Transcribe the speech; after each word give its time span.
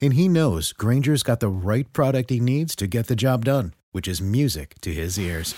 And 0.00 0.14
he 0.14 0.28
knows 0.28 0.72
Granger's 0.72 1.22
got 1.22 1.40
the 1.40 1.48
right 1.48 1.90
product 1.92 2.30
he 2.30 2.40
needs 2.40 2.76
to 2.76 2.86
get 2.86 3.06
the 3.06 3.16
job 3.16 3.44
done, 3.44 3.74
which 3.92 4.08
is 4.08 4.22
music 4.22 4.74
to 4.82 4.92
his 4.92 5.18
ears. 5.18 5.54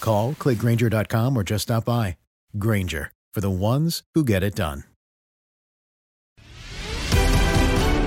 Call, 0.00 0.34
clickgranger.com, 0.34 1.36
or 1.36 1.42
just 1.42 1.64
stop 1.64 1.84
by. 1.84 2.16
Granger, 2.58 3.12
for 3.34 3.40
the 3.40 3.50
ones 3.50 4.02
who 4.14 4.24
get 4.24 4.42
it 4.42 4.54
done. 4.54 4.84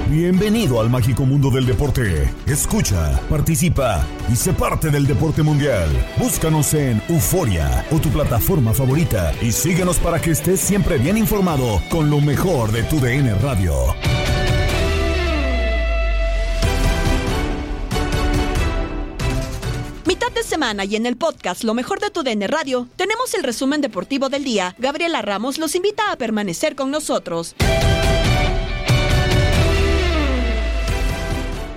Bienvenido 0.10 0.80
al 0.80 0.90
mágico 0.90 1.24
mundo 1.24 1.52
del 1.52 1.68
deporte. 1.68 2.34
Escucha, 2.48 3.20
participa 3.30 4.04
y 4.28 4.36
sé 4.36 4.54
parte 4.54 4.90
del 4.90 5.06
deporte 5.06 5.44
mundial. 5.44 5.88
Búscanos 6.18 6.74
en 6.74 7.00
Euforia 7.10 7.86
o 7.92 8.00
tu 8.00 8.10
plataforma 8.10 8.74
favorita 8.74 9.36
y 9.40 9.52
síguenos 9.52 10.00
para 10.00 10.20
que 10.20 10.32
estés 10.32 10.62
siempre 10.62 10.98
bien 10.98 11.16
informado 11.16 11.80
con 11.92 12.10
lo 12.10 12.20
mejor 12.22 12.72
de 12.72 12.82
tu 12.82 13.00
DN 13.00 13.36
Radio. 13.36 13.94
Mitad 20.10 20.32
de 20.32 20.42
semana 20.42 20.86
y 20.86 20.96
en 20.96 21.06
el 21.06 21.18
podcast 21.18 21.64
Lo 21.64 21.76
mejor 21.76 22.00
de 22.00 22.10
tu 22.10 22.24
DN 22.24 22.48
Radio 22.48 22.88
tenemos 22.96 23.36
el 23.36 23.44
resumen 23.44 23.80
deportivo 23.80 24.28
del 24.28 24.44
día. 24.44 24.74
Gabriela 24.80 25.22
Ramos 25.22 25.60
los 25.60 25.76
invita 25.76 26.12
a 26.12 26.16
permanecer 26.16 26.76
con 26.76 26.90
nosotros. 26.90 27.54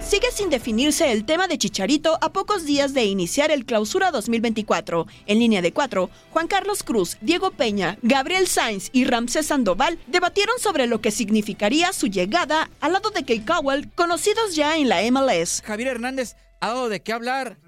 Sigue 0.00 0.32
sin 0.32 0.48
definirse 0.48 1.12
el 1.12 1.26
tema 1.26 1.46
de 1.46 1.58
Chicharito 1.58 2.16
a 2.22 2.32
pocos 2.32 2.64
días 2.64 2.94
de 2.94 3.04
iniciar 3.04 3.50
el 3.50 3.66
Clausura 3.66 4.10
2024. 4.10 5.06
En 5.26 5.38
línea 5.38 5.60
de 5.60 5.74
cuatro, 5.74 6.08
Juan 6.30 6.48
Carlos 6.48 6.84
Cruz, 6.84 7.18
Diego 7.20 7.50
Peña, 7.50 7.98
Gabriel 8.00 8.46
Sainz 8.46 8.88
y 8.94 9.04
Ramsés 9.04 9.44
Sandoval 9.44 9.98
debatieron 10.06 10.58
sobre 10.58 10.86
lo 10.86 11.02
que 11.02 11.10
significaría 11.10 11.92
su 11.92 12.06
llegada 12.06 12.70
al 12.80 12.94
lado 12.94 13.10
de 13.10 13.26
Kate 13.26 13.44
Cowell, 13.44 13.90
conocidos 13.94 14.56
ya 14.56 14.78
en 14.78 14.88
la 14.88 15.02
MLS. 15.10 15.60
Javier 15.66 15.88
Hernández 15.88 16.34
ha 16.62 16.88
de 16.88 17.02
qué 17.02 17.12
hablar 17.12 17.58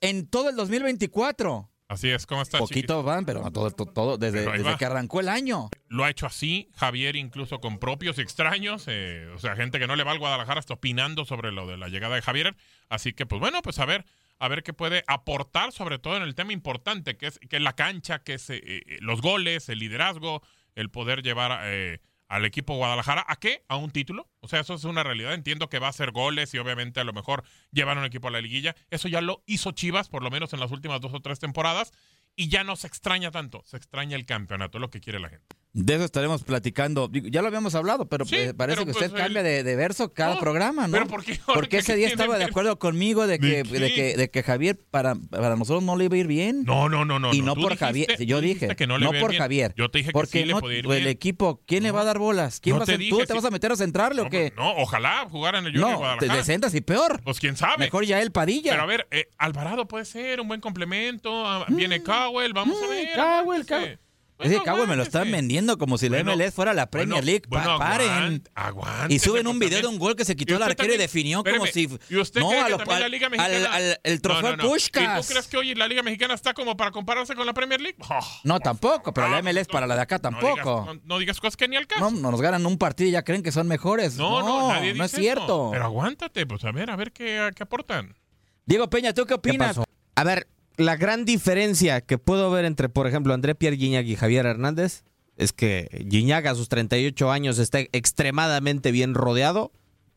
en 0.00 0.28
todo 0.28 0.50
el 0.50 0.56
2024. 0.56 1.70
Así 1.88 2.08
es, 2.08 2.24
¿cómo 2.24 2.42
estás? 2.42 2.60
Poquito 2.60 3.02
van, 3.02 3.26
pero 3.26 3.50
todo, 3.50 3.70
todo, 3.72 3.92
todo 3.92 4.16
desde, 4.16 4.44
Pero 4.44 4.62
desde 4.62 4.76
que 4.76 4.84
arrancó 4.84 5.18
el 5.18 5.28
año. 5.28 5.70
Lo 5.88 6.04
ha 6.04 6.10
hecho 6.10 6.26
así, 6.26 6.70
Javier, 6.76 7.16
incluso 7.16 7.60
con 7.60 7.78
propios 7.80 8.18
extraños. 8.20 8.84
eh, 8.86 9.28
o 9.34 9.38
sea, 9.38 9.56
gente 9.56 9.80
que 9.80 9.88
no 9.88 9.96
le 9.96 10.04
va 10.04 10.12
al 10.12 10.20
Guadalajara 10.20 10.60
está 10.60 10.74
opinando 10.74 11.24
sobre 11.24 11.50
lo 11.50 11.66
de 11.66 11.76
la 11.76 11.88
llegada 11.88 12.14
de 12.14 12.22
Javier. 12.22 12.54
Así 12.88 13.12
que, 13.12 13.26
pues 13.26 13.40
bueno, 13.40 13.60
pues 13.62 13.80
a 13.80 13.86
ver, 13.86 14.04
a 14.40 14.48
ver 14.48 14.62
qué 14.62 14.72
puede 14.72 15.04
aportar, 15.06 15.70
sobre 15.70 15.98
todo 15.98 16.16
en 16.16 16.22
el 16.22 16.34
tema 16.34 16.52
importante, 16.52 17.16
que 17.16 17.26
es, 17.26 17.38
que 17.38 17.56
es 17.56 17.62
la 17.62 17.74
cancha, 17.74 18.20
que 18.20 18.34
es 18.34 18.48
eh, 18.50 18.60
eh, 18.64 18.98
los 19.00 19.20
goles, 19.20 19.68
el 19.68 19.80
liderazgo, 19.80 20.42
el 20.74 20.90
poder 20.90 21.22
llevar 21.22 21.60
eh, 21.64 22.00
al 22.30 22.44
equipo 22.44 22.76
Guadalajara. 22.76 23.24
¿A 23.28 23.36
qué? 23.36 23.64
A 23.68 23.76
un 23.76 23.90
título. 23.90 24.30
O 24.38 24.48
sea, 24.48 24.60
eso 24.60 24.74
es 24.74 24.84
una 24.84 25.02
realidad. 25.02 25.34
Entiendo 25.34 25.68
que 25.68 25.80
va 25.80 25.88
a 25.88 25.90
hacer 25.90 26.12
goles 26.12 26.54
y 26.54 26.58
obviamente 26.58 27.00
a 27.00 27.04
lo 27.04 27.12
mejor 27.12 27.42
llevar 27.72 27.98
a 27.98 28.00
un 28.00 28.06
equipo 28.06 28.28
a 28.28 28.30
la 28.30 28.40
liguilla. 28.40 28.76
Eso 28.88 29.08
ya 29.08 29.20
lo 29.20 29.42
hizo 29.46 29.72
Chivas, 29.72 30.08
por 30.08 30.22
lo 30.22 30.30
menos 30.30 30.52
en 30.52 30.60
las 30.60 30.70
últimas 30.70 31.00
dos 31.00 31.12
o 31.12 31.20
tres 31.20 31.40
temporadas. 31.40 31.92
Y 32.36 32.48
ya 32.48 32.62
no 32.62 32.76
se 32.76 32.86
extraña 32.86 33.32
tanto, 33.32 33.62
se 33.66 33.76
extraña 33.76 34.16
el 34.16 34.24
campeonato, 34.24 34.78
lo 34.78 34.90
que 34.90 35.00
quiere 35.00 35.18
la 35.18 35.28
gente. 35.28 35.56
De 35.72 35.94
eso 35.94 36.04
estaremos 36.04 36.42
platicando. 36.42 37.08
Ya 37.12 37.42
lo 37.42 37.46
habíamos 37.46 37.76
hablado, 37.76 38.08
pero 38.08 38.24
Sí, 38.24 38.34
eh, 38.34 38.54
parece 38.54 38.78
pero 38.78 38.86
que 38.86 38.92
pues 38.92 39.04
usted 39.06 39.16
el- 39.16 39.22
cambia 39.22 39.42
de, 39.44 39.62
de 39.62 39.76
verso 39.76 40.12
cada 40.12 40.34
No, 40.34 40.40
programa, 40.40 40.88
¿no? 40.88 40.92
pero 40.94 41.06
¿por 41.06 41.24
qué? 41.24 41.38
Porque 41.46 41.78
ese 41.78 41.94
día 41.94 42.08
¿Qué 42.08 42.14
estaba 42.14 42.38
de 42.38 42.44
que- 42.46 42.50
acuerdo 42.50 42.76
conmigo 42.80 43.28
de 43.28 43.38
que, 43.38 43.62
¿De 43.62 43.92
que, 43.94 44.16
de 44.16 44.30
que 44.30 44.42
Javier 44.42 44.80
para, 44.90 45.14
para 45.14 45.54
nosotros 45.54 45.84
no 45.84 45.96
le 45.96 46.06
iba 46.06 46.16
a 46.16 46.18
ir 46.18 46.26
bien. 46.26 46.64
No, 46.64 46.88
no, 46.88 47.04
no, 47.04 47.20
no. 47.20 47.32
y 47.32 47.40
no, 47.42 47.54
por 47.54 47.74
dijiste- 47.74 47.84
Javier. 47.84 48.26
Yo 48.26 48.40
dije, 48.40 48.74
que 48.74 48.86
no, 48.88 48.98
le 48.98 49.06
por 49.20 49.30
bien. 49.30 49.40
Javier. 49.42 49.72
Yo 49.76 49.88
te 49.92 49.98
dije 49.98 50.08
que 50.08 50.12
porque 50.12 50.40
sí 50.40 50.44
le 50.44 50.54
no, 50.54 50.60
podía 50.60 50.78
ir 50.80 50.86
el 50.86 50.90
bien. 50.90 51.06
equipo, 51.06 51.62
¿quién 51.66 51.84
le 51.84 51.92
va 51.92 52.00
a 52.00 52.04
dar 52.04 52.18
bolas? 52.18 52.58
¿Quién 52.58 52.76
va 52.76 52.82
a 52.82 52.86
ser? 52.86 52.98
¿Tú 53.08 53.18
te 53.18 53.26
si- 53.28 53.32
vas 53.34 53.44
a 53.44 53.50
meter 53.50 53.70
a 53.70 53.76
centrarle 53.76 54.22
o 54.22 54.28
qué? 54.28 54.52
No, 54.56 54.72
ojalá 54.76 55.24
jugar 55.30 55.54
en 55.54 55.66
el 55.66 55.72
Junior 55.80 56.00
No, 56.00 56.16
te 56.18 56.26
descendas 56.26 56.74
y 56.74 56.80
peor. 56.80 57.20
Pues 57.22 57.38
quién 57.38 57.56
sabe. 57.56 57.78
Mejor 57.84 58.04
ya 58.04 58.20
el 58.20 58.32
Padilla. 58.32 58.72
Pero 58.72 58.82
a 58.82 58.86
ver, 58.86 59.06
eh, 59.12 59.28
Alvarado 59.38 59.86
puede 59.86 60.04
ser 60.04 60.40
un 60.40 60.48
buen 60.48 60.60
complemento. 60.60 61.46
ah, 61.46 61.64
Viene 61.68 62.02
Cowell, 62.02 62.52
vamos 62.54 62.76
a 62.82 62.88
ver. 62.88 63.04
Mm, 63.10 63.14
Cowell, 63.14 63.30
aguántese. 63.38 63.68
Cowell. 63.68 63.98
Bueno, 64.40 64.54
Ese 64.56 64.64
cabo 64.64 64.86
me 64.86 64.96
lo 64.96 65.02
están 65.02 65.30
vendiendo 65.30 65.76
como 65.76 65.98
si 65.98 66.08
Bueno, 66.08 66.30
la 66.30 66.36
MLS 66.36 66.54
fuera 66.54 66.72
la 66.72 66.90
Premier 66.90 67.22
bueno, 67.22 67.26
League. 67.26 67.42
Pa- 67.42 67.62
bueno, 67.62 67.78
paren. 67.78 68.42
aguante- 68.54 69.14
Y 69.14 69.18
suben 69.18 69.46
un 69.46 69.58
video 69.58 69.80
de 69.82 69.86
un 69.86 69.98
gol 69.98 70.16
que 70.16 70.24
se 70.24 70.34
quitó 70.34 70.54
¿Y 70.54 70.56
el 70.56 70.62
arquero 70.62 70.94
y 70.94 70.96
definió 70.96 71.44
como 71.44 71.66
si. 71.66 71.88
¿Y 72.08 72.16
usted 72.16 72.40
no, 72.40 72.48
cree 72.48 72.60
a 72.60 72.64
que 72.64 72.70
lo- 72.70 72.78
también 72.78 73.00
la 73.00 73.08
Liga 73.08 73.26
al- 73.26 73.30
Mexicana... 73.32 73.74
al- 73.76 74.00
el 74.02 74.20
trofeo 74.22 74.42
no, 74.42 74.56
no, 74.56 74.62
no. 74.62 74.68
¿Y 74.68 74.72
Puskás. 74.72 75.26
tú 75.26 75.32
crees 75.32 75.46
que 75.48 75.56
hoy 75.58 75.74
la 75.74 75.86
Liga 75.86 76.02
Mexicana 76.02 76.34
está 76.34 76.54
como 76.54 76.76
para 76.76 76.90
compararse 76.90 77.34
con 77.34 77.44
la 77.46 77.52
Premier 77.52 77.80
League? 77.80 77.96
Oh, 78.08 78.20
No, 78.44 78.60
tampoco, 78.60 79.12
pero 79.12 79.28
la 79.28 79.36
favor, 79.36 79.52
MLS 79.54 79.68
para 79.68 79.86
la 79.86 79.94
de 79.96 80.00
acá 80.02 80.16
no 80.16 80.20
tampoco. 80.22 80.54
digas- 80.56 80.86
No, 80.96 81.00
no 81.04 81.18
digas 81.18 81.38
cosas 81.40 81.56
que 81.56 81.68
ni 81.68 81.76
al 81.76 81.86
caso. 81.86 82.00
No, 82.00 82.10
no 82.10 82.30
nos 82.30 82.40
ganan 82.40 82.64
un 82.64 82.78
partido 82.78 83.08
y 83.10 83.12
ya 83.12 83.22
creen 83.22 83.42
que 83.42 83.52
son 83.52 83.68
mejores. 83.68 84.16
No, 84.16 84.40
no, 84.40 84.68
nadie 84.72 84.94
no 84.94 85.04
dice 85.04 85.04
es 85.04 85.12
eso. 85.12 85.20
cierto. 85.22 85.68
Pero 85.72 85.84
aguántate, 85.84 86.46
pues 86.46 86.64
a 86.64 86.72
ver, 86.72 86.90
a 86.90 86.96
ver 86.96 87.12
qué, 87.12 87.50
qué 87.54 87.62
aportan. 87.62 88.16
Diego 88.64 88.88
Peña, 88.88 89.12
¿tú 89.12 89.26
qué 89.26 89.34
opinas? 89.34 89.76
A 90.14 90.24
ver, 90.24 90.46
la 90.80 90.96
gran 90.96 91.24
diferencia 91.24 92.00
que 92.00 92.16
puedo 92.16 92.50
ver 92.50 92.64
entre, 92.64 92.88
por 92.88 93.06
ejemplo, 93.06 93.34
André 93.34 93.54
Pierre 93.54 93.76
Gignac 93.76 94.06
y 94.06 94.16
Javier 94.16 94.46
Hernández 94.46 95.04
es 95.36 95.52
que 95.52 96.06
Gignac 96.10 96.46
a 96.46 96.54
sus 96.54 96.68
38 96.68 97.30
años 97.30 97.58
está 97.58 97.80
extremadamente 97.80 98.90
bien 98.90 99.14
rodeado 99.14 99.72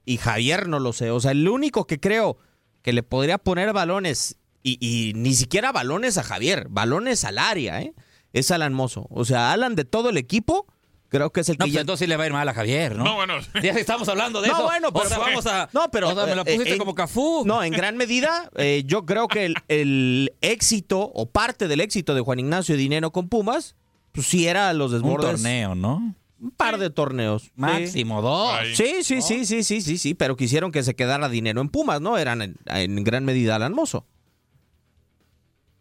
y 0.06 0.18
Javier 0.18 0.70
no 0.70 0.80
lo 0.80 0.94
sé. 0.94 1.12
O 1.12 1.20
sea, 1.20 1.32
el 1.32 1.48
único 1.50 1.86
que 1.86 2.00
creo 2.00 2.38
que 2.82 2.94
le 2.94 3.04
podría 3.04 3.38
poner 3.38 3.74
balones 3.74 4.38
y, 4.64 4.78
y 4.80 5.14
ni 5.16 5.34
siquiera 5.34 5.74
balones 5.74 6.18
a 6.18 6.24
Javier, 6.24 6.68
balones 6.70 7.26
al 7.26 7.40
área, 7.40 7.82
¿eh? 7.82 7.94
es 8.32 8.50
Alan 8.50 8.74
Mozo. 8.74 9.08
O 9.10 9.26
sea, 9.26 9.52
Alan 9.52 9.76
de 9.76 9.84
todo 9.84 10.10
el 10.10 10.18
equipo, 10.18 10.66
creo 11.14 11.30
que 11.32 11.42
es 11.42 11.50
el 11.50 11.58
No, 11.58 11.66
que 11.66 11.70
pues 11.70 11.74
ya... 11.76 11.82
entonces 11.82 12.04
sí 12.06 12.10
le 12.10 12.18
va 12.18 12.24
a 12.24 12.28
ir 12.28 12.34
mal 12.34 12.50
a 12.50 12.54
Javier, 12.54 12.96
¿no? 12.98 13.04
No, 13.06 13.16
bueno. 13.16 13.36
Ya 13.64 13.72
estamos 13.72 14.08
hablando 14.10 14.42
de 14.42 14.50
No, 14.50 14.56
eso. 14.56 14.64
bueno, 14.64 14.92
pero 14.92 15.06
o 15.06 15.08
sea, 15.08 15.18
fue- 15.18 15.26
vamos 15.28 15.46
a. 15.46 15.70
No, 15.72 15.90
pero, 15.92 16.10
o 16.10 16.14
sea, 16.16 16.26
me 16.26 16.36
lo 16.36 16.42
eh, 16.42 16.46
pusiste 16.56 16.74
en- 16.74 16.80
como 16.80 16.96
Cafú. 16.96 17.44
No, 17.46 17.64
en 17.64 17.72
gran 17.72 17.96
medida, 17.96 18.50
eh, 18.58 18.84
yo 18.86 19.06
creo 19.06 19.28
que 19.28 19.46
el, 19.46 19.56
el 19.70 20.34
éxito 20.42 21.00
o 21.14 21.28
parte 21.30 21.68
del 21.68 21.80
éxito 21.80 22.14
de 22.16 22.22
Juan 22.22 22.40
Ignacio 22.40 22.76
Dinero 22.76 23.12
con 23.12 23.30
Pumas, 23.30 23.76
pues 24.12 24.28
sí 24.28 24.48
era 24.48 24.74
los 24.74 24.92
un 24.92 24.98
desbordes. 25.02 25.32
torneo, 25.32 25.76
¿no? 25.76 26.16
Un 26.42 26.52
par 26.52 26.78
de 26.78 26.90
torneos. 26.90 27.44
Sí. 27.44 27.52
Máximo 27.56 28.22
dos. 28.22 28.58
Sí, 28.76 29.04
sí, 29.04 29.22
sí, 29.22 29.46
sí, 29.46 29.64
sí, 29.64 29.82
sí, 29.82 29.98
sí, 29.98 30.14
pero 30.14 30.36
quisieron 30.36 30.72
que 30.74 30.84
se 30.84 30.94
quedara 30.96 31.30
dinero 31.30 31.62
en 31.62 31.70
Pumas, 31.70 32.02
¿no? 32.02 32.18
Eran 32.18 32.42
en, 32.42 32.58
en 32.66 33.02
gran 33.06 33.24
medida 33.24 33.56
Alan 33.56 33.72
Mozo. 33.74 34.06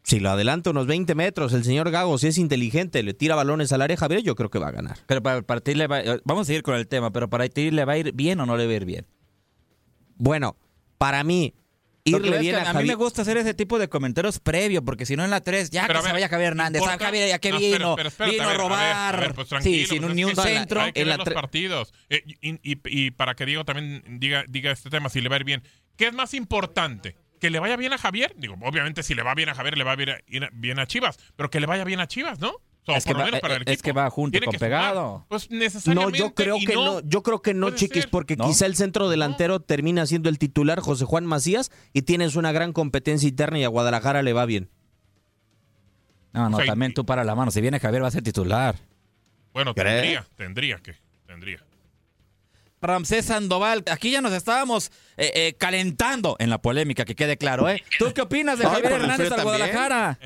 Si 0.05 0.19
lo 0.19 0.31
adelanta 0.31 0.71
unos 0.71 0.87
20 0.89 1.15
metros, 1.15 1.53
el 1.53 1.63
señor 1.65 1.91
Gago, 1.91 2.19
si 2.19 2.27
es 2.27 2.37
inteligente, 2.39 3.03
le 3.05 3.15
tira 3.15 3.37
balones 3.37 3.73
al 3.73 3.83
área, 3.83 3.97
Javier, 3.97 4.23
yo 4.23 4.35
creo 4.35 4.51
que 4.51 4.59
va 4.59 4.69
a 4.69 4.73
ganar. 4.73 4.99
Pero 5.07 5.23
para, 5.23 5.43
para 5.43 5.61
ti 5.61 5.75
le 5.75 5.87
va 5.87 6.03
Vamos 6.25 6.43
a 6.43 6.45
seguir 6.47 6.63
con 6.63 6.75
el 6.75 6.89
tema, 6.89 7.13
pero 7.13 7.31
para 7.31 7.49
ti 7.49 7.71
le 7.71 7.85
va 7.85 7.93
a 7.93 7.99
ir 7.99 8.13
bien 8.13 8.41
o 8.41 8.47
no 8.47 8.57
le 8.57 8.67
va 8.67 8.73
a 8.73 8.77
ir 8.77 8.85
bien. 8.85 9.07
Bueno, 10.17 10.57
para 10.99 11.23
mí, 11.25 11.55
irle 12.05 12.39
bien 12.39 12.57
a 12.57 12.71
a, 12.71 12.75
mí 12.75 12.85
me 12.85 12.95
gusta 12.97 13.23
hacer 13.23 13.37
ese 13.37 13.55
tipo 13.55 13.79
de 13.79 13.89
comentarios 13.89 14.41
previo, 14.41 14.85
porque 14.85 15.07
si 15.07 15.15
no 15.17 15.25
en 15.25 15.31
la 15.31 15.41
3, 15.41 15.71
ya 15.71 15.87
Pero 15.87 16.01
que 16.01 16.07
a 16.07 16.09
se 16.09 16.13
vaya 16.15 16.29
Javier 16.29 16.49
Hernández. 16.49 16.83
Ah, 16.85 16.97
Javier, 16.99 17.29
ya 17.29 17.39
que 17.39 17.51
No, 17.51 17.59
vino. 17.59 17.97
espérate, 17.99 18.31
vino 18.33 18.43
a 18.43 18.47
ver, 18.49 18.57
robar. 18.57 19.15
A 19.17 19.21
ver, 19.21 19.35
pues 19.35 19.47
sí, 19.47 19.51
tranquilo, 19.51 19.87
sin 19.89 19.99
pues 19.99 20.11
un- 20.11 20.17
ni 20.17 20.23
es 20.23 20.29
un 20.29 20.37
centro. 20.45 20.81
Hay 20.81 20.93
que 20.93 21.01
En 21.01 21.07
ver 21.09 21.19
la 21.19 21.25
los 21.25 21.33
partidos. 21.35 21.95
Eh, 22.11 22.23
y, 22.41 22.51
y- 22.73 22.81
y 22.85 23.11
para 23.13 23.35
que 23.37 23.47
Diego 23.47 23.65
también 23.65 24.03
diga, 24.19 24.45
diga 24.49 24.73
este 24.73 24.91
tema, 24.91 25.09
si 25.09 25.21
le 25.21 25.29
va 25.29 25.37
a 25.37 25.39
ir 25.39 25.45
bien. 25.45 25.63
¿Qué 25.97 26.09
es 26.09 26.13
más 26.13 26.35
importante? 26.35 27.17
¿Que 27.43 27.51
le 27.51 27.59
vaya 27.59 27.75
bien 27.75 27.93
a 27.93 27.99
Javier? 27.99 28.35
Digo, 28.39 28.55
obviamente 28.63 29.03
si 29.03 29.17
le 29.17 29.25
va 29.25 29.35
bien 29.35 29.49
a 29.49 29.55
Javier, 29.57 29.77
le 29.77 29.83
va 29.83 29.95
a 29.95 29.97
ir 30.29 30.45
a- 30.45 30.51
bien 30.53 30.79
a 30.79 30.87
Chivas. 30.87 31.19
Pero 31.35 31.51
que 31.51 31.59
le 31.59 31.67
vaya 31.67 31.83
bien 31.83 31.99
a 31.99 32.07
Chivas, 32.07 32.39
¿no? 32.39 32.53
O 32.87 32.93
Es 32.95 33.05
que 33.05 33.15
va- 33.15 33.27
el 33.29 33.63
es 33.67 33.83
que 33.83 33.91
va 33.91 34.09
junto 34.11 34.31
Tiene 34.31 34.47
con 34.47 34.55
pegado. 34.61 35.27
Pues 35.29 35.51
No, 35.51 35.59
necesariamente. 35.59 36.19
yo 36.21 36.35
creo 36.37 36.57
que 36.65 36.75
no. 36.77 37.01
Yo 37.01 37.25
creo 37.25 37.43
que 37.43 37.53
no, 37.53 37.71
chiquis, 37.71 38.03
ser. 38.03 38.11
porque 38.13 38.37
¿No? 38.37 38.47
quizá 38.47 38.67
el 38.67 38.77
centro 38.77 39.09
delantero 39.09 39.59
termina 39.59 40.07
siendo 40.07 40.29
el 40.29 40.39
titular 40.39 40.79
José 40.79 41.05
Juan 41.05 41.27
Macías 41.27 41.73
y 41.93 42.03
tienes 42.03 42.37
una 42.37 42.53
gran 42.53 42.73
competencia 42.73 43.29
interna 43.29 43.59
y 43.59 43.65
a 43.65 43.69
Guadalajara 43.69 44.23
le 44.23 44.33
va 44.33 44.47
bien. 44.47 44.71
No, 46.33 46.49
no, 46.49 46.59
O 46.59 46.61
sea, 46.61 46.67
también 46.69 46.93
y- 46.93 46.95
tú 46.95 47.05
para 47.05 47.25
la 47.25 47.35
mano. 47.35 47.51
Si 47.51 47.61
viene 47.61 47.81
Javier 47.81 48.05
va 48.05 48.07
a 48.07 48.13
ser 48.13 48.23
titular. 48.23 48.77
Bueno, 49.53 49.75
¿Crees? 49.75 49.95
tendría, 50.01 50.27
tendría 50.37 50.79
que, 50.79 50.95
tendría. 51.27 51.59
Ramsés 52.83 53.27
Sandoval, 53.27 53.85
aquí 53.91 54.11
ya 54.11 54.21
nos 54.21 54.33
estábamos 54.33 54.91
eh, 55.17 55.31
eh, 55.35 55.55
calentando 55.57 56.37
en 56.39 56.51
la 56.51 56.59
polémica, 56.59 57.05
que 57.05 57.15
quede 57.15 57.37
claro, 57.37 57.69
¿eh? 57.69 57.83
¿Tú 57.99 58.13
qué 58.15 58.23
opinas 58.23 58.59
de 58.59 58.67
Javier 58.67 58.93
el 58.93 59.03
Hernández 59.03 59.33
al. 59.33 59.43
Guadalajara? 59.43 60.19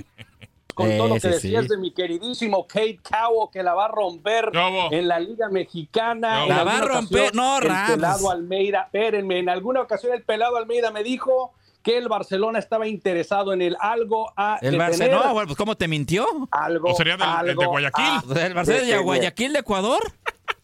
con 0.74 0.94
todo 0.98 1.08
lo 1.08 1.14
que 1.18 1.28
decías 1.28 1.62
sí. 1.62 1.68
de 1.70 1.78
mi 1.78 1.90
queridísimo 1.90 2.66
Kate 2.66 3.00
Cowo 3.02 3.50
que 3.50 3.62
la 3.62 3.72
va 3.72 3.86
a 3.86 3.88
romper 3.88 4.50
en 4.90 5.08
la 5.08 5.18
Liga 5.18 5.48
Mexicana. 5.48 6.40
No. 6.40 6.46
La 6.48 6.64
va 6.64 6.76
a 6.76 6.80
romper, 6.82 7.28
ocasión, 7.30 7.36
no, 7.36 7.56
El 7.58 7.64
Rams. 7.64 7.90
pelado 7.92 8.30
Almeida, 8.30 8.82
espérenme, 8.82 9.38
en 9.38 9.48
alguna 9.48 9.80
ocasión 9.80 10.12
el 10.12 10.22
pelado 10.22 10.58
Almeida 10.58 10.90
me 10.90 11.02
dijo 11.02 11.54
que 11.82 11.96
el 11.96 12.08
Barcelona 12.08 12.58
estaba 12.58 12.86
interesado 12.86 13.54
en 13.54 13.62
el 13.62 13.74
algo 13.80 14.30
a 14.36 14.58
El 14.60 14.72
detener, 14.72 14.78
Barcelona, 14.98 15.32
bueno, 15.32 15.46
pues 15.46 15.56
¿cómo 15.56 15.76
te 15.78 15.88
mintió? 15.88 16.26
algo, 16.50 16.90
¿O 16.90 16.94
sería 16.94 17.16
del- 17.16 17.46
del 17.46 17.56
de 17.56 17.64
Guayaquil? 17.66 18.04
a 18.04 18.46
¿El 18.46 18.52
Barcelona 18.54 18.84
de. 18.86 18.98
Guayaquil 18.98 19.52
de 19.54 19.58
Ecuador? 19.60 20.12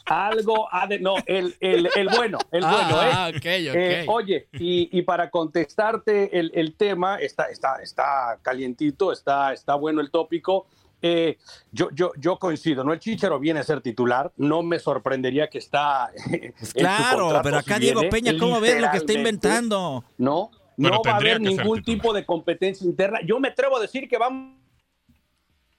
Algo 0.07 0.69
a 0.73 0.87
de- 0.87 0.99
no, 0.99 1.15
el, 1.27 1.55
el, 1.61 1.89
el 1.95 2.09
bueno, 2.09 2.39
el 2.51 2.63
bueno, 2.63 3.03
¿eh? 3.03 3.11
ah, 3.13 3.29
ok, 3.31 3.37
ok. 3.37 3.45
Eh, 3.45 4.05
oye, 4.09 4.49
y, 4.55 4.89
y 4.99 5.03
para 5.03 5.31
contestarte 5.31 6.39
el, 6.39 6.51
el 6.55 6.75
tema, 6.75 7.17
está, 7.19 7.45
está, 7.45 7.77
está 7.83 8.39
calientito, 8.43 9.13
está, 9.13 9.53
está 9.53 9.75
bueno 9.77 10.01
el 10.01 10.11
tópico. 10.11 10.67
Eh, 11.05 11.37
yo, 11.73 11.89
yo, 11.93 12.13
yo 12.17 12.39
coincido, 12.39 12.85
¿no? 12.85 12.93
El 12.93 13.01
Chichero 13.01 13.39
viene 13.41 13.59
a 13.61 13.65
ser 13.65 13.81
titular, 13.81 14.33
no 14.37 14.63
me 14.63 14.79
sorprendería 14.79 15.49
que 15.51 15.59
está. 15.59 16.11
en 16.31 16.55
su 16.65 16.73
claro, 16.75 17.19
contrato 17.25 17.43
pero 17.45 17.61
si 17.61 17.71
acá 17.71 17.79
Diego 17.81 18.01
viene, 18.01 18.11
Peña, 18.13 18.33
¿cómo 18.39 18.61
ves 18.61 18.81
lo 18.81 18.91
que 18.91 18.97
está 18.99 19.13
inventando? 19.13 20.05
No, 20.19 20.51
Bueno, 20.77 20.97
no 20.97 21.03
va 21.03 21.13
a 21.13 21.17
haber 21.17 21.41
ningún 21.41 21.83
tipo 21.83 22.13
de 22.13 22.25
competencia 22.25 22.87
interna. 22.87 23.19
Yo 23.27 23.41
me 23.41 23.49
atrevo 23.49 23.77
a 23.79 23.81
decir 23.81 24.09
que 24.09 24.17
vamos 24.17 24.55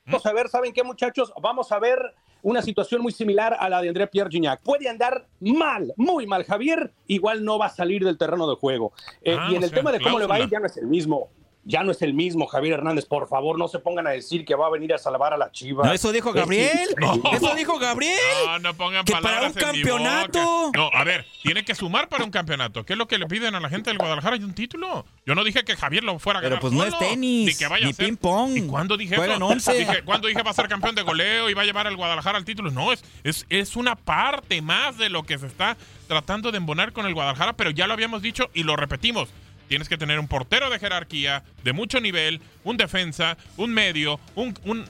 ¿Mm? 0.06 0.16
a 0.28 0.34
ver, 0.34 0.50
¿saben 0.50 0.74
qué, 0.74 0.84
muchachos? 0.84 1.32
Vamos 1.42 1.72
a 1.72 1.80
ver 1.80 2.00
una 2.44 2.62
situación 2.62 3.02
muy 3.02 3.12
similar 3.12 3.56
a 3.60 3.70
la 3.70 3.82
de 3.82 3.88
André 3.90 4.06
Pierre 4.08 4.30
Gignac. 4.30 4.62
Puede 4.62 4.88
andar 4.88 5.28
mal, 5.40 5.94
muy 5.98 6.28
mal. 6.28 6.44
Javier 6.44 6.92
igual 7.08 7.44
no 7.44 7.58
va 7.58 7.66
a 7.68 7.70
salir 7.70 8.04
del 8.06 8.18
terreno 8.18 8.48
de 8.48 8.56
juego. 8.56 8.94
Eh, 9.24 9.36
Ah, 9.40 9.48
y 9.50 9.56
en 9.56 9.62
o 9.62 9.66
el 9.66 9.70
sea, 9.72 9.80
tema 9.80 9.92
de 9.92 10.00
cómo 10.02 10.20
le 10.20 10.28
va 10.28 10.36
a 10.36 10.40
ir, 10.42 10.50
ya 10.50 10.60
no 10.60 10.68
es 10.68 10.78
el 10.78 10.88
mismo. 10.88 11.30
Ya 11.66 11.82
no 11.84 11.92
es 11.92 12.02
el 12.02 12.14
mismo 12.14 12.46
Javier 12.46 12.74
Hernández. 12.74 13.06
Por 13.06 13.28
favor, 13.30 13.58
no 13.58 13.70
se 13.70 13.80
pongan 13.80 14.06
a 14.06 14.10
decir 14.10 14.44
que 14.44 14.54
va 14.54 14.68
a 14.68 14.70
venir 14.70 14.94
a 14.94 14.98
salvar 14.98 15.34
a 15.34 15.38
la 15.38 15.50
Chivas. 15.52 15.86
No, 15.88 15.94
eso 15.94 16.12
dijo 16.12 16.30
Es 16.30 16.36
Gabriel. 16.36 16.90
Eso 17.34 17.56
dijo 17.56 17.80
Gabriel. 17.80 18.18
No, 18.48 18.60
no 18.60 18.74
pongan 18.74 19.06
Que 19.06 19.14
para 19.14 19.24
palabras 19.24 19.54
un 19.56 19.62
en 19.62 19.72
mi 19.72 19.84
boca. 19.84 19.94
campeonato. 19.94 20.72
No, 20.76 20.90
a 20.94 21.04
ver, 21.06 21.26
tiene 21.42 21.64
que 21.64 21.74
sumar 21.74 22.10
para 22.10 22.26
un 22.26 22.32
campeonato. 22.32 22.84
¿Qué 22.86 22.94
es 22.94 23.00
lo 23.00 23.08
que 23.08 23.18
le 23.18 23.28
piden 23.28 23.56
a 23.56 23.62
la 23.62 23.70
gente 23.70 23.90
del 23.90 23.98
Guadalajara? 23.98 24.36
¿Hay 24.36 24.44
un 24.44 24.54
título? 24.54 25.06
Yo 25.26 25.36
no 25.36 25.44
dije 25.46 25.64
que 25.64 25.78
Javier 25.78 26.04
lo 26.04 26.20
fuera 26.20 26.40
a 26.40 26.42
Pero 26.42 26.56
ganar 26.58 26.62
pues 26.62 26.74
no 26.74 26.84
es 26.84 27.00
tenis, 27.00 27.46
Ni 27.48 27.56
que 27.56 27.68
vaya 27.68 27.86
ni 27.86 27.92
a 27.92 27.94
ser. 27.94 28.06
ping-pong. 28.08 28.58
¿Y 28.58 28.68
cuándo 28.68 28.98
dije 28.98 29.16
Juegan 29.16 29.38
eso? 29.38 29.46
11. 29.48 29.74
Dije, 29.74 30.02
¿Cuándo 30.04 30.28
dije 30.28 30.44
va 30.44 30.52
a 30.52 30.54
ser 30.54 30.68
campeón 30.68 30.96
de 30.96 31.02
goleo 31.04 31.50
y 31.50 31.54
va 31.54 31.62
a 31.62 31.66
llevar 31.66 31.88
al 31.88 31.96
Guadalajara 31.96 32.38
al 32.38 32.44
título? 32.46 32.72
No, 32.72 32.92
es, 32.92 33.06
es, 33.24 33.46
es 33.50 33.78
una 33.78 33.96
parte 33.96 34.62
más 34.62 34.98
de 34.98 35.10
lo 35.10 35.24
que 35.24 35.38
se 35.38 35.48
está 35.48 35.78
tratando 36.10 36.52
de 36.52 36.58
embonar 36.58 36.92
con 36.92 37.06
el 37.06 37.14
Guadalajara, 37.14 37.54
pero 37.54 37.70
ya 37.70 37.88
lo 37.88 37.94
habíamos 37.94 38.22
dicho 38.22 38.50
y 38.54 38.64
lo 38.64 38.76
repetimos. 38.76 39.30
Tienes 39.74 39.90
que 39.90 39.98
tener 39.98 40.20
un 40.20 40.28
portero 40.28 40.70
de 40.70 40.78
jerarquía, 40.78 41.44
de 41.64 41.74
mucho 41.74 42.00
nivel, 42.00 42.42
un 42.64 42.78
defensa, 42.78 43.38
un 43.58 43.74
medio, 43.74 44.20
un, 44.36 44.54
un 44.66 44.86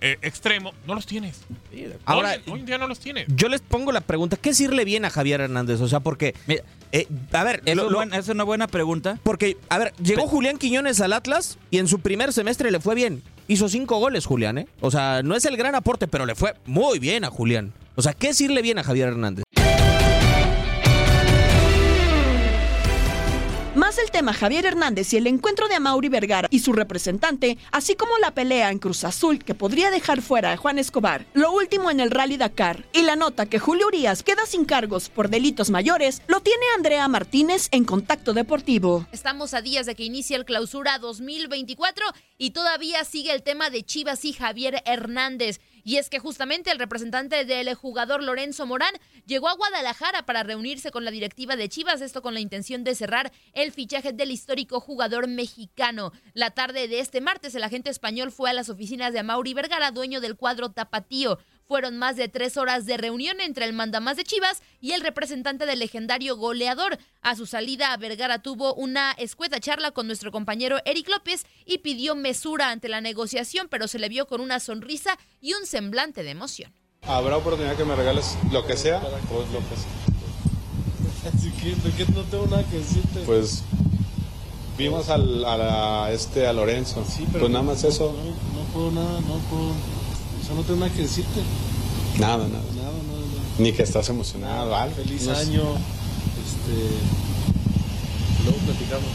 eh, 0.00 0.18
extremo. 0.22 0.72
No 0.88 0.96
los 0.96 1.06
tienes. 1.06 1.42
Ahora- 2.04 2.32
hoy, 2.46 2.52
hoy 2.54 2.60
en 2.60 2.66
día 2.66 2.78
no 2.78 2.88
los 2.88 2.98
tienes. 2.98 3.26
Yo 3.28 3.48
les 3.48 3.60
pongo 3.60 3.92
la 3.92 4.00
pregunta, 4.00 4.36
¿qué 4.36 4.50
es 4.50 4.60
irle 4.60 4.84
bien 4.84 5.04
a 5.04 5.10
Javier 5.10 5.40
Hernández? 5.40 5.80
O 5.80 5.86
sea, 5.86 6.00
porque, 6.00 6.34
Mira, 6.48 6.64
eh, 6.90 7.06
a 7.30 7.44
ver, 7.44 7.62
eso 7.64 7.76
lo- 7.76 7.84
es 7.84 7.90
lo- 7.92 7.96
buen- 7.98 8.12
es 8.12 8.28
una 8.28 8.42
buena 8.42 8.66
pregunta. 8.66 9.20
porque, 9.22 9.56
a 9.68 9.78
ver, 9.78 9.92
llegó 10.02 10.26
Julián 10.26 10.58
Quiñones 10.58 11.00
al 11.00 11.12
Atlas 11.12 11.56
y 11.70 11.78
en 11.78 11.86
su 11.86 12.00
primer 12.00 12.32
semestre 12.32 12.72
le 12.72 12.80
fue 12.80 12.96
bien. 12.96 13.22
Hizo 13.46 13.68
cinco 13.68 13.98
goles, 14.00 14.26
Julián, 14.26 14.58
¿eh? 14.58 14.66
O 14.80 14.90
sea, 14.90 15.22
no 15.22 15.36
es 15.36 15.44
el 15.44 15.56
gran 15.56 15.76
aporte, 15.76 16.08
pero 16.08 16.26
le 16.26 16.34
fue 16.34 16.54
muy 16.66 16.98
bien 16.98 17.24
a 17.24 17.30
Julián. 17.30 17.72
O 17.94 18.02
sea, 18.02 18.14
¿qué 18.14 18.28
es 18.30 18.40
irle 18.40 18.62
bien 18.62 18.78
a 18.78 18.84
Javier 18.84 19.08
Hernández? 19.08 19.44
El 24.08 24.12
tema 24.12 24.32
Javier 24.32 24.64
Hernández 24.64 25.12
y 25.12 25.18
el 25.18 25.26
encuentro 25.26 25.68
de 25.68 25.74
Amauri 25.74 26.08
Vergara 26.08 26.48
y 26.50 26.60
su 26.60 26.72
representante, 26.72 27.58
así 27.72 27.94
como 27.94 28.16
la 28.18 28.30
pelea 28.30 28.70
en 28.70 28.78
Cruz 28.78 29.04
Azul 29.04 29.44
que 29.44 29.54
podría 29.54 29.90
dejar 29.90 30.22
fuera 30.22 30.52
a 30.52 30.56
Juan 30.56 30.78
Escobar, 30.78 31.26
lo 31.34 31.52
último 31.52 31.90
en 31.90 32.00
el 32.00 32.10
Rally 32.10 32.38
Dakar 32.38 32.86
y 32.94 33.02
la 33.02 33.16
nota 33.16 33.44
que 33.44 33.58
Julio 33.58 33.86
Urias 33.86 34.22
queda 34.22 34.46
sin 34.46 34.64
cargos 34.64 35.10
por 35.10 35.28
delitos 35.28 35.68
mayores, 35.68 36.22
lo 36.26 36.40
tiene 36.40 36.64
Andrea 36.74 37.06
Martínez 37.06 37.68
en 37.70 37.84
Contacto 37.84 38.32
Deportivo. 38.32 39.06
Estamos 39.12 39.52
a 39.52 39.60
días 39.60 39.84
de 39.84 39.94
que 39.94 40.04
inicie 40.04 40.36
el 40.36 40.46
clausura 40.46 40.98
2024 40.98 42.06
y 42.38 42.52
todavía 42.52 43.04
sigue 43.04 43.34
el 43.34 43.42
tema 43.42 43.68
de 43.68 43.82
Chivas 43.82 44.24
y 44.24 44.32
Javier 44.32 44.82
Hernández. 44.86 45.60
Y 45.88 45.96
es 45.96 46.10
que 46.10 46.18
justamente 46.18 46.70
el 46.70 46.78
representante 46.78 47.46
del 47.46 47.72
jugador 47.72 48.22
Lorenzo 48.22 48.66
Morán 48.66 48.92
llegó 49.24 49.48
a 49.48 49.54
Guadalajara 49.54 50.26
para 50.26 50.42
reunirse 50.42 50.90
con 50.90 51.02
la 51.02 51.10
directiva 51.10 51.56
de 51.56 51.70
Chivas, 51.70 52.02
esto 52.02 52.20
con 52.20 52.34
la 52.34 52.40
intención 52.40 52.84
de 52.84 52.94
cerrar 52.94 53.32
el 53.54 53.72
fichaje 53.72 54.12
del 54.12 54.30
histórico 54.30 54.80
jugador 54.80 55.28
mexicano. 55.28 56.12
La 56.34 56.50
tarde 56.50 56.88
de 56.88 57.00
este 57.00 57.22
martes, 57.22 57.54
el 57.54 57.64
agente 57.64 57.88
español 57.88 58.32
fue 58.32 58.50
a 58.50 58.52
las 58.52 58.68
oficinas 58.68 59.14
de 59.14 59.20
Amauri 59.20 59.54
Vergara, 59.54 59.90
dueño 59.90 60.20
del 60.20 60.36
cuadro 60.36 60.72
Tapatío. 60.72 61.38
Fueron 61.68 61.98
más 61.98 62.16
de 62.16 62.28
tres 62.28 62.56
horas 62.56 62.86
de 62.86 62.96
reunión 62.96 63.42
entre 63.42 63.66
el 63.66 63.74
mandamás 63.74 64.16
de 64.16 64.24
Chivas 64.24 64.62
y 64.80 64.92
el 64.92 65.02
representante 65.02 65.66
del 65.66 65.80
legendario 65.80 66.34
goleador. 66.34 66.96
A 67.20 67.36
su 67.36 67.44
salida, 67.44 67.94
Vergara 67.98 68.38
tuvo 68.40 68.72
una 68.72 69.12
escueta 69.12 69.60
charla 69.60 69.90
con 69.90 70.06
nuestro 70.06 70.32
compañero 70.32 70.78
Eric 70.86 71.10
López 71.10 71.44
y 71.66 71.76
pidió 71.78 72.14
mesura 72.14 72.70
ante 72.70 72.88
la 72.88 73.02
negociación, 73.02 73.68
pero 73.68 73.86
se 73.86 73.98
le 73.98 74.08
vio 74.08 74.26
con 74.26 74.40
una 74.40 74.60
sonrisa 74.60 75.18
y 75.42 75.52
un 75.52 75.66
semblante 75.66 76.22
de 76.22 76.30
emoción. 76.30 76.72
¿Habrá 77.02 77.36
oportunidad 77.36 77.76
que 77.76 77.84
me 77.84 77.94
regales 77.94 78.38
lo 78.50 78.66
que 78.66 78.74
sea? 78.78 79.00
Pues 79.00 79.50
lo 79.52 79.58
que 79.58 79.76
sea. 79.76 81.30
Así 81.34 81.50
que, 81.50 81.74
¿de 81.74 81.92
qué 81.98 82.10
no 82.14 82.22
tengo 82.22 82.46
nada 82.46 82.64
que 82.70 82.78
decirte? 82.78 83.20
Pues 83.26 83.62
vimos 84.78 85.10
al, 85.10 85.44
a, 85.44 85.58
la- 85.58 86.12
este, 86.12 86.46
a 86.46 86.52
Lorenzo. 86.54 87.04
Sí, 87.06 87.24
pero 87.26 87.40
pues 87.40 87.52
nada 87.52 87.62
más 87.62 87.84
eso. 87.84 88.16
No, 88.16 88.58
no 88.58 88.66
puedo 88.72 88.90
nada, 88.90 89.20
no 89.20 89.36
puedo. 89.50 89.97
Sea, 90.48 90.54
no 90.56 90.62
tengo 90.62 90.80
nada 90.80 90.92
que 90.92 91.02
decirte. 91.02 91.40
Nada, 92.18 92.38
nada. 92.48 92.48
Nada, 92.48 92.62
nada, 92.74 92.92
nada. 92.92 93.42
Ni 93.58 93.72
que 93.72 93.82
estás 93.82 94.08
emocionado, 94.08 94.74
algo. 94.74 94.94
Feliz 94.96 95.26
No 95.26 95.34
sé. 95.34 95.40
año. 95.42 95.62
Este. 96.42 96.74
Luego 98.44 98.58
platicamos. 98.58 99.10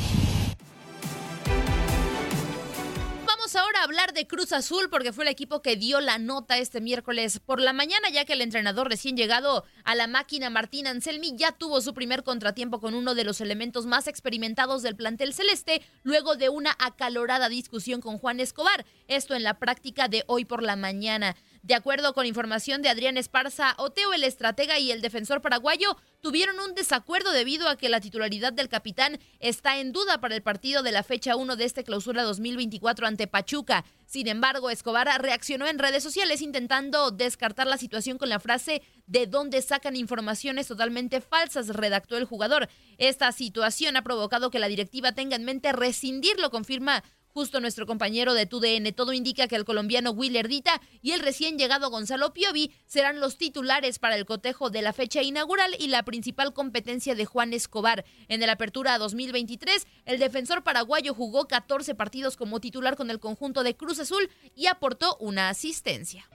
Ahora 3.55 3.83
hablar 3.83 4.13
de 4.13 4.25
Cruz 4.25 4.51
Azul 4.51 4.89
porque 4.89 5.13
fue 5.13 5.25
el 5.25 5.29
equipo 5.29 5.61
que 5.61 5.75
dio 5.75 6.01
la 6.01 6.17
nota 6.17 6.57
este 6.57 6.81
miércoles 6.81 7.39
por 7.39 7.59
la 7.61 7.71
mañana, 7.71 8.09
ya 8.09 8.25
que 8.25 8.33
el 8.33 8.41
entrenador 8.41 8.89
recién 8.89 9.15
llegado 9.15 9.63
a 9.83 9.95
la 9.95 10.07
máquina 10.07 10.49
Martín 10.49 10.87
Anselmi 10.87 11.35
ya 11.35 11.51
tuvo 11.51 11.81
su 11.81 11.93
primer 11.93 12.23
contratiempo 12.23 12.79
con 12.79 12.95
uno 12.95 13.13
de 13.13 13.23
los 13.23 13.41
elementos 13.41 13.85
más 13.85 14.07
experimentados 14.07 14.81
del 14.81 14.95
plantel 14.95 15.33
celeste, 15.33 15.81
luego 16.03 16.35
de 16.35 16.49
una 16.49 16.75
acalorada 16.79 17.47
discusión 17.47 18.01
con 18.01 18.17
Juan 18.17 18.39
Escobar. 18.39 18.85
Esto 19.07 19.35
en 19.35 19.43
la 19.43 19.59
práctica 19.59 20.07
de 20.07 20.23
hoy 20.27 20.45
por 20.45 20.63
la 20.63 20.75
mañana. 20.75 21.35
De 21.63 21.75
acuerdo 21.75 22.13
con 22.13 22.25
información 22.25 22.81
de 22.81 22.89
Adrián 22.89 23.15
Esparza, 23.15 23.73
Oteo, 23.77 24.13
el 24.13 24.25
estratega 24.25 24.79
y 24.79 24.91
el 24.91 25.01
defensor 25.01 25.41
paraguayo 25.41 25.95
tuvieron 26.19 26.59
un 26.59 26.75
desacuerdo 26.75 27.31
debido 27.31 27.69
a 27.69 27.77
que 27.77 27.87
la 27.87 28.01
titularidad 28.01 28.51
del 28.51 28.67
capitán 28.67 29.17
está 29.39 29.79
en 29.79 29.93
duda 29.93 30.19
para 30.19 30.35
el 30.35 30.43
partido 30.43 30.83
de 30.83 30.91
la 30.91 31.03
fecha 31.03 31.37
1 31.37 31.55
de 31.55 31.63
este 31.63 31.85
clausura 31.85 32.23
2024 32.23 33.07
ante 33.07 33.27
Pachuca. 33.27 33.85
Sin 34.05 34.27
embargo, 34.27 34.69
Escobar 34.69 35.07
reaccionó 35.21 35.65
en 35.65 35.79
redes 35.79 36.03
sociales 36.03 36.41
intentando 36.41 37.11
descartar 37.11 37.65
la 37.65 37.77
situación 37.77 38.17
con 38.17 38.27
la 38.27 38.41
frase 38.41 38.81
de 39.07 39.25
dónde 39.25 39.61
sacan 39.61 39.95
informaciones 39.95 40.67
totalmente 40.67 41.21
falsas, 41.21 41.69
redactó 41.69 42.17
el 42.17 42.25
jugador. 42.25 42.67
Esta 42.97 43.31
situación 43.31 43.95
ha 43.95 44.03
provocado 44.03 44.51
que 44.51 44.59
la 44.59 44.67
directiva 44.67 45.13
tenga 45.13 45.37
en 45.37 45.45
mente 45.45 45.71
rescindirlo, 45.71 46.49
confirma 46.49 47.05
Justo 47.33 47.59
nuestro 47.59 47.87
compañero 47.87 48.35
de 48.35 48.45
TUDN, 48.45 48.93
todo 48.93 49.11
indica 49.11 49.47
que 49.47 49.55
el 49.55 49.65
colombiano 49.65 50.11
Willer 50.11 50.47
Dita 50.47 50.79
y 51.01 51.13
el 51.13 51.19
recién 51.19 51.57
llegado 51.57 51.89
Gonzalo 51.89 52.31
Piovi 52.31 52.71
serán 52.85 53.19
los 53.19 53.39
titulares 53.39 53.97
para 53.97 54.15
el 54.15 54.25
cotejo 54.27 54.69
de 54.69 54.83
la 54.83 54.93
fecha 54.93 55.23
inaugural 55.23 55.75
y 55.79 55.87
la 55.87 56.03
principal 56.03 56.53
competencia 56.53 57.15
de 57.15 57.25
Juan 57.25 57.53
Escobar. 57.53 58.05
En 58.27 58.43
el 58.43 58.51
Apertura 58.51 58.99
2023, 58.99 59.87
el 60.05 60.19
defensor 60.19 60.63
paraguayo 60.63 61.15
jugó 61.15 61.47
14 61.47 61.95
partidos 61.95 62.37
como 62.37 62.59
titular 62.59 62.95
con 62.95 63.09
el 63.09 63.19
conjunto 63.19 63.63
de 63.63 63.75
Cruz 63.75 63.97
Azul 63.97 64.29
y 64.55 64.67
aportó 64.67 65.17
una 65.19 65.49
asistencia. 65.49 66.29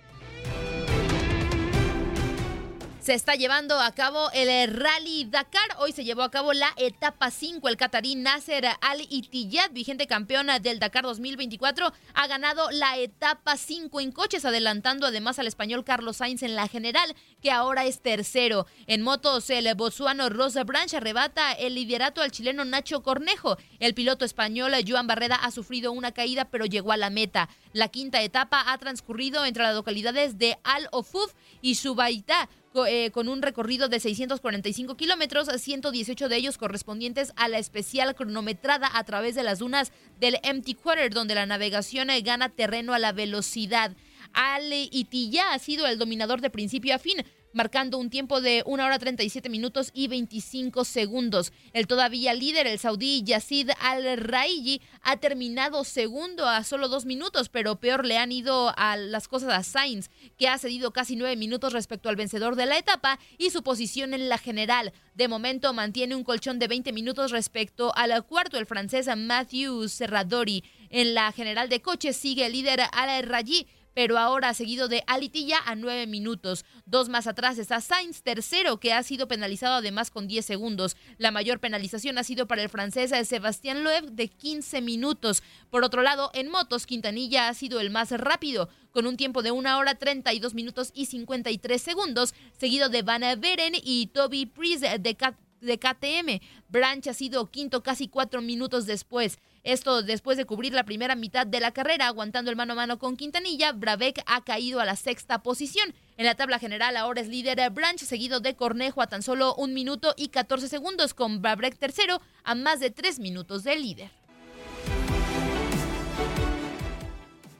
Se 3.08 3.14
está 3.14 3.36
llevando 3.36 3.80
a 3.80 3.92
cabo 3.92 4.30
el 4.34 4.68
Rally 4.70 5.24
Dakar. 5.24 5.78
Hoy 5.78 5.92
se 5.92 6.04
llevó 6.04 6.20
a 6.20 6.30
cabo 6.30 6.52
la 6.52 6.74
etapa 6.76 7.30
5. 7.30 7.66
El 7.66 7.78
catarí 7.78 8.16
Nasser 8.16 8.66
Al 8.82 9.00
Ittiyad, 9.00 9.70
vigente 9.70 10.06
campeona 10.06 10.58
del 10.58 10.78
Dakar 10.78 11.04
2024, 11.04 11.90
ha 12.12 12.26
ganado 12.26 12.70
la 12.70 12.98
etapa 12.98 13.56
5 13.56 14.02
en 14.02 14.12
coches, 14.12 14.44
adelantando 14.44 15.06
además 15.06 15.38
al 15.38 15.46
español 15.46 15.84
Carlos 15.84 16.18
Sainz 16.18 16.42
en 16.42 16.54
la 16.54 16.68
general, 16.68 17.16
que 17.40 17.50
ahora 17.50 17.86
es 17.86 18.02
tercero. 18.02 18.66
En 18.86 19.00
motos, 19.00 19.48
el 19.48 19.74
bozuano 19.74 20.28
Rosa 20.28 20.64
Branch 20.64 20.92
arrebata 20.92 21.52
el 21.52 21.76
liderato 21.76 22.20
al 22.20 22.30
chileno 22.30 22.66
Nacho 22.66 23.02
Cornejo. 23.02 23.56
El 23.78 23.94
piloto 23.94 24.26
español 24.26 24.74
Joan 24.86 25.06
Barreda 25.06 25.36
ha 25.36 25.50
sufrido 25.50 25.92
una 25.92 26.12
caída, 26.12 26.50
pero 26.50 26.66
llegó 26.66 26.92
a 26.92 26.98
la 26.98 27.08
meta. 27.08 27.48
La 27.72 27.88
quinta 27.88 28.20
etapa 28.20 28.70
ha 28.70 28.76
transcurrido 28.76 29.46
entre 29.46 29.62
las 29.62 29.74
localidades 29.74 30.36
de 30.36 30.58
Al 30.62 30.88
Ofuf 30.92 31.32
y 31.62 31.76
Subaitá, 31.76 32.50
eh, 32.87 33.11
con 33.11 33.28
un 33.28 33.42
recorrido 33.42 33.88
de 33.88 34.00
645 34.00 34.97
kilómetros, 34.97 35.49
118 35.49 36.28
de 36.28 36.37
ellos 36.37 36.58
correspondientes 36.58 37.32
a 37.37 37.49
la 37.49 37.58
especial 37.58 38.14
cronometrada 38.14 38.90
a 38.94 39.04
través 39.04 39.35
de 39.35 39.42
las 39.42 39.58
dunas 39.58 39.92
del 40.20 40.38
Empty 40.42 40.75
Quarter, 40.75 41.12
donde 41.12 41.35
la 41.35 41.47
navegación 41.47 42.11
eh, 42.11 42.20
gana 42.20 42.49
terreno 42.49 42.94
a 42.94 42.99
la 42.99 43.12
velocidad. 43.12 43.97
Ale 44.32 44.88
Itilla 44.90 45.52
ha 45.52 45.58
sido 45.58 45.87
el 45.87 45.99
dominador 45.99 46.40
de 46.40 46.50
principio 46.50 46.94
a 46.94 46.99
fin, 46.99 47.25
marcando 47.52 47.99
un 47.99 48.11
tiempo 48.11 48.40
de 48.40 48.62
1 48.67 48.85
hora 48.85 48.99
37 48.99 49.49
minutos 49.49 49.90
y 49.95 50.09
25 50.09 50.85
segundos. 50.85 51.52
El 51.73 51.87
todavía 51.87 52.35
líder, 52.35 52.67
el 52.67 52.78
saudí 52.78 53.23
Yazid 53.25 53.71
Al-Raiji, 53.81 54.81
ha 55.02 55.17
terminado 55.17 55.85
segundo 55.85 56.47
a 56.47 56.64
solo 56.64 56.88
dos 56.88 57.05
minutos, 57.05 57.49
pero 57.49 57.81
peor 57.81 58.05
le 58.05 58.19
han 58.19 58.33
ido 58.33 58.73
a 58.76 58.97
las 58.97 59.28
cosas 59.28 59.52
a 59.52 59.62
Sainz, 59.62 60.11
que 60.37 60.49
ha 60.49 60.59
cedido 60.59 60.93
casi 60.93 61.17
nueve 61.17 61.37
minutos 61.37 61.73
respecto 61.73 62.09
al 62.09 62.17
vencedor 62.17 62.57
de 62.57 62.67
la 62.67 62.78
etapa 62.78 63.19
y 63.38 63.50
su 63.50 63.62
posición 63.62 64.14
en 64.14 64.28
la 64.28 64.38
general. 64.38 64.93
De 65.14 65.28
momento 65.28 65.73
mantiene 65.73 66.14
un 66.14 66.25
colchón 66.25 66.59
de 66.59 66.69
20 66.69 66.93
minutos 66.93 67.31
respecto 67.31 67.93
al 67.97 68.25
cuarto, 68.25 68.59
el 68.59 68.67
francés 68.67 69.09
Matthew 69.17 69.88
Serradori. 69.88 70.64
En 70.90 71.14
la 71.14 71.33
general 71.33 71.69
de 71.69 71.83
coches 71.83 72.17
sigue 72.17 72.47
el 72.47 72.52
líder 72.52 72.81
Al-Raiji 72.93 73.67
pero 73.99 74.17
ahora 74.17 74.55
seguido 74.55 74.87
de 74.87 75.02
Alitilla 75.09 75.59
a 75.67 75.75
nueve 75.75 76.07
minutos. 76.07 76.64
Dos 76.87 77.09
más 77.09 77.26
atrás 77.26 77.59
está 77.59 77.81
Sainz, 77.81 78.23
tercero, 78.23 78.78
que 78.78 78.93
ha 78.93 79.02
sido 79.02 79.26
penalizado 79.26 79.75
además 79.75 80.12
con 80.12 80.28
10 80.28 80.47
segundos. 80.47 80.97
La 81.17 81.33
mayor 81.33 81.59
penalización 81.59 82.17
ha 82.17 82.23
sido 82.23 82.47
para 82.47 82.62
el 82.62 82.69
francés 82.69 83.11
Sebastián 83.26 83.83
Loeb 83.83 84.12
de 84.12 84.28
15 84.28 84.83
minutos. 84.83 85.43
Por 85.69 85.83
otro 85.83 86.02
lado, 86.02 86.31
en 86.33 86.49
motos, 86.49 86.87
Quintanilla 86.87 87.49
ha 87.49 87.55
sido 87.55 87.81
el 87.81 87.90
más 87.90 88.12
rápido, 88.12 88.69
con 88.93 89.05
un 89.09 89.17
tiempo 89.17 89.43
de 89.43 89.50
una 89.50 89.78
hora 89.78 89.97
32 89.97 90.55
minutos 90.55 90.93
y 90.95 91.07
53 91.07 91.83
segundos, 91.83 92.35
seguido 92.57 92.90
de 92.90 93.02
Van 93.02 93.23
Beren 93.40 93.73
y 93.83 94.07
Toby 94.14 94.47
Priest 94.47 94.85
de, 94.85 95.17
de 95.60 95.78
KTM. 95.78 96.40
Branch 96.68 97.06
ha 97.06 97.14
sido 97.14 97.50
quinto 97.50 97.82
casi 97.82 98.08
cuatro 98.08 98.42
minutos 98.42 98.86
después. 98.86 99.38
Esto 99.64 100.02
después 100.02 100.38
de 100.38 100.46
cubrir 100.46 100.72
la 100.72 100.84
primera 100.84 101.14
mitad 101.14 101.46
de 101.46 101.60
la 101.60 101.72
carrera, 101.72 102.06
aguantando 102.06 102.50
el 102.50 102.56
mano 102.56 102.72
a 102.72 102.76
mano 102.76 102.98
con 102.98 103.16
Quintanilla, 103.16 103.72
Brabeck 103.72 104.22
ha 104.26 104.42
caído 104.42 104.80
a 104.80 104.84
la 104.84 104.96
sexta 104.96 105.42
posición. 105.42 105.94
En 106.16 106.26
la 106.26 106.34
tabla 106.34 106.58
general 106.58 106.96
ahora 106.96 107.20
es 107.20 107.28
líder 107.28 107.70
Branch, 107.70 107.98
seguido 107.98 108.40
de 108.40 108.54
Cornejo 108.56 109.02
a 109.02 109.08
tan 109.08 109.22
solo 109.22 109.54
un 109.56 109.74
minuto 109.74 110.14
y 110.16 110.28
14 110.28 110.68
segundos, 110.68 111.12
con 111.12 111.42
Brabeck 111.42 111.76
tercero 111.76 112.20
a 112.44 112.54
más 112.54 112.80
de 112.80 112.90
tres 112.90 113.18
minutos 113.18 113.64
del 113.64 113.82
líder. 113.82 114.10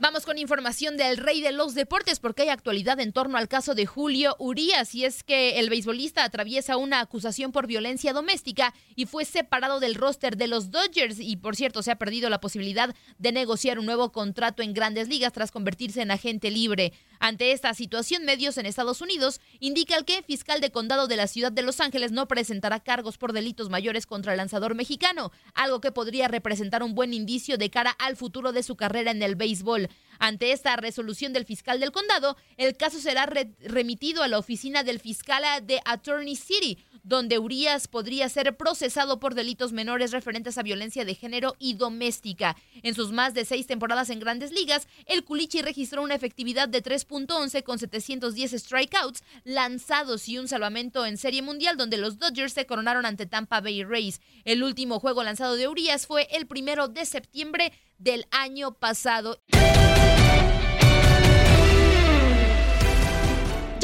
Vamos 0.09 0.25
con 0.25 0.39
información 0.39 0.97
del 0.97 1.19
rey 1.19 1.43
de 1.43 1.53
los 1.53 1.75
deportes 1.75 2.19
porque 2.19 2.41
hay 2.41 2.49
actualidad 2.49 2.99
en 2.99 3.13
torno 3.13 3.37
al 3.37 3.47
caso 3.47 3.75
de 3.75 3.85
Julio 3.85 4.37
Urías 4.39 4.95
y 4.95 5.05
es 5.05 5.23
que 5.23 5.59
el 5.59 5.69
beisbolista 5.69 6.25
atraviesa 6.25 6.79
una 6.79 7.01
acusación 7.01 7.53
por 7.53 7.67
violencia 7.67 8.15
doméstica 8.15 8.73
y 8.97 9.05
fue 9.05 9.27
separado 9.27 9.81
del 9.81 9.95
roster 9.95 10.39
de 10.39 10.47
los 10.47 10.71
Dodgers 10.71 11.21
y 11.21 11.37
por 11.37 11.57
cierto 11.57 11.83
se 11.83 11.91
ha 11.91 11.97
perdido 11.97 12.31
la 12.31 12.41
posibilidad 12.41 12.97
de 13.19 13.33
negociar 13.33 13.79
un 13.79 13.85
nuevo 13.85 14.11
contrato 14.11 14.63
en 14.63 14.73
grandes 14.73 15.09
ligas 15.09 15.35
tras 15.35 15.51
convertirse 15.51 16.01
en 16.01 16.11
agente 16.11 16.51
libre. 16.51 16.95
Ante 17.21 17.53
esta 17.53 17.75
situación, 17.75 18.25
medios 18.25 18.57
en 18.57 18.65
Estados 18.65 19.03
Unidos 19.03 19.43
indican 19.61 20.05
que 20.05 20.19
el 20.19 20.25
fiscal 20.25 20.63
de 20.63 20.71
condado 20.71 21.07
de 21.07 21.17
la 21.17 21.27
ciudad 21.27 21.53
de 21.53 21.63
Los 21.63 21.81
Ángeles 21.81 22.13
no 22.13 22.29
presentará 22.29 22.81
cargos 22.81 23.19
por 23.19 23.35
delitos 23.35 23.69
mayores 23.69 24.07
contra 24.07 24.33
el 24.33 24.39
lanzador 24.39 24.75
mexicano, 24.75 25.33
algo 25.53 25.83
que 25.83 25.93
podría 25.93 26.29
representar 26.29 26.83
un 26.83 26.95
buen 26.95 27.13
indicio 27.13 27.59
de 27.59 27.69
cara 27.69 27.91
al 27.91 28.17
futuro 28.17 28.53
de 28.53 28.63
su 28.63 28.75
carrera 28.77 29.11
en 29.11 29.23
el 29.23 29.37
béisbol. 29.37 29.91
Ante 30.19 30.53
esta 30.53 30.77
resolución 30.77 31.33
del 31.33 31.45
fiscal 31.45 31.79
del 31.81 31.93
condado, 31.93 32.37
el 32.57 32.77
caso 32.77 32.99
será 32.99 33.27
remitido 33.27 34.23
a 34.23 34.29
la 34.29 34.39
oficina 34.39 34.83
del 34.83 34.99
fiscal 34.99 35.45
de 35.65 35.81
Attorney 35.85 36.35
City, 36.35 36.79
donde 37.05 37.39
Urias 37.39 37.89
podría 37.89 38.29
ser 38.29 38.57
procesado 38.57 39.21
por 39.21 39.35
delitos 39.35 39.73
menores 39.73 40.11
referentes 40.11 40.59
a 40.59 40.63
violencia 40.63 41.05
de 41.05 41.15
género 41.15 41.55
y 41.59 41.75
doméstica. 41.75 42.57
En 42.83 42.95
sus 42.95 43.13
más 43.13 43.33
de 43.33 43.45
seis 43.45 43.67
temporadas 43.67 44.11
en 44.11 44.21
grandes 44.21 44.53
ligas, 44.53 44.89
el 45.07 45.25
Culichi 45.25 45.63
registró 45.63 46.03
una 46.03 46.17
efectividad 46.17 46.69
de 46.69 46.83
3.11 46.83 47.63
con 47.63 47.79
710 47.79 48.53
strikeouts 48.53 49.23
lanzados 49.45 50.29
y 50.29 50.39
un 50.39 50.49
salvamento 50.49 51.07
en 51.07 51.17
Serie 51.17 51.43
Mundial 51.43 51.77
donde 51.77 51.97
los 51.97 52.19
Dodgers 52.19 52.53
se 52.53 52.67
coronaron 52.67 53.07
ante 53.07 53.27
Tampa 53.27 53.61
Bay 53.61 53.85
Rays. 53.85 54.21
El 54.45 54.63
último 54.63 54.99
juego 55.01 55.23
lanzado 55.23 55.55
de 55.55 55.69
Urias 55.69 56.07
fue 56.07 56.29
el 56.33 56.47
primero 56.47 56.89
de 56.89 57.07
septiembre 57.07 57.73
del 57.99 58.27
año 58.31 58.75
pasado. 58.75 59.41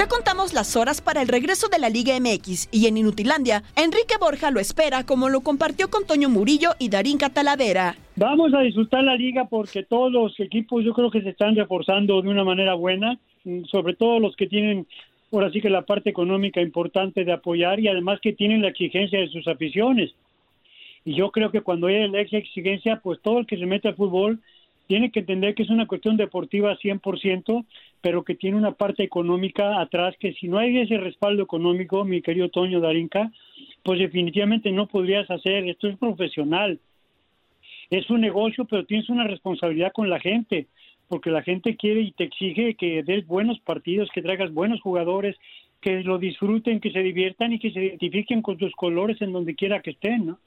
Contamos 0.09 0.53
las 0.53 0.77
horas 0.77 1.01
para 1.01 1.23
el 1.23 1.29
regreso 1.29 1.69
de 1.69 1.79
la 1.79 1.89
Liga 1.89 2.19
MX 2.21 2.69
y 2.71 2.87
en 2.87 2.99
Inutilandia, 2.99 3.63
Enrique 3.75 4.17
Borja 4.21 4.51
lo 4.51 4.61
espera 4.61 5.05
como 5.05 5.29
lo 5.29 5.41
compartió 5.41 5.89
con 5.89 6.07
Toño 6.07 6.29
Murillo 6.29 6.71
y 6.79 6.91
Darín 6.91 7.17
Catalavera. 7.17 7.97
Vamos 8.17 8.53
a 8.53 8.61
disfrutar 8.61 9.03
la 9.03 9.17
liga 9.17 9.47
porque 9.47 9.83
todos 9.83 10.13
los 10.13 10.39
equipos 10.41 10.85
yo 10.85 10.93
creo 10.93 11.11
que 11.11 11.23
se 11.23 11.31
están 11.31 11.57
reforzando 11.57 12.21
de 12.21 12.29
una 12.29 12.45
manera 12.45 12.75
buena, 12.75 13.19
sobre 13.71 13.95
todo 13.95 14.21
los 14.21 14.37
que 14.37 14.47
tienen 14.47 14.87
ahora 15.33 15.51
sí 15.51 15.61
que 15.61 15.71
la 15.71 15.83
parte 15.83 16.11
económica 16.11 16.61
importante 16.61 17.25
de 17.25 17.33
apoyar 17.33 17.81
y 17.81 17.89
además 17.89 18.21
que 18.21 18.35
tienen 18.35 18.63
la 18.63 18.69
exigencia 18.69 19.19
de 19.19 19.29
sus 19.29 19.49
aficiones. 19.49 20.13
Y 21.05 21.15
yo 21.17 21.31
creo 21.31 21.51
que 21.51 21.63
cuando 21.63 21.87
hay 21.87 22.09
la 22.09 22.21
exigencia, 22.21 23.01
pues 23.03 23.21
todo 23.21 23.39
el 23.39 23.47
que 23.47 23.59
se 23.59 23.67
mete 23.67 23.89
al 23.89 23.97
fútbol 23.97 24.41
tiene 24.87 25.11
que 25.11 25.21
entender 25.21 25.55
que 25.55 25.63
es 25.63 25.71
una 25.71 25.87
cuestión 25.87 26.17
deportiva 26.17 26.77
100%, 26.77 27.65
pero 28.01 28.23
que 28.23 28.35
tiene 28.35 28.57
una 28.57 28.73
parte 28.73 29.03
económica 29.03 29.81
atrás, 29.81 30.15
que 30.19 30.35
si 30.35 30.49
no 30.49 30.59
hay 30.59 30.79
ese 30.79 30.99
respaldo 30.99 31.43
económico, 31.43 32.05
mi 32.05 32.21
querido 32.21 32.51
Toño 32.51 32.81
Darinka, 32.81 33.33
pues 33.83 33.99
definitivamente 33.99 34.71
no 34.73 34.87
podrías 34.87 35.31
hacer, 35.31 35.69
esto 35.69 35.89
es 35.89 35.97
profesional, 35.97 36.79
es 37.91 38.09
un 38.11 38.21
negocio, 38.21 38.65
pero 38.65 38.85
tienes 38.85 39.09
una 39.09 39.25
responsabilidad 39.25 39.93
con 39.93 40.11
la 40.11 40.21
gente, 40.21 40.67
porque 41.09 41.31
la 41.31 41.43
gente 41.43 41.77
quiere 41.77 42.01
y 42.01 42.13
te 42.13 42.25
exige 42.25 42.75
que 42.75 43.03
des 43.03 43.27
buenos 43.27 43.61
partidos, 43.61 44.11
que 44.13 44.23
traigas 44.23 44.53
buenos 44.53 44.81
jugadores, 44.81 45.37
que 45.81 46.03
lo 46.03 46.19
disfruten, 46.19 46.81
que 46.81 46.91
se 46.91 47.01
diviertan 47.01 47.53
y 47.53 47.59
que 47.59 47.71
se 47.71 47.85
identifiquen 47.85 48.41
con 48.41 48.57
tus 48.57 48.73
colores 48.73 49.21
en 49.21 49.33
donde 49.33 49.55
quiera 49.55 49.81
que 49.81 49.91
estén, 49.91 50.27
¿no? 50.27 50.39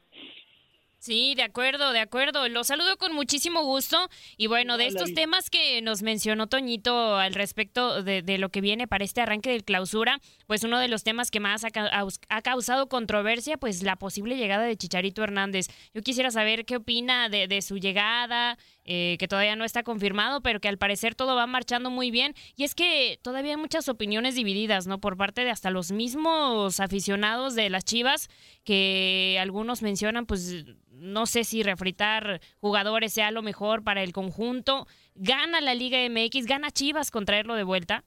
Sí, 1.00 1.36
de 1.36 1.44
acuerdo, 1.44 1.92
de 1.92 2.00
acuerdo. 2.00 2.50
Lo 2.50 2.63
saludo 2.63 2.98
con 2.98 3.13
muchísimo 3.13 3.63
gusto. 3.63 4.10
Y 4.36 4.48
bueno, 4.48 4.77
de 4.77 4.88
estos 4.88 5.13
temas 5.13 5.50
que 5.50 5.82
nos 5.82 6.01
mencionó 6.01 6.48
Toñito 6.48 7.16
al 7.16 7.36
respecto 7.36 8.01
de, 8.01 8.38
lo 8.39 8.50
que 8.50 8.62
viene 8.62 8.88
para 8.88 9.06
este 9.06 9.22
arranque 9.22 9.51
de 9.51 9.62
clausura, 9.62 10.20
pues 10.48 10.63
uno 10.63 10.80
de 10.80 10.88
los 10.88 11.04
temas 11.04 11.30
que 11.30 11.39
más 11.39 11.63
ha, 11.63 12.42
causado 12.42 12.89
controversia, 12.89 13.58
pues 13.58 13.84
la 13.84 13.96
posible 13.96 14.38
llegada 14.38 14.63
de 14.63 14.75
Chicharito 14.75 15.24
Hernández. 15.24 15.68
Yo 15.94 16.01
quisiera 16.01 16.32
saber 16.32 16.66
qué 16.66 16.77
opina 16.77 17.30
de, 17.30 17.48
de 17.48 17.62
su 17.62 17.77
llegada, 17.77 18.58
eh, 18.89 19.18
que 19.20 19.27
todavía 19.27 19.58
no 19.58 19.66
está 19.66 19.84
confirmado, 19.84 20.39
pero 20.39 20.62
que 20.62 20.70
al 20.70 20.77
parecer 20.77 21.13
todo 21.13 21.36
va 21.36 21.46
marchando 21.46 21.92
muy 21.92 22.10
bien. 22.10 22.34
Y 22.56 22.63
es 22.63 22.74
que 22.74 23.20
todavía 23.22 23.51
hay 23.51 23.58
muchas 23.58 23.89
opiniones 23.89 24.36
divididas, 24.36 24.88
¿no? 24.88 25.01
Por 25.01 25.18
parte 25.18 25.44
de 25.44 25.51
hasta 25.51 25.72
los 25.72 25.92
mismos 25.92 26.80
aficionados 26.80 27.54
de 27.54 27.70
las 27.70 27.84
Chivas, 27.84 28.30
que 28.63 29.38
algunos 29.42 29.82
mencionan, 29.82 30.25
pues, 30.25 30.63
no 31.00 31.25
sé 31.25 31.44
si 31.44 31.63
refritar 31.63 32.42
jugadores 32.60 33.13
sea 33.13 33.32
lo 33.32 33.42
mejor 33.42 33.84
para 33.84 34.04
el 34.04 34.13
conjunto. 34.13 34.88
¿Gana 35.16 35.62
la 35.62 35.74
Liga 35.74 35.98
MX? 36.10 36.46
¿Gana 36.46 36.72
Chivas 36.72 37.12
con 37.12 37.25
traerlo 37.25 37.56
de 37.56 37.63
vuelta? 37.63 38.04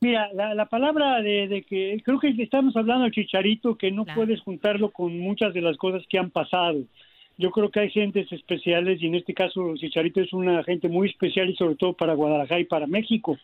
Mira, 0.00 0.32
la, 0.32 0.66
palabra 0.66 1.22
de, 1.22 1.64
que 1.68 2.00
creo 2.04 2.18
que 2.18 2.34
estamos 2.38 2.76
hablando 2.76 3.04
de 3.04 3.12
Chicharito, 3.12 3.76
que 3.76 3.92
no 3.92 4.04
puedes 4.04 4.40
juntarlo 4.40 4.90
con 4.90 5.16
muchas 5.18 5.54
de 5.54 5.60
las 5.60 5.76
cosas 5.76 6.02
que 6.08 6.18
han 6.18 6.30
pasado 6.30 6.84
yo 7.38 7.50
creo 7.50 7.70
que 7.70 7.80
hay 7.80 7.90
gentes 7.90 8.30
especiales 8.32 9.02
y 9.02 9.06
en 9.06 9.14
este 9.14 9.34
caso 9.34 9.74
Chicharito 9.76 10.20
es 10.20 10.32
una 10.32 10.62
gente 10.64 10.88
muy 10.88 11.08
especial 11.08 11.50
y 11.50 11.56
sobre 11.56 11.76
todo 11.76 11.92
para 11.94 12.14
Guadalajara 12.14 12.60
y 12.60 12.64
para 12.64 12.86
México, 12.86 13.38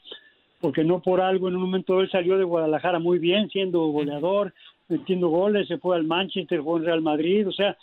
porque 0.61 0.85
no 0.85 1.01
por 1.01 1.21
algo 1.21 1.49
en 1.49 1.57
un 1.57 1.63
momento 1.63 2.01
él 2.01 2.11
salió 2.11 2.37
de 2.39 2.45
Guadalajara 2.45 2.99
muy 2.99 3.19
bien, 3.19 3.49
siendo 3.51 3.87
goleador, 3.87 4.53
metiendo 4.89 5.29
goles, 5.29 5.69
se 5.69 5.79
fue 5.79 5.97
al 5.97 6.05
Manchester, 6.05 6.63
fue 6.63 6.81
al 6.81 6.87
Real 6.87 7.03
Madrid, 7.03 7.49
o 7.49 7.53
sea, 7.53 7.77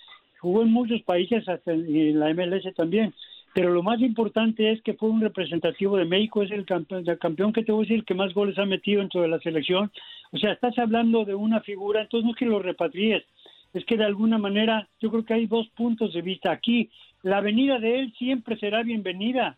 jugó 0.45 0.61
en 0.61 0.71
muchos 0.71 1.01
países, 1.01 1.49
hasta 1.49 1.73
en 1.73 2.19
la 2.19 2.31
MLS 2.35 2.71
también. 2.75 3.15
Pero 3.55 3.73
lo 3.73 3.81
más 3.81 3.99
importante 3.99 4.71
es 4.71 4.79
que 4.83 4.93
fue 4.93 5.09
un 5.09 5.21
representativo 5.21 5.97
de 5.97 6.05
México, 6.05 6.43
es 6.43 6.51
el 6.51 6.65
campeón, 6.65 7.03
el 7.07 7.17
campeón 7.17 7.51
que 7.51 7.63
te 7.63 7.71
voy 7.71 7.85
a 7.85 7.87
decir, 7.87 8.05
que 8.05 8.13
más 8.13 8.31
goles 8.31 8.59
ha 8.59 8.65
metido 8.65 8.99
dentro 8.99 9.21
de 9.23 9.27
la 9.27 9.39
selección, 9.39 9.91
O 10.31 10.37
sea, 10.37 10.51
estás 10.51 10.77
hablando 10.77 11.25
de 11.25 11.33
una 11.33 11.61
figura, 11.61 12.01
entonces 12.01 12.25
no 12.25 12.31
es 12.33 12.37
que 12.37 12.45
lo 12.45 12.59
repatríes, 12.59 13.23
es 13.73 13.83
que 13.85 13.97
de 13.97 14.05
alguna 14.05 14.37
manera 14.37 14.87
yo 15.01 15.09
creo 15.09 15.25
que 15.25 15.33
hay 15.33 15.47
dos 15.47 15.67
puntos 15.69 16.13
de 16.13 16.21
vista 16.21 16.51
aquí. 16.51 16.91
La 17.23 17.41
venida 17.41 17.79
de 17.79 17.99
él 17.99 18.13
siempre 18.19 18.55
será 18.57 18.83
bienvenida, 18.83 19.57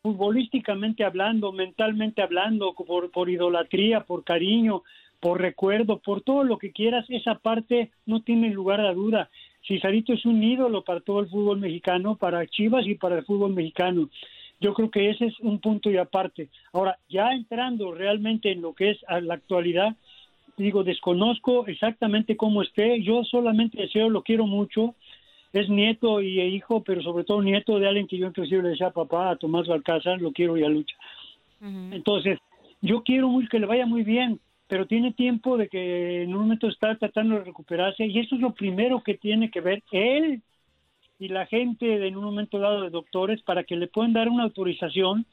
futbolísticamente 0.00 1.04
hablando, 1.04 1.52
mentalmente 1.52 2.22
hablando, 2.22 2.72
por, 2.72 3.10
por 3.10 3.28
idolatría, 3.28 4.04
por 4.04 4.24
cariño, 4.24 4.84
por 5.20 5.40
recuerdo, 5.40 5.98
por 5.98 6.22
todo 6.22 6.44
lo 6.44 6.56
que 6.56 6.72
quieras, 6.72 7.04
esa 7.08 7.34
parte 7.36 7.90
no 8.06 8.22
tiene 8.22 8.48
lugar 8.50 8.80
a 8.80 8.94
duda. 8.94 9.28
Cesarito 9.66 10.12
es 10.12 10.24
un 10.24 10.42
ídolo 10.42 10.82
para 10.82 11.00
todo 11.00 11.20
el 11.20 11.28
fútbol 11.28 11.58
mexicano, 11.58 12.16
para 12.16 12.46
Chivas 12.46 12.86
y 12.86 12.94
para 12.94 13.18
el 13.18 13.24
fútbol 13.24 13.52
mexicano. 13.52 14.08
Yo 14.60 14.74
creo 14.74 14.90
que 14.90 15.10
ese 15.10 15.26
es 15.26 15.40
un 15.40 15.58
punto 15.58 15.90
y 15.90 15.96
aparte. 15.96 16.48
Ahora, 16.72 16.98
ya 17.08 17.32
entrando 17.32 17.92
realmente 17.92 18.52
en 18.52 18.62
lo 18.62 18.74
que 18.74 18.90
es 18.90 18.98
a 19.08 19.20
la 19.20 19.34
actualidad, 19.34 19.96
digo, 20.56 20.84
desconozco 20.84 21.66
exactamente 21.66 22.36
cómo 22.36 22.62
esté, 22.62 23.02
yo 23.02 23.24
solamente 23.24 23.80
deseo, 23.80 24.10
lo 24.10 24.22
quiero 24.22 24.46
mucho, 24.46 24.94
es 25.52 25.68
nieto 25.68 26.20
y 26.20 26.40
hijo, 26.40 26.82
pero 26.82 27.02
sobre 27.02 27.24
todo 27.24 27.42
nieto 27.42 27.78
de 27.78 27.88
alguien 27.88 28.06
que 28.06 28.18
yo 28.18 28.26
inclusive 28.26 28.62
le 28.62 28.70
decía 28.70 28.90
papá, 28.90 29.30
a 29.30 29.36
Tomás 29.36 29.66
Balcázar, 29.66 30.20
lo 30.20 30.32
quiero 30.32 30.56
y 30.56 30.64
a 30.64 30.68
Lucha. 30.68 30.96
Entonces, 31.60 32.38
yo 32.80 33.02
quiero 33.02 33.28
muy 33.28 33.46
que 33.48 33.60
le 33.60 33.66
vaya 33.66 33.86
muy 33.86 34.02
bien, 34.02 34.40
pero 34.72 34.86
tiene 34.86 35.12
tiempo 35.12 35.58
de 35.58 35.68
que 35.68 36.22
en 36.22 36.34
un 36.34 36.40
momento 36.40 36.66
está 36.66 36.96
tratando 36.96 37.34
de 37.34 37.44
recuperarse 37.44 38.06
y 38.06 38.18
eso 38.18 38.36
es 38.36 38.40
lo 38.40 38.54
primero 38.54 39.02
que 39.02 39.18
tiene 39.18 39.50
que 39.50 39.60
ver 39.60 39.82
él 39.92 40.40
y 41.18 41.28
la 41.28 41.44
gente 41.44 42.06
en 42.06 42.16
un 42.16 42.24
momento 42.24 42.58
dado 42.58 42.80
de 42.80 42.88
doctores 42.88 43.42
para 43.42 43.64
que 43.64 43.76
le 43.76 43.86
puedan 43.86 44.14
dar 44.14 44.30
una 44.30 44.44
autorización 44.44 45.26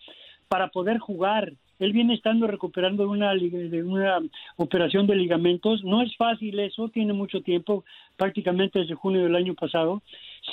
para 0.49 0.67
poder 0.67 0.97
jugar. 0.97 1.53
Él 1.79 1.93
viene 1.93 2.15
estando 2.15 2.47
recuperando 2.47 3.03
de 3.03 3.09
una, 3.09 3.33
de 3.33 3.81
una 3.81 4.19
operación 4.57 5.07
de 5.07 5.15
ligamentos. 5.15 5.85
No 5.85 6.01
es 6.01 6.13
fácil 6.17 6.59
eso, 6.59 6.89
tiene 6.89 7.13
mucho 7.13 7.39
tiempo, 7.39 7.85
prácticamente 8.17 8.79
desde 8.79 8.95
junio 8.95 9.23
del 9.23 9.37
año 9.37 9.53
pasado. 9.53 10.01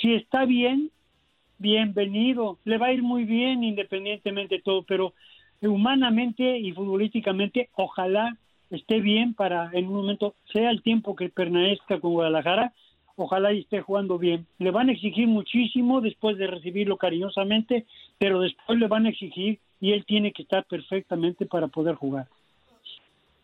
Si 0.01 0.15
está 0.15 0.45
bien, 0.45 0.93
bienvenido. 1.59 2.59
Le 2.65 2.79
va 2.79 2.87
a 2.87 2.93
ir 2.93 3.03
muy 3.03 3.25
bien 3.25 3.65
independientemente 3.65 4.59
de 4.59 4.63
todo, 4.63 4.85
pero 4.85 5.13
humanamente 5.61 6.57
y 6.57 6.71
futbolísticamente, 6.71 7.69
ojalá 7.75 8.39
esté 8.71 9.01
bien 9.01 9.35
para 9.35 9.71
en 9.73 9.89
un 9.89 9.95
momento, 9.95 10.35
sea 10.53 10.71
el 10.71 10.83
tiempo 10.83 11.17
que 11.17 11.29
permanezca 11.29 12.01
con 12.01 12.13
Guadalajara, 12.13 12.73
ojalá 13.17 13.53
y 13.53 13.61
esté 13.61 13.81
jugando 13.81 14.19
bien. 14.19 14.47
Le 14.59 14.71
van 14.71 14.89
a 14.89 14.93
exigir 14.93 15.27
muchísimo 15.27 16.01
después 16.01 16.37
de 16.39 16.47
recibirlo 16.47 16.97
cariñosamente, 16.97 17.87
pero 18.19 18.41
después 18.41 18.79
le 18.79 18.89
van 18.89 19.07
a 19.07 19.11
exigir 19.11 19.59
y 19.81 19.93
él 19.93 20.05
tiene 20.07 20.33
que 20.33 20.43
estar 20.43 20.65
perfectamente 20.67 21.47
para 21.47 21.69
poder 21.69 21.95
jugar. 21.95 22.29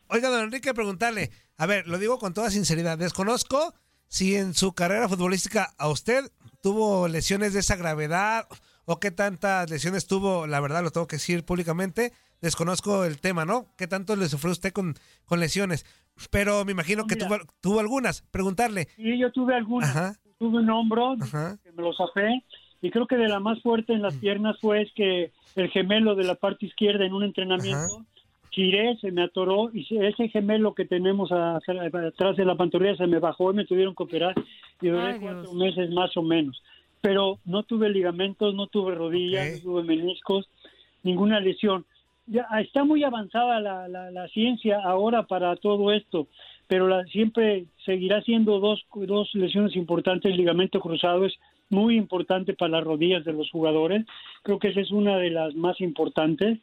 Oiga, 0.08 0.28
don 0.28 0.44
Enrique, 0.44 0.74
preguntarle, 0.74 1.30
a 1.56 1.66
ver, 1.66 1.88
lo 1.88 1.98
digo 1.98 2.18
con 2.18 2.34
toda 2.34 2.50
sinceridad, 2.50 2.98
desconozco 2.98 3.74
si 4.08 4.36
en 4.36 4.52
su 4.52 4.74
carrera 4.74 5.08
futbolística 5.08 5.72
a 5.78 5.88
usted 5.88 6.30
tuvo 6.62 7.08
lesiones 7.08 7.54
de 7.54 7.60
esa 7.60 7.76
gravedad 7.76 8.46
o 8.84 9.00
qué 9.00 9.10
tantas 9.10 9.70
lesiones 9.70 10.06
tuvo, 10.06 10.46
la 10.46 10.60
verdad 10.60 10.82
lo 10.82 10.90
tengo 10.90 11.06
que 11.06 11.16
decir 11.16 11.44
públicamente, 11.44 12.12
desconozco 12.42 13.04
el 13.04 13.20
tema, 13.20 13.46
¿no? 13.46 13.66
¿Qué 13.78 13.86
tanto 13.86 14.14
le 14.16 14.28
sufrió 14.28 14.52
usted 14.52 14.72
con, 14.72 14.94
con 15.24 15.40
lesiones? 15.40 15.86
Pero 16.30 16.64
me 16.66 16.72
imagino 16.72 17.06
que 17.06 17.16
tuvo, 17.16 17.38
tuvo, 17.62 17.80
algunas. 17.80 18.22
Preguntarle. 18.30 18.88
Sí, 18.96 19.18
yo 19.18 19.32
tuve 19.32 19.54
algunas. 19.54 20.20
Tuve 20.38 20.58
un 20.58 20.70
hombro 20.70 21.14
que 21.62 21.72
me 21.72 21.82
lo 21.82 21.94
zafé 21.94 22.44
y 22.82 22.90
creo 22.90 23.06
que 23.06 23.16
de 23.16 23.28
la 23.28 23.40
más 23.40 23.62
fuerte 23.62 23.92
en 23.92 24.02
las 24.02 24.14
piernas 24.16 24.58
fue 24.60 24.82
es 24.82 24.92
que 24.94 25.32
el 25.54 25.70
gemelo 25.70 26.16
de 26.16 26.24
la 26.24 26.34
parte 26.34 26.66
izquierda 26.66 27.06
en 27.06 27.14
un 27.14 27.22
entrenamiento 27.22 28.04
giré, 28.52 28.96
se 29.00 29.10
me 29.10 29.22
atoró 29.22 29.70
y 29.72 29.86
ese 29.98 30.28
gemelo 30.28 30.74
que 30.74 30.84
tenemos 30.84 31.30
atrás 31.32 32.36
de 32.36 32.44
la 32.44 32.54
pantorrilla 32.54 32.96
se 32.96 33.06
me 33.06 33.18
bajó 33.18 33.50
y 33.50 33.56
me 33.56 33.64
tuvieron 33.64 33.94
que 33.94 34.02
operar 34.02 34.34
y 34.80 34.88
duré 34.88 35.18
cuatro 35.20 35.52
meses 35.54 35.90
más 35.90 36.14
o 36.16 36.22
menos. 36.22 36.62
Pero 37.00 37.38
no 37.44 37.62
tuve 37.62 37.88
ligamentos, 37.88 38.54
no 38.54 38.66
tuve 38.66 38.94
rodillas, 38.94 39.56
no 39.56 39.62
tuve 39.62 39.82
meniscos, 39.84 40.48
ninguna 41.02 41.40
lesión 41.40 41.86
ya 42.32 42.48
está 42.60 42.84
muy 42.84 43.04
avanzada 43.04 43.60
la, 43.60 43.88
la, 43.88 44.28
ciencia 44.28 44.80
ahora 44.82 45.24
para 45.24 45.54
todo 45.56 45.92
esto, 45.92 46.26
pero 46.66 46.88
la, 46.88 47.04
siempre 47.04 47.66
seguirá 47.84 48.22
siendo 48.22 48.58
dos, 48.58 48.84
dos 48.94 49.28
lesiones 49.34 49.76
importantes. 49.76 50.30
El 50.32 50.38
ligamento 50.38 50.80
cruzado 50.80 51.26
es 51.26 51.34
muy 51.68 51.96
importante 51.96 52.54
para 52.54 52.72
las 52.72 52.84
rodillas 52.84 53.24
de 53.24 53.32
los 53.34 53.50
jugadores. 53.50 54.06
Creo 54.42 54.58
que 54.58 54.68
esa 54.68 54.80
es 54.80 54.90
una 54.90 55.16
de 55.18 55.30
las 55.30 55.54
más 55.54 55.80
importantes 55.80 56.58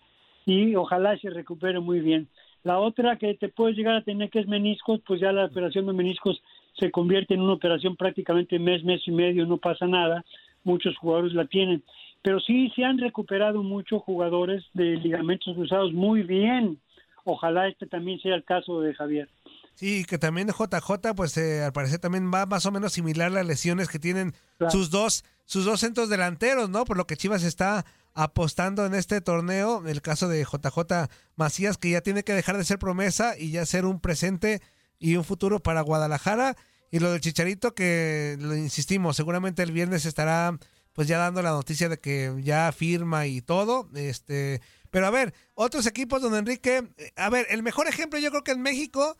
y 0.45 0.75
ojalá 0.75 1.17
se 1.17 1.29
recupere 1.29 1.79
muy 1.79 1.99
bien. 1.99 2.27
La 2.63 2.79
otra 2.79 3.17
que 3.17 3.35
te 3.35 3.49
puedes 3.49 3.77
llegar 3.77 3.95
a 3.95 4.03
tener 4.03 4.29
que 4.29 4.39
es 4.39 4.47
meniscos, 4.47 4.99
pues 5.05 5.21
ya 5.21 5.31
la 5.31 5.45
operación 5.45 5.85
de 5.85 5.93
meniscos 5.93 6.41
se 6.77 6.91
convierte 6.91 7.33
en 7.33 7.41
una 7.41 7.53
operación 7.53 7.95
prácticamente 7.95 8.59
mes, 8.59 8.83
mes 8.83 9.01
y 9.05 9.11
medio, 9.11 9.45
no 9.45 9.57
pasa 9.57 9.87
nada. 9.87 10.25
Muchos 10.63 10.97
jugadores 10.97 11.33
la 11.33 11.45
tienen 11.45 11.83
pero 12.21 12.39
sí 12.39 12.71
se 12.75 12.83
han 12.83 12.97
recuperado 12.97 13.63
muchos 13.63 14.01
jugadores 14.03 14.63
de 14.73 14.97
ligamentos 14.97 15.55
cruzados 15.55 15.93
muy 15.93 16.23
bien. 16.23 16.79
Ojalá 17.23 17.67
este 17.67 17.85
también 17.85 18.19
sea 18.19 18.35
el 18.35 18.43
caso 18.43 18.81
de 18.81 18.93
Javier. 18.93 19.29
Sí, 19.75 20.03
que 20.03 20.17
también 20.17 20.49
JJ, 20.49 21.13
pues 21.15 21.37
eh, 21.37 21.63
al 21.63 21.71
parecer 21.71 21.99
también 21.99 22.31
va 22.33 22.45
más 22.45 22.65
o 22.65 22.71
menos 22.71 22.91
similar 22.91 23.31
las 23.31 23.45
lesiones 23.45 23.87
que 23.87 23.99
tienen 23.99 24.33
sus 24.69 24.89
dos 24.89 25.23
sus 25.45 25.65
dos 25.65 25.79
centros 25.79 26.09
delanteros, 26.09 26.69
¿no? 26.69 26.85
Por 26.85 26.95
lo 26.95 27.07
que 27.07 27.17
Chivas 27.17 27.43
está 27.43 27.83
apostando 28.13 28.85
en 28.85 28.93
este 28.93 29.19
torneo, 29.19 29.87
el 29.87 30.01
caso 30.01 30.27
de 30.27 30.43
JJ 30.43 31.09
Macías, 31.35 31.77
que 31.77 31.89
ya 31.89 32.01
tiene 32.01 32.23
que 32.23 32.33
dejar 32.33 32.57
de 32.57 32.65
ser 32.65 32.77
promesa 32.77 33.35
y 33.35 33.51
ya 33.51 33.65
ser 33.65 33.85
un 33.85 33.99
presente 33.99 34.61
y 34.99 35.15
un 35.15 35.23
futuro 35.23 35.59
para 35.59 35.81
Guadalajara. 35.81 36.55
Y 36.91 36.99
lo 36.99 37.11
del 37.11 37.21
Chicharito, 37.21 37.73
que 37.73 38.37
lo 38.39 38.55
insistimos, 38.55 39.15
seguramente 39.15 39.63
el 39.63 39.71
viernes 39.71 40.05
estará 40.05 40.55
pues 40.93 41.07
ya 41.07 41.17
dando 41.17 41.41
la 41.41 41.51
noticia 41.51 41.89
de 41.89 41.99
que 41.99 42.33
ya 42.39 42.71
firma 42.71 43.27
y 43.27 43.41
todo. 43.41 43.89
Este, 43.95 44.61
pero 44.91 45.07
a 45.07 45.11
ver, 45.11 45.33
otros 45.53 45.85
equipos 45.85 46.21
donde 46.21 46.39
Enrique, 46.39 46.89
eh, 46.97 47.11
a 47.15 47.29
ver, 47.29 47.47
el 47.49 47.63
mejor 47.63 47.87
ejemplo 47.87 48.19
yo 48.19 48.29
creo 48.31 48.43
que 48.43 48.51
en 48.51 48.61
México 48.61 49.17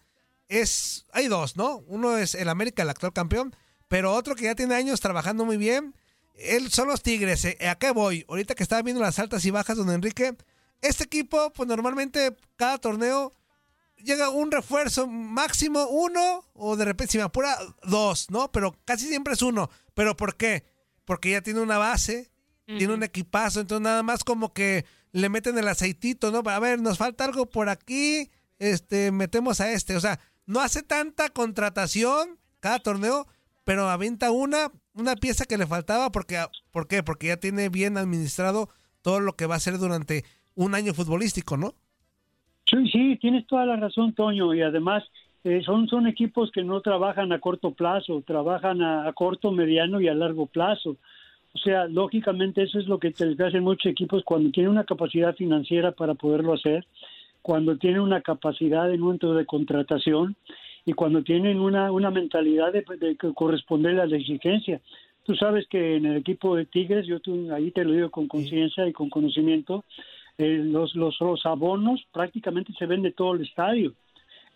es, 0.48 1.06
hay 1.12 1.28
dos, 1.28 1.56
¿no? 1.56 1.78
Uno 1.88 2.18
es 2.18 2.36
el 2.36 2.50
América, 2.50 2.84
el 2.84 2.90
actual 2.90 3.14
campeón, 3.14 3.56
pero 3.88 4.14
otro 4.14 4.36
que 4.36 4.46
ya 4.46 4.56
tiene 4.56 4.76
años 4.76 5.00
trabajando 5.00 5.46
muy 5.46 5.58
bien. 5.58 5.96
Él 6.36 6.72
son 6.72 6.88
los 6.88 7.04
Tigres. 7.04 7.46
Eh, 7.46 7.58
¿A 7.70 7.76
qué 7.76 7.92
voy? 7.92 8.26
Ahorita 8.28 8.56
que 8.56 8.64
estaba 8.64 8.82
viendo 8.82 9.02
las 9.02 9.20
altas 9.20 9.46
y 9.46 9.52
bajas, 9.52 9.78
donde 9.78 9.94
Enrique, 9.94 10.36
este 10.82 11.04
equipo, 11.04 11.52
pues 11.52 11.68
normalmente 11.68 12.36
cada 12.56 12.78
torneo 12.78 13.34
llega 13.98 14.30
un 14.30 14.52
refuerzo 14.52 15.08
máximo 15.08 15.88
uno 15.88 16.46
o 16.54 16.76
de 16.78 16.86
repente 16.86 17.12
si 17.12 17.18
me 17.18 17.26
apura 17.26 17.58
dos, 17.84 18.30
¿no? 18.30 18.52
Pero 18.52 18.76
casi 18.86 19.08
siempre 19.08 19.34
es 19.34 19.42
uno. 19.42 19.70
¿Pero 19.94 20.16
por 20.16 20.36
qué? 20.38 20.64
Porque 21.10 21.32
ya 21.32 21.42
tiene 21.42 21.62
una 21.62 21.80
base, 21.80 22.30
tiene 22.68 22.94
un 22.94 23.02
equipazo, 23.02 23.62
entonces 23.62 23.82
nada 23.82 24.04
más 24.04 24.24
como 24.24 24.54
que 24.54 24.86
le 25.12 25.28
meten 25.28 25.58
el 25.58 25.68
aceitito, 25.68 26.30
¿no? 26.30 26.48
A 26.48 26.60
ver, 26.60 26.80
nos 26.80 27.00
falta 27.00 27.26
algo 27.26 27.48
por 27.48 27.68
aquí, 27.68 28.30
este, 28.60 29.12
metemos 29.12 29.60
a 29.60 29.72
este, 29.72 29.96
o 29.96 30.00
sea, 30.00 30.20
no 30.46 30.60
hace 30.60 30.84
tanta 30.84 31.30
contratación 31.30 32.38
cada 32.60 32.78
torneo, 32.78 33.26
pero 33.64 33.90
avienta 33.90 34.30
una, 34.30 34.72
una 34.94 35.16
pieza 35.16 35.46
que 35.46 35.58
le 35.58 35.66
faltaba, 35.66 36.12
porque, 36.12 36.46
¿por 36.70 36.88
qué? 36.88 37.02
Porque 37.02 37.26
ya 37.26 37.38
tiene 37.38 37.70
bien 37.70 37.98
administrado 37.98 38.70
todo 39.02 39.20
lo 39.20 39.34
que 39.34 39.48
va 39.48 39.56
a 39.56 39.58
hacer 39.58 39.80
durante 39.80 40.26
un 40.54 40.76
año 40.76 40.94
futbolístico, 40.94 41.58
¿no? 41.58 41.74
Sí, 42.68 42.88
sí, 42.92 43.18
tienes 43.20 43.48
toda 43.48 43.66
la 43.66 43.78
razón, 43.78 44.14
Toño, 44.14 44.54
y 44.54 44.62
además 44.62 45.04
eh, 45.44 45.62
son, 45.64 45.88
son 45.88 46.08
equipos 46.08 46.52
que 46.52 46.64
no 46.64 46.82
trabajan 46.82 47.32
a 47.32 47.40
corto 47.40 47.72
plazo, 47.72 48.22
trabajan 48.26 48.82
a, 48.82 49.12
corto, 49.14 49.52
mediano 49.52 50.02
y 50.02 50.08
a 50.08 50.14
largo 50.14 50.46
plazo. 50.46 50.98
O 51.54 51.58
sea, 51.58 51.88
lógicamente 51.88 52.64
eso 52.64 52.78
es 52.78 52.88
lo 52.88 53.00
que 53.00 53.12
te 53.12 53.44
hacen 53.44 53.64
muchos 53.64 53.92
equipos 53.92 54.24
cuando 54.24 54.52
tienen 54.52 54.72
una 54.72 54.84
capacidad 54.84 55.36
financiera 55.36 55.92
para 55.92 56.14
poderlo 56.14 56.54
hacer, 56.54 56.86
cuando 57.42 57.78
tienen 57.78 58.02
una 58.02 58.22
capacidad 58.22 58.92
en 58.94 59.00
momento 59.00 59.34
de 59.34 59.46
contratación 59.46 60.36
y 60.86 60.94
cuando 60.94 61.24
tienen 61.24 61.60
una, 61.60 61.92
una 61.92 62.12
mentalidad 62.12 62.72
de, 62.72 62.84
de 63.00 63.16
corresponder 63.34 64.00
a 64.00 64.06
la 64.06 64.18
exigencia. 64.18 64.82
Tú 65.24 65.36
sabes 65.36 65.68
que 65.68 65.96
en 65.96 66.06
el 66.06 66.18
equipo 66.18 66.56
de 66.56 66.66
Tigres, 66.66 67.06
yo 67.08 67.18
ahí 67.54 67.72
te 67.72 67.86
lo 67.86 67.94
digo 67.94 68.10
con 68.10 68.28
conciencia 68.28 68.88
y 68.88 68.94
con 68.94 69.10
conocimiento, 69.10 69.84
eh, 70.38 70.62
los, 70.64 70.96
los, 70.96 71.20
los 71.20 71.46
abonos 71.46 72.06
prácticamente 72.12 72.74
se 72.74 72.86
ven 72.86 73.02
de 73.02 73.12
todo 73.12 73.36
el 73.36 73.42
estadio. 73.42 73.94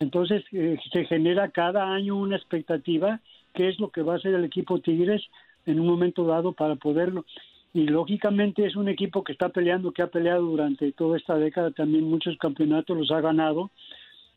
Entonces 0.00 0.44
eh, 0.52 0.78
se 0.92 1.04
genera 1.04 1.50
cada 1.50 1.92
año 1.92 2.16
una 2.16 2.36
expectativa, 2.36 3.20
qué 3.52 3.68
es 3.68 3.78
lo 3.78 3.90
que 3.90 4.02
va 4.02 4.14
a 4.14 4.16
hacer 4.16 4.34
el 4.34 4.44
equipo 4.44 4.80
Tigres 4.80 5.22
en 5.66 5.80
un 5.80 5.86
momento 5.86 6.24
dado 6.26 6.52
para 6.52 6.76
poderlo. 6.76 7.24
Y 7.72 7.86
lógicamente 7.86 8.66
es 8.66 8.76
un 8.76 8.88
equipo 8.88 9.24
que 9.24 9.32
está 9.32 9.48
peleando, 9.48 9.92
que 9.92 10.02
ha 10.02 10.06
peleado 10.06 10.42
durante 10.42 10.92
toda 10.92 11.16
esta 11.16 11.36
década 11.36 11.72
también 11.72 12.04
muchos 12.04 12.36
campeonatos, 12.38 12.96
los 12.96 13.10
ha 13.10 13.20
ganado, 13.20 13.70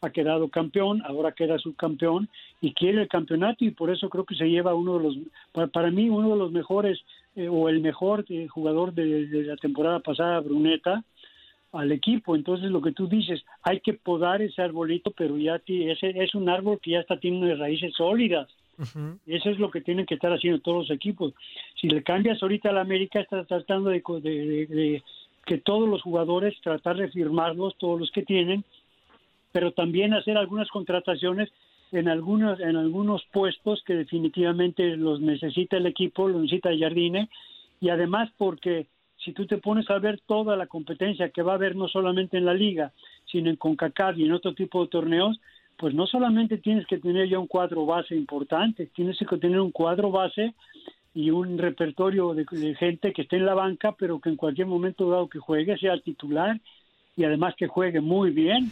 ha 0.02 0.10
quedado 0.10 0.48
campeón, 0.50 1.02
ahora 1.06 1.32
queda 1.32 1.58
subcampeón 1.58 2.30
y 2.62 2.74
quiere 2.74 3.02
el 3.02 3.08
campeonato 3.08 3.63
y 3.63 3.72
por 3.72 3.89
eso 3.89 4.10
creo 4.10 4.26
que 4.26 4.36
se 4.36 4.50
lleva 4.50 4.74
uno 4.74 4.98
de 4.98 5.04
los, 5.04 5.70
para, 5.72 5.91
mí 5.91 6.10
uno 6.10 6.32
de 6.32 6.38
los 6.38 6.52
mejores 6.52 7.00
eh, 7.36 7.48
o 7.48 7.70
el 7.70 7.80
mejor 7.80 8.26
eh, 8.30 8.48
jugador 8.48 8.93
de, 8.93 9.28
la 9.43 9.58
temporada 9.58 10.00
pasada, 10.00 10.39
Bruneta, 10.39 11.04
al 11.73 11.91
equipo. 11.91 12.36
Entonces 12.36 12.71
lo 12.71 12.82
que 12.82 12.91
tú 12.91 13.08
dices, 13.08 13.43
hay 13.63 13.80
que 13.82 13.93
podar 13.93 14.41
ese 14.41 14.62
arbolito, 14.62 15.12
pero 15.12 15.38
ya 15.38 15.62
ese 15.67 16.10
es 16.23 16.34
un 16.36 16.49
árbol 16.49 16.80
que 16.82 16.91
ya 16.91 16.99
está 16.99 17.19
tiene 17.19 17.38
unas 17.39 17.60
raíces 17.60 17.93
sólidas. 17.95 18.47
Eso 19.25 19.49
es 19.49 19.58
lo 19.60 19.71
que 19.71 19.82
tienen 19.82 20.06
que 20.06 20.15
estar 20.15 20.32
haciendo 20.32 20.60
todos 20.62 20.88
los 20.88 20.91
equipos. 20.95 21.34
Si 21.82 21.88
le 21.89 22.03
cambias 22.03 22.41
ahorita 22.43 22.69
a 22.69 22.73
la 22.73 22.82
América, 22.82 23.19
estás 23.19 23.47
tratando 23.47 23.89
de, 23.89 24.03
de- 24.21 24.45
de- 24.47 24.65
de 24.67 25.03
que 25.45 25.58
todos 25.58 25.88
los 25.89 26.01
jugadores, 26.01 26.53
tratar 26.62 26.97
de 26.97 27.10
firmarlos, 27.10 27.75
todos 27.77 27.99
los 27.99 28.12
que 28.12 28.21
tienen, 28.23 28.63
pero 29.51 29.71
también 29.71 30.13
hacer 30.13 30.38
algunas 30.38 30.67
contrataciones 30.69 31.49
en 31.93 32.10
algunos, 32.10 32.60
en 32.60 32.75
algunos 32.75 33.23
puestos 33.32 33.82
que 33.86 33.93
definitivamente 33.95 34.97
los 34.97 35.21
necesita 35.21 35.77
el 35.77 35.86
equipo, 35.86 36.27
lo 36.27 36.39
necesita 36.39 36.69
Jardine, 36.77 37.30
y 37.80 37.89
además 37.89 38.30
porque 38.38 38.88
si 39.28 39.34
tú 39.34 39.46
te 39.46 39.58
pones 39.58 39.90
a 39.90 40.00
ver 40.00 40.22
toda 40.26 40.56
la 40.56 40.68
competencia 40.68 41.28
que 41.28 41.42
va 41.42 41.52
a 41.52 41.56
haber 41.56 41.76
no 41.76 41.90
solamente 41.90 42.38
en 42.38 42.46
la 42.46 42.54
liga, 42.54 42.94
sino 43.30 43.50
en 43.50 43.58
CONCACAF 43.58 44.18
y 44.18 44.24
en 44.24 44.32
otro 44.32 44.54
tipo 44.54 44.82
de 44.82 44.88
torneos, 44.88 45.38
pues 45.78 45.94
no 45.94 46.08
solamente 46.08 46.60
tienes 46.60 46.88
que 46.88 46.98
tener 46.98 47.28
ya 47.28 47.38
un 47.38 47.48
cuadro 47.48 47.86
base 47.86 48.16
importante, 48.16 48.86
tienes 48.96 49.18
que 49.18 49.38
tener 49.38 49.60
un 49.60 49.72
cuadro 49.72 50.12
base 50.12 50.54
y 51.13 51.30
un 51.30 51.58
repertorio 51.58 52.34
de, 52.34 52.46
de 52.50 52.76
gente 52.76 53.12
que 53.12 53.24
esté 53.24 53.36
en 53.36 53.46
la 53.46 53.54
banca, 53.54 53.94
pero 54.00 54.22
que 54.22 54.30
en 54.30 54.38
cualquier 54.38 54.68
momento 54.68 55.10
dado 55.10 55.28
que 55.28 55.40
juegue 55.40 55.78
sea 55.78 56.00
titular 56.00 56.58
y 57.18 57.26
además 57.26 57.54
que 57.58 57.68
juegue 57.68 58.00
muy 58.00 58.32
bien. 58.32 58.72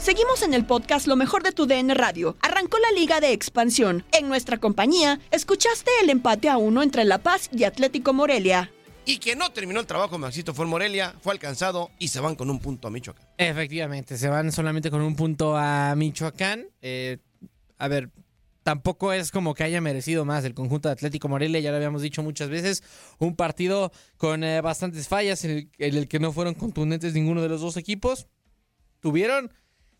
Seguimos 0.00 0.42
en 0.42 0.54
el 0.54 0.64
podcast 0.64 1.06
Lo 1.06 1.14
mejor 1.14 1.42
de 1.42 1.52
tu 1.52 1.66
DN 1.66 1.92
Radio. 1.92 2.34
Arrancó 2.40 2.78
la 2.78 2.98
liga 2.98 3.20
de 3.20 3.34
expansión. 3.34 4.02
En 4.12 4.30
nuestra 4.30 4.56
compañía, 4.56 5.20
escuchaste 5.30 5.90
el 6.02 6.08
empate 6.08 6.48
a 6.48 6.56
uno 6.56 6.82
entre 6.82 7.04
La 7.04 7.18
Paz 7.18 7.50
y 7.52 7.64
Atlético 7.64 8.14
Morelia. 8.14 8.72
Y 9.04 9.18
quien 9.18 9.38
no 9.38 9.52
terminó 9.52 9.78
el 9.78 9.86
trabajo, 9.86 10.16
Maxito, 10.16 10.54
fue 10.54 10.64
el 10.64 10.70
Morelia, 10.70 11.14
fue 11.20 11.34
alcanzado 11.34 11.90
y 11.98 12.08
se 12.08 12.18
van 12.18 12.34
con 12.34 12.48
un 12.48 12.60
punto 12.60 12.88
a 12.88 12.90
Michoacán. 12.90 13.26
Efectivamente, 13.36 14.16
se 14.16 14.30
van 14.30 14.50
solamente 14.52 14.90
con 14.90 15.02
un 15.02 15.14
punto 15.16 15.54
a 15.54 15.94
Michoacán. 15.94 16.66
Eh, 16.80 17.18
a 17.76 17.88
ver, 17.88 18.08
tampoco 18.62 19.12
es 19.12 19.30
como 19.30 19.52
que 19.52 19.64
haya 19.64 19.82
merecido 19.82 20.24
más 20.24 20.46
el 20.46 20.54
conjunto 20.54 20.88
de 20.88 20.94
Atlético 20.94 21.28
Morelia, 21.28 21.60
ya 21.60 21.72
lo 21.72 21.76
habíamos 21.76 22.00
dicho 22.00 22.22
muchas 22.22 22.48
veces. 22.48 22.82
Un 23.18 23.36
partido 23.36 23.92
con 24.16 24.44
eh, 24.44 24.62
bastantes 24.62 25.08
fallas 25.08 25.44
en 25.44 25.50
el, 25.50 25.70
en 25.76 25.94
el 25.94 26.08
que 26.08 26.20
no 26.20 26.32
fueron 26.32 26.54
contundentes 26.54 27.12
ninguno 27.12 27.42
de 27.42 27.50
los 27.50 27.60
dos 27.60 27.76
equipos. 27.76 28.28
Tuvieron 29.00 29.50